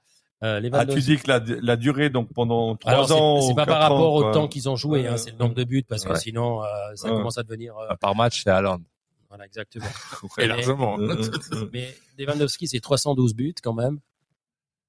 [0.42, 3.42] Euh, Ah, tu dis que la, la durée, donc pendant 3 Alors, c'est- ans.
[3.42, 5.64] c'est pas par rapport ans, au temps qu'ils ont joué, hein, c'est le nombre de
[5.64, 6.18] buts parce que Ouais.
[6.18, 7.16] sinon euh, ça Ouais.
[7.16, 8.80] commence à devenir euh, Par match, c'est Haaland.
[9.28, 9.84] voilà exactement.
[10.38, 10.98] Et largement.
[10.98, 11.68] Euh, euh, euh.
[11.74, 13.98] Mais Lewandowski c'est 312 buts quand même.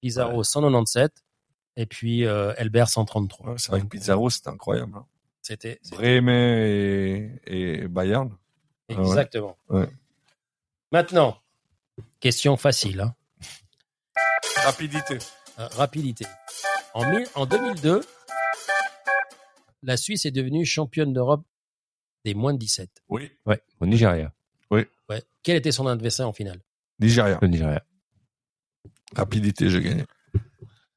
[0.02, 1.12] Pizarro 197
[1.76, 3.50] et puis euh, Elbert 133.
[3.50, 4.94] Ouais, c'est vrai que Pizarro, c'était incroyable.
[4.96, 5.06] hein.
[5.42, 8.30] C'était c'était- Bremen et, et Bayern.
[9.00, 9.58] Exactement.
[9.70, 9.88] Ouais.
[10.92, 11.38] Maintenant,
[12.20, 13.02] question facile.
[13.02, 13.16] Hein.
[14.64, 15.18] Rapidité.
[15.60, 16.26] Euh, rapidité.
[16.94, 18.02] En, mille- en 2002,
[19.84, 21.44] la Suisse est devenue championne d'Europe
[22.26, 22.90] des moins de 17.
[23.10, 23.32] Oui.
[23.46, 24.32] Ouais, au Nigeria.
[24.70, 24.88] Ouais.
[25.44, 26.60] Quel était son adversaire en finale?
[27.00, 27.40] Nigeria.
[27.42, 27.84] Le Nigeria.
[29.16, 30.06] Rapidité, j'ai gagné.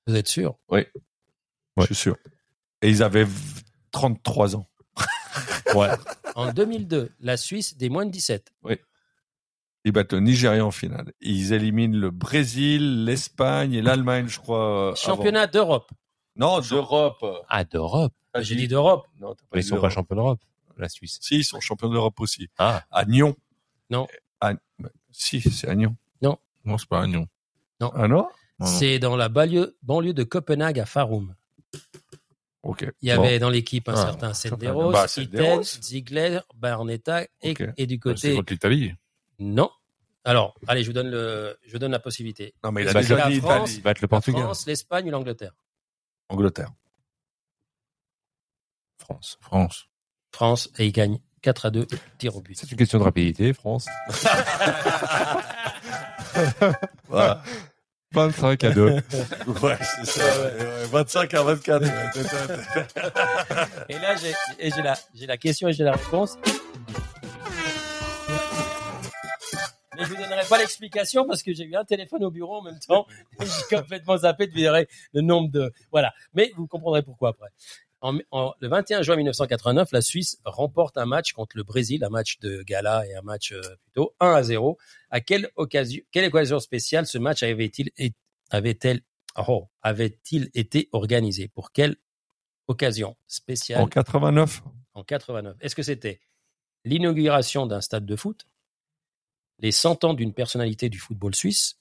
[0.06, 0.56] Vous êtes sûr?
[0.70, 2.16] Je suis sûr.
[2.82, 4.66] Et ils avaient v- 33 ans.
[5.74, 5.88] Ouais.
[6.34, 8.52] En 2002, la Suisse des moins de 17.
[9.86, 11.12] Ils battent le Nigeria en finale.
[11.20, 14.92] Ils éliminent le Brésil, l'Espagne et l'Allemagne, je crois.
[14.92, 15.90] euh, Championnat d'Europe.
[16.36, 17.22] Non, d'Europe.
[17.48, 18.14] Ah, d'Europe.
[18.40, 19.06] J'ai dit d'Europe.
[19.20, 19.90] Non, Ils sont pas d'Europe.
[19.92, 20.40] champions d'Europe,
[20.78, 21.18] la Suisse.
[21.20, 22.48] Si, ils sont champions d'Europe aussi.
[22.58, 22.82] Ah.
[22.90, 23.36] À Nyon.
[23.90, 24.06] Non.
[24.40, 24.54] À-
[25.12, 25.96] Si, c'est à Nyon.
[26.66, 27.26] Non, c'est pas un non.
[27.80, 28.08] Ah non?
[28.08, 28.26] Non,
[28.60, 28.66] non.
[28.66, 31.34] C'est dans la banlieue, banlieue de Copenhague à Farum.
[33.02, 33.22] Il y Bon.
[33.22, 35.06] avait dans l'équipe un Ah, certain Senderos, Bah.
[35.62, 37.62] Ziegler, Barnetta et, Ok.
[37.76, 38.94] et du C'est côté contre l'Italie.
[39.38, 39.70] non.
[40.26, 42.54] Alors, allez, je vous donne le, je vous donne la possibilité.
[42.64, 43.82] Non, mais il a déjà la dit France- Italie.
[43.82, 44.42] Battre le La Portugal.
[44.44, 45.52] France, l'Espagne ou l'Angleterre?
[46.30, 46.70] Angleterre.
[48.98, 49.36] France.
[49.42, 49.84] France.
[50.32, 51.86] France et il gagne 4 à 2
[52.16, 52.56] tir au but.
[52.56, 53.86] C'est une question de rapidité, France.
[57.08, 57.42] Voilà.
[58.14, 58.84] 25 à 2.
[58.90, 60.42] ouais, c'est ça.
[60.42, 61.82] Ouais, 25 à 24.
[63.88, 66.38] Et là, j'ai la, question et j'ai la réponse.
[69.96, 72.62] Mais je vous donnerai pas l'explication parce que j'ai eu un téléphone au bureau en
[72.62, 73.06] même temps.
[73.40, 75.72] J'ai complètement zappé de virer le nombre de.
[75.90, 76.14] Voilà.
[76.34, 77.48] Mais vous comprendrez pourquoi après.
[78.04, 82.10] En, en- le 21 juin 1989, la Suisse remporte un match contre le Brésil, un
[82.10, 84.76] match de gala et un match euh, plutôt 1 à 0.
[85.08, 88.12] À quelle occasion, quelle occasion spéciale ce match avait-il é-
[88.50, 89.00] avait-elle
[89.48, 91.48] oh, avait-il été organisé?
[91.48, 91.96] Pour quelle
[92.66, 93.80] occasion spéciale?
[93.80, 94.62] En 89
[94.92, 96.20] en 89 Est-ce que c'était
[96.84, 98.46] l'inauguration d'un stade de foot,
[99.60, 101.80] les 100 ans d'une personnalité du football suisse,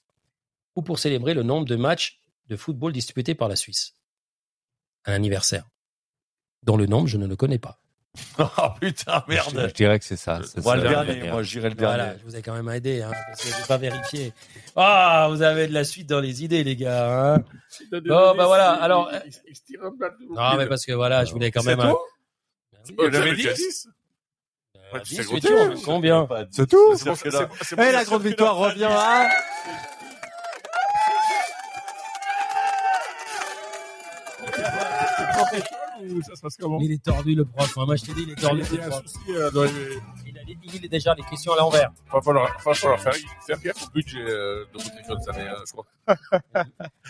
[0.74, 2.18] ou pour célébrer le nombre de matchs
[2.48, 3.94] de football disputés par la Suisse?
[5.04, 5.68] Un anniversaire,
[6.64, 7.78] dont le nombre je ne le connais pas.
[8.38, 9.34] Oh putain, Je,
[9.68, 10.40] je dirais que c'est ça.
[10.44, 11.32] c'est Moi, ça, le dernier, dernière.
[11.34, 12.18] moi, j'irai le Voilà, dernier.
[12.20, 14.32] je vous ai quand même aidé, hein, parce que je n'ai pas vérifié.
[14.76, 17.34] Ah, vous avez de la suite dans les idées, les gars.
[17.34, 17.38] Hein
[17.92, 19.10] Bon, bah voilà, alors,
[20.30, 21.80] non, mais parce que voilà, je voulais quand même.
[21.80, 21.92] un-
[22.96, 23.36] Ben oui.
[23.36, 23.88] Déjà 10.
[24.94, 25.74] Euh, tu 10, sais mais compter, tu en hein.
[25.84, 27.48] combien C'est tout C'est là-
[27.88, 29.28] Eh, la grande victoire revient à...
[36.26, 37.76] Ça se passe comment Il est tordu, le prof.
[37.78, 37.84] hein.
[37.86, 38.62] Moi, je t'ai dit, il est tordu.
[38.72, 39.02] Il y a un prof.
[39.06, 39.70] souci euh, dans les...
[40.26, 40.40] Il a
[40.82, 41.90] il déjà les questions à l'envers.
[42.12, 43.14] Va falloir, va falloir faire,
[43.46, 45.86] faire gaffe au budget euh, de votre école cette année, je crois.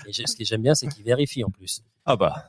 [0.06, 1.82] Et ce que j'aime bien, c'est qu'il vérifie en plus.
[2.06, 2.44] Ah bah,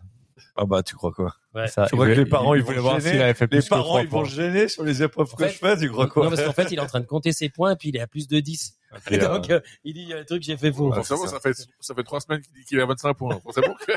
[0.56, 1.68] Ah bah, tu crois quoi Ouais.
[1.68, 3.60] ça, Tu crois que les parents, ils voulaient vont voir gêner s'il avait fait Les
[3.60, 4.30] plus que parents, ils vont points.
[4.30, 6.52] gêner sur les épreuves En que fait- je fais, tu crois quoi non, parce qu'en
[6.54, 8.40] fait, il est en train de compter ses points, puis il est à plus de
[8.42, 8.78] 10.
[9.10, 10.90] Et, euh, Donc, euh, il dit, il y a un truc j'ai fait faux.
[10.90, 13.40] Bon, ça, ça, fait, ça fait trois semaines qu'il dit qu'il est à 25 points.
[13.54, 13.92] C'est bon que...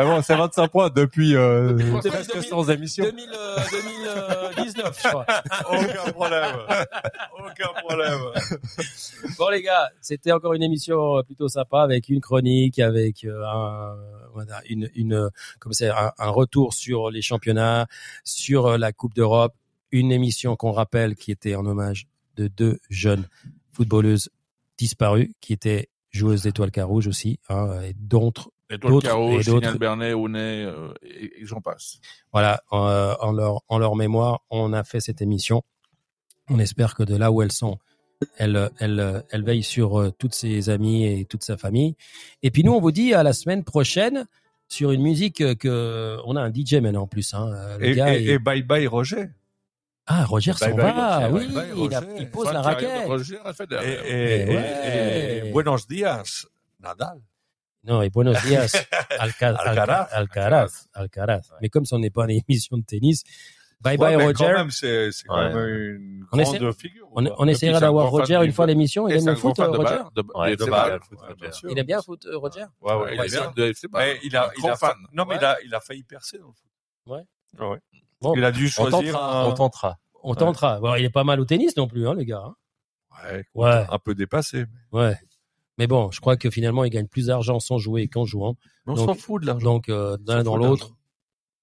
[0.00, 3.04] Ah bon, c'est 25 points depuis euh, Depuis presque 2000, 100 émissions.
[3.04, 5.26] 2000, euh, 2019, je crois.
[5.70, 6.56] Aucun problème.
[7.38, 8.20] Aucun problème.
[9.36, 13.44] Bon les gars, c'était encore une émission euh, plutôt sympa avec une chronique, avec euh,
[13.44, 13.94] un,
[14.70, 15.28] une, une, euh,
[15.58, 17.86] comme c'est un, un retour sur les championnats,
[18.24, 19.52] sur euh, la Coupe d'Europe,
[19.92, 22.06] une émission qu'on rappelle qui était en hommage
[22.36, 23.28] de deux jeunes
[23.74, 24.30] footballeuses
[24.78, 29.58] disparues, qui étaient joueuses d'étoiles Carouge aussi, hein, et d'autres Étoile D'autres- Caro, et d'autres-
[29.66, 31.98] Signal Bernet, Aunet, euh, et, et j'en passe.
[32.32, 35.62] voilà, en, euh, en leur en leur mémoire, on a fait cette émission.
[36.48, 37.78] On espère que de là où elles sont,
[38.36, 41.96] elles elles elles veillent sur euh, toutes ses amies et toute sa famille.
[42.42, 44.26] Et puis nous, on vous dit à la semaine prochaine
[44.68, 47.34] sur une musique que on a un DJ maintenant en plus.
[47.34, 47.50] Hein.
[47.52, 49.30] Euh, Le Et, gars et, est- et bye bye Roger.
[50.06, 53.06] ah Roger s'en va, Roger, oui, bye bye, il, a- il pose la raquette.
[53.06, 55.46] Roger a fait ouais.
[55.46, 56.46] et Buenos dias,
[56.80, 57.18] Nadal.
[57.84, 58.86] Non, et Buenos Alca-
[59.18, 60.08] Alca- Alcaraz.
[60.12, 61.40] Alcaraz, Alcaraz.
[61.62, 63.22] Mais comme ce n'est pas une émission de tennis,
[63.80, 64.34] bye Ouais, bye Roger.
[64.44, 65.54] Quand même, c'est c'est quand Ouais.
[65.54, 67.08] même une On grande essaie- figure.
[67.12, 67.34] On, quoi.
[67.38, 69.08] on Et essaiera d'avoir Roger une fois l'émission.
[69.08, 69.98] Il aime le foot, Roger.
[71.70, 72.64] Il aime bien foot, euh, Roger?
[72.82, 73.72] Ouais, ouais, Ouais, il vient bien.
[73.94, 74.96] Mais il a, il Grand a, fa- fan.
[75.12, 75.38] non, mais Ouais.
[75.40, 76.70] il a, il a failli percer dans le foot.
[77.06, 77.22] Ouais.
[77.58, 77.78] Ah ouais.
[78.20, 79.98] Bon, Il a dû On choisir tentera, un, on tentera.
[80.22, 80.80] on tentera.
[80.80, 82.42] Bon, il est pas mal au tennis non plus, hein, le gars.
[82.44, 82.54] hein.
[83.24, 84.66] Ouais, Ouais, un peu dépassé.
[84.92, 85.16] ouais.
[85.80, 88.54] Mais bon, je crois que finalement, il gagne plus d'argent sans jouer qu'en jouant.
[88.86, 89.64] Mais on s'en fout de l'argent.
[89.64, 90.92] Donc, euh, d'un dans l'autre,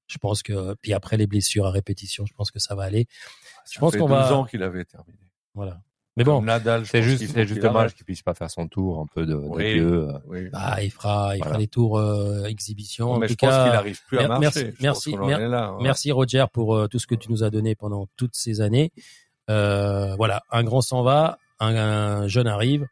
[0.07, 0.73] je pense que.
[0.81, 3.05] Puis après les blessures à répétition, je pense que ça va aller.
[3.69, 4.35] Je Ça pense fait qu'on 12 va.
[4.35, 5.19] ans qu'il avait terminé.
[5.53, 5.79] Voilà.
[6.15, 6.47] Mais bon, je
[6.85, 9.27] C'est pense juste, c'est juste qu'il dommage qu'il puisse pas faire son tour un peu
[9.27, 9.77] de, Oui.
[9.79, 10.11] euh.
[10.25, 10.49] Oui.
[10.49, 13.11] bah, il fera, il fera les tours euh, exhibition.
[13.11, 14.39] en mais tout je pense cas, qu'il arrive plus à marcher.
[14.41, 15.83] merci- Je pense merci- qu'on en mer- est là, ouais.
[15.83, 18.91] Merci Roger pour euh, tout ce que tu nous as donné pendant toutes ces années.
[19.51, 22.87] Euh, voilà, un grand s'en va, un, un jeune arrive,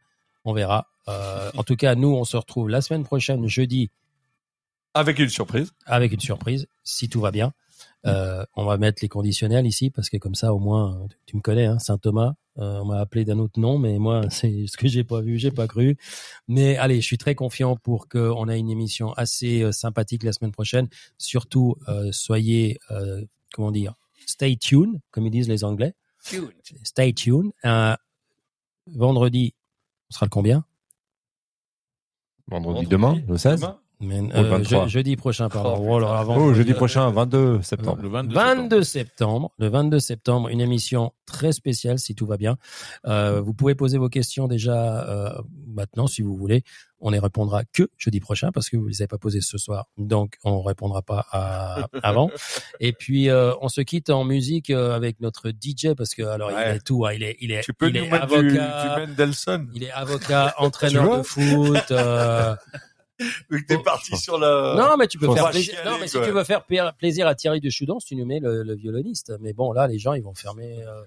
[0.46, 0.86] on verra.
[1.08, 3.90] Euh, en tout cas, nous, on se retrouve la semaine prochaine, jeudi,
[4.94, 5.72] Avec une surprise.
[5.84, 7.52] avec une surprise, si tout va bien.
[8.06, 11.42] Euh, on va mettre les conditionnels ici parce que comme ça, au moins, tu me
[11.42, 12.34] connais, hein, Saint Thomas.
[12.58, 15.38] euh, on m'a appelé d'un autre nom, mais moi, c'est ce que j'ai pas vu,
[15.38, 15.98] j'ai pas cru.
[16.48, 20.32] Mais allez, je suis très confiant pour qu'on ait une émission assez euh, sympathique la
[20.32, 20.88] semaine prochaine.
[21.18, 23.94] Surtout, euh, soyez, euh, comment dire,
[24.26, 25.94] stay tuned, comme ils disent les Anglais.
[26.84, 27.50] Stay tuned.
[27.64, 27.94] Euh,
[28.86, 29.52] vendredi,
[30.10, 30.64] on sera le combien?
[32.48, 33.60] Vendredi demain, le 16.
[33.60, 34.84] Demain Euh, 23.
[34.86, 35.76] je- Jeudi prochain, pardon.
[35.78, 38.02] Oh, Oh, alors, avant- Oh, jeudi prochain, 22 septembre.
[38.02, 42.58] Le 22 22 septembre, le 22 septembre, une émission très spéciale si tout va bien.
[43.06, 45.30] Euh, vous pouvez poser vos questions déjà euh,
[45.74, 46.62] maintenant si vous voulez.
[47.00, 49.86] On les répondra que jeudi prochain parce que vous les avez pas posées ce soir,
[49.98, 52.30] donc on répondra pas à, avant.
[52.80, 56.50] Et puis euh, on se quitte en musique euh, avec notre DJ parce que alors
[56.52, 58.96] il est tout, hein, il est il est Tu peux il nous est du, avocat,
[58.98, 59.68] du Mendelssohn.
[59.74, 61.92] il est avocat, entraîneur de foot.
[63.50, 64.74] Vu que t'es parti sur la.
[64.76, 65.74] non, mais tu peux faire plaisir.
[65.74, 68.26] chialer, Non, mais si tu veux faire pla- plaisir à Thierry de Choudance, tu nous
[68.26, 69.32] mets le, le violoniste.
[69.40, 70.82] Mais bon, là, les gens, ils vont fermer.
[70.82, 71.02] euh,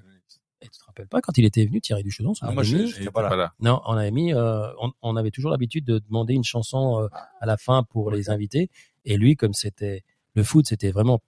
[0.61, 2.63] Et tu te rappelles pas quand il était venu, Thierry de Choudance on Ah, moi,
[2.63, 3.53] mis- je- pas là.
[3.59, 4.33] Non, on avait mis.
[4.33, 7.07] euh, on, on avait toujours l'habitude de demander une chanson euh,
[7.39, 8.69] à la fin pour les invités.
[9.05, 10.03] Et lui, comme c'était
[10.33, 11.19] le foot, c'était vraiment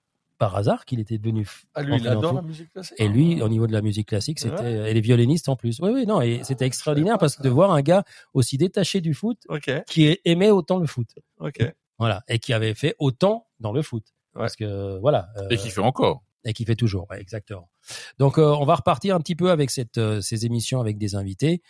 [0.41, 1.47] par hasard qu'il était devenu.
[1.75, 2.95] Ah, lui, il adore la musique classique.
[2.99, 4.89] Et lui, au niveau de la musique classique, c'était Ouais.
[4.89, 5.79] et les violonistes en plus.
[5.81, 8.03] Oui, oui, non, et c'était extraordinaire parce que de voir un gars
[8.33, 11.07] aussi détaché du foot Ok, qui aimait autant le foot.
[11.39, 11.59] ok.
[11.99, 14.03] Voilà, et qui avait fait autant dans le foot.
[14.33, 15.27] Parce que voilà.
[15.37, 16.23] euh, Et qui fait encore.
[16.43, 17.69] et qui fait toujours, ouais, exactement.
[18.17, 21.13] Donc euh, on va repartir un petit peu avec cette, euh, ces émissions avec des
[21.13, 21.61] invités.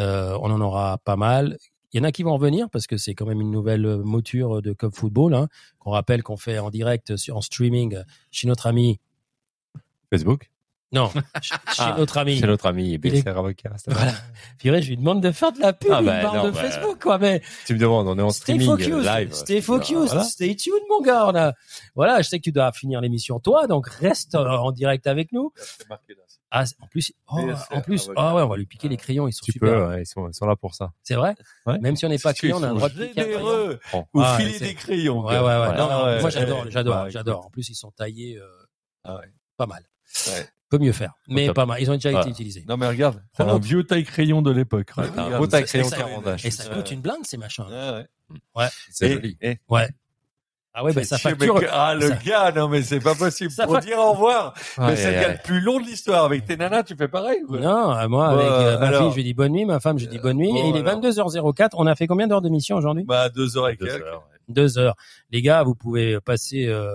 [0.00, 1.56] Euh, on en aura pas mal.
[1.92, 3.98] Il y en a qui vont revenir parce que c'est quand même une nouvelle euh,
[3.98, 5.34] mouture de Cup Football.
[5.34, 5.48] Hein,
[5.78, 7.98] qu'on rappelle qu'on fait en direct en streaming
[8.30, 9.00] chez notre ami.
[10.10, 10.50] Facebook.
[10.92, 11.08] Non,
[11.42, 12.36] chez chez Ah, notre ami.
[12.38, 13.70] Chez notre ami est- BSR Avocat.
[13.86, 14.12] Voilà.
[14.58, 15.90] Purée, je lui demande de faire de la pub.
[15.92, 17.18] Ah bah, parle non, de bah, Facebook, quoi.
[17.18, 19.32] Mais Tu me demandes, on est en stay streaming focus, live.
[19.32, 20.24] stay focus, Voilà.
[20.24, 21.26] stay tuned, mon gars.
[21.28, 21.52] On a-
[21.94, 25.30] Voilà, je sais que tu dois finir l'émission toi, donc reste euh, en direct avec
[25.32, 25.52] nous.
[26.52, 27.38] Ah, c'est- en plus, oh,
[27.70, 28.14] en plus, ah ouais.
[28.16, 29.68] ah ouais, on va lui piquer les crayons, ils sont Tu super.
[29.70, 30.90] peux, ouais, ils, sont, ils sont là pour ça.
[31.04, 31.36] C'est vrai
[31.66, 31.78] Ouais.
[31.78, 33.38] Même si on n'est pas client, on a le droit de piquer un crayon.
[33.38, 33.80] généreux.
[34.12, 35.24] Vous Ah, c'est- des crayons.
[35.24, 35.76] Ouais, ouais, ouais.
[35.76, 36.20] Non, Ah non, ouais.
[36.20, 37.46] moi j'adore, j'adore, j'adore.
[37.46, 38.44] En plus, ils sont taillés euh,
[39.04, 39.20] Ah
[39.56, 39.84] pas mal.
[40.26, 40.46] Ouais.
[40.70, 41.80] Peut mieux faire, mais pas mal.
[41.82, 42.22] Ils ont déjà Voilà.
[42.26, 42.64] été utilisés.
[42.68, 44.90] Non mais regarde, c'est un vieux taille crayon de l'époque.
[44.96, 46.46] Ouais, t'as un beau taille ça- crayon ça- 40 H.
[46.46, 47.64] Et ça coûte une blinde, ces machins.
[47.68, 48.06] Ouais,
[48.56, 48.68] ouais.
[48.90, 49.36] C'est joli.
[49.42, 49.58] et-
[50.72, 51.54] Ah ouais, bah, ça facture.
[51.56, 53.50] mais que- ah, le ça- gars, non, mais c'est pas possible.
[53.50, 54.54] Ça Pour fa- dire au revoir.
[54.78, 55.32] mais Ouais, c'est le ouais, gars ouais.
[55.34, 56.24] le plus long de l'histoire.
[56.24, 57.58] Avec tes nanas, tu fais pareil, quoi.
[57.58, 59.00] Non, euh, moi, avec Ouais, euh, ma alors.
[59.02, 60.46] fille, je lui dis bonne nuit, ma femme, je lui dis bonne nuit.
[60.52, 61.00] bon, et il est alors.
[61.00, 61.74] 22h04.
[61.76, 63.02] On a fait combien d'heures d'émission aujourd'hui?
[63.04, 64.04] Bah, deux heures et Deux quelques.
[64.50, 64.94] Deux heures.
[65.30, 66.66] Les gars, vous pouvez passer.
[66.66, 66.94] Euh,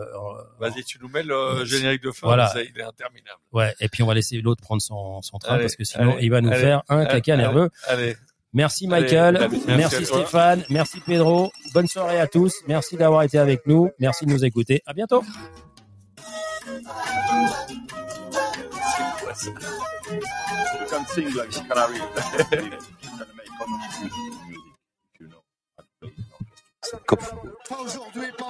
[0.60, 2.28] Vas-y, tu nous mets le générique de fin.
[2.28, 2.48] Voilà.
[2.48, 3.40] Ça, il est interminable.
[3.54, 3.74] ouais.
[3.80, 6.26] Et puis on va laisser l'autre prendre son, son train Allez, parce que sinon allez,
[6.26, 7.42] il va nous allez, faire un caca allez.
[7.44, 7.70] nerveux.
[7.88, 8.16] Allez.
[8.54, 10.06] Merci Michael, allez, merci merci.
[10.06, 11.52] Stéphane, merci Pedro.
[11.74, 12.54] Bonne soirée à tous.
[12.68, 13.90] Merci d'avoir été avec nous.
[14.00, 14.82] Merci de nous écouter.
[14.86, 15.24] À bientôt.
[27.68, 28.46] Pas aujourd'hui, pas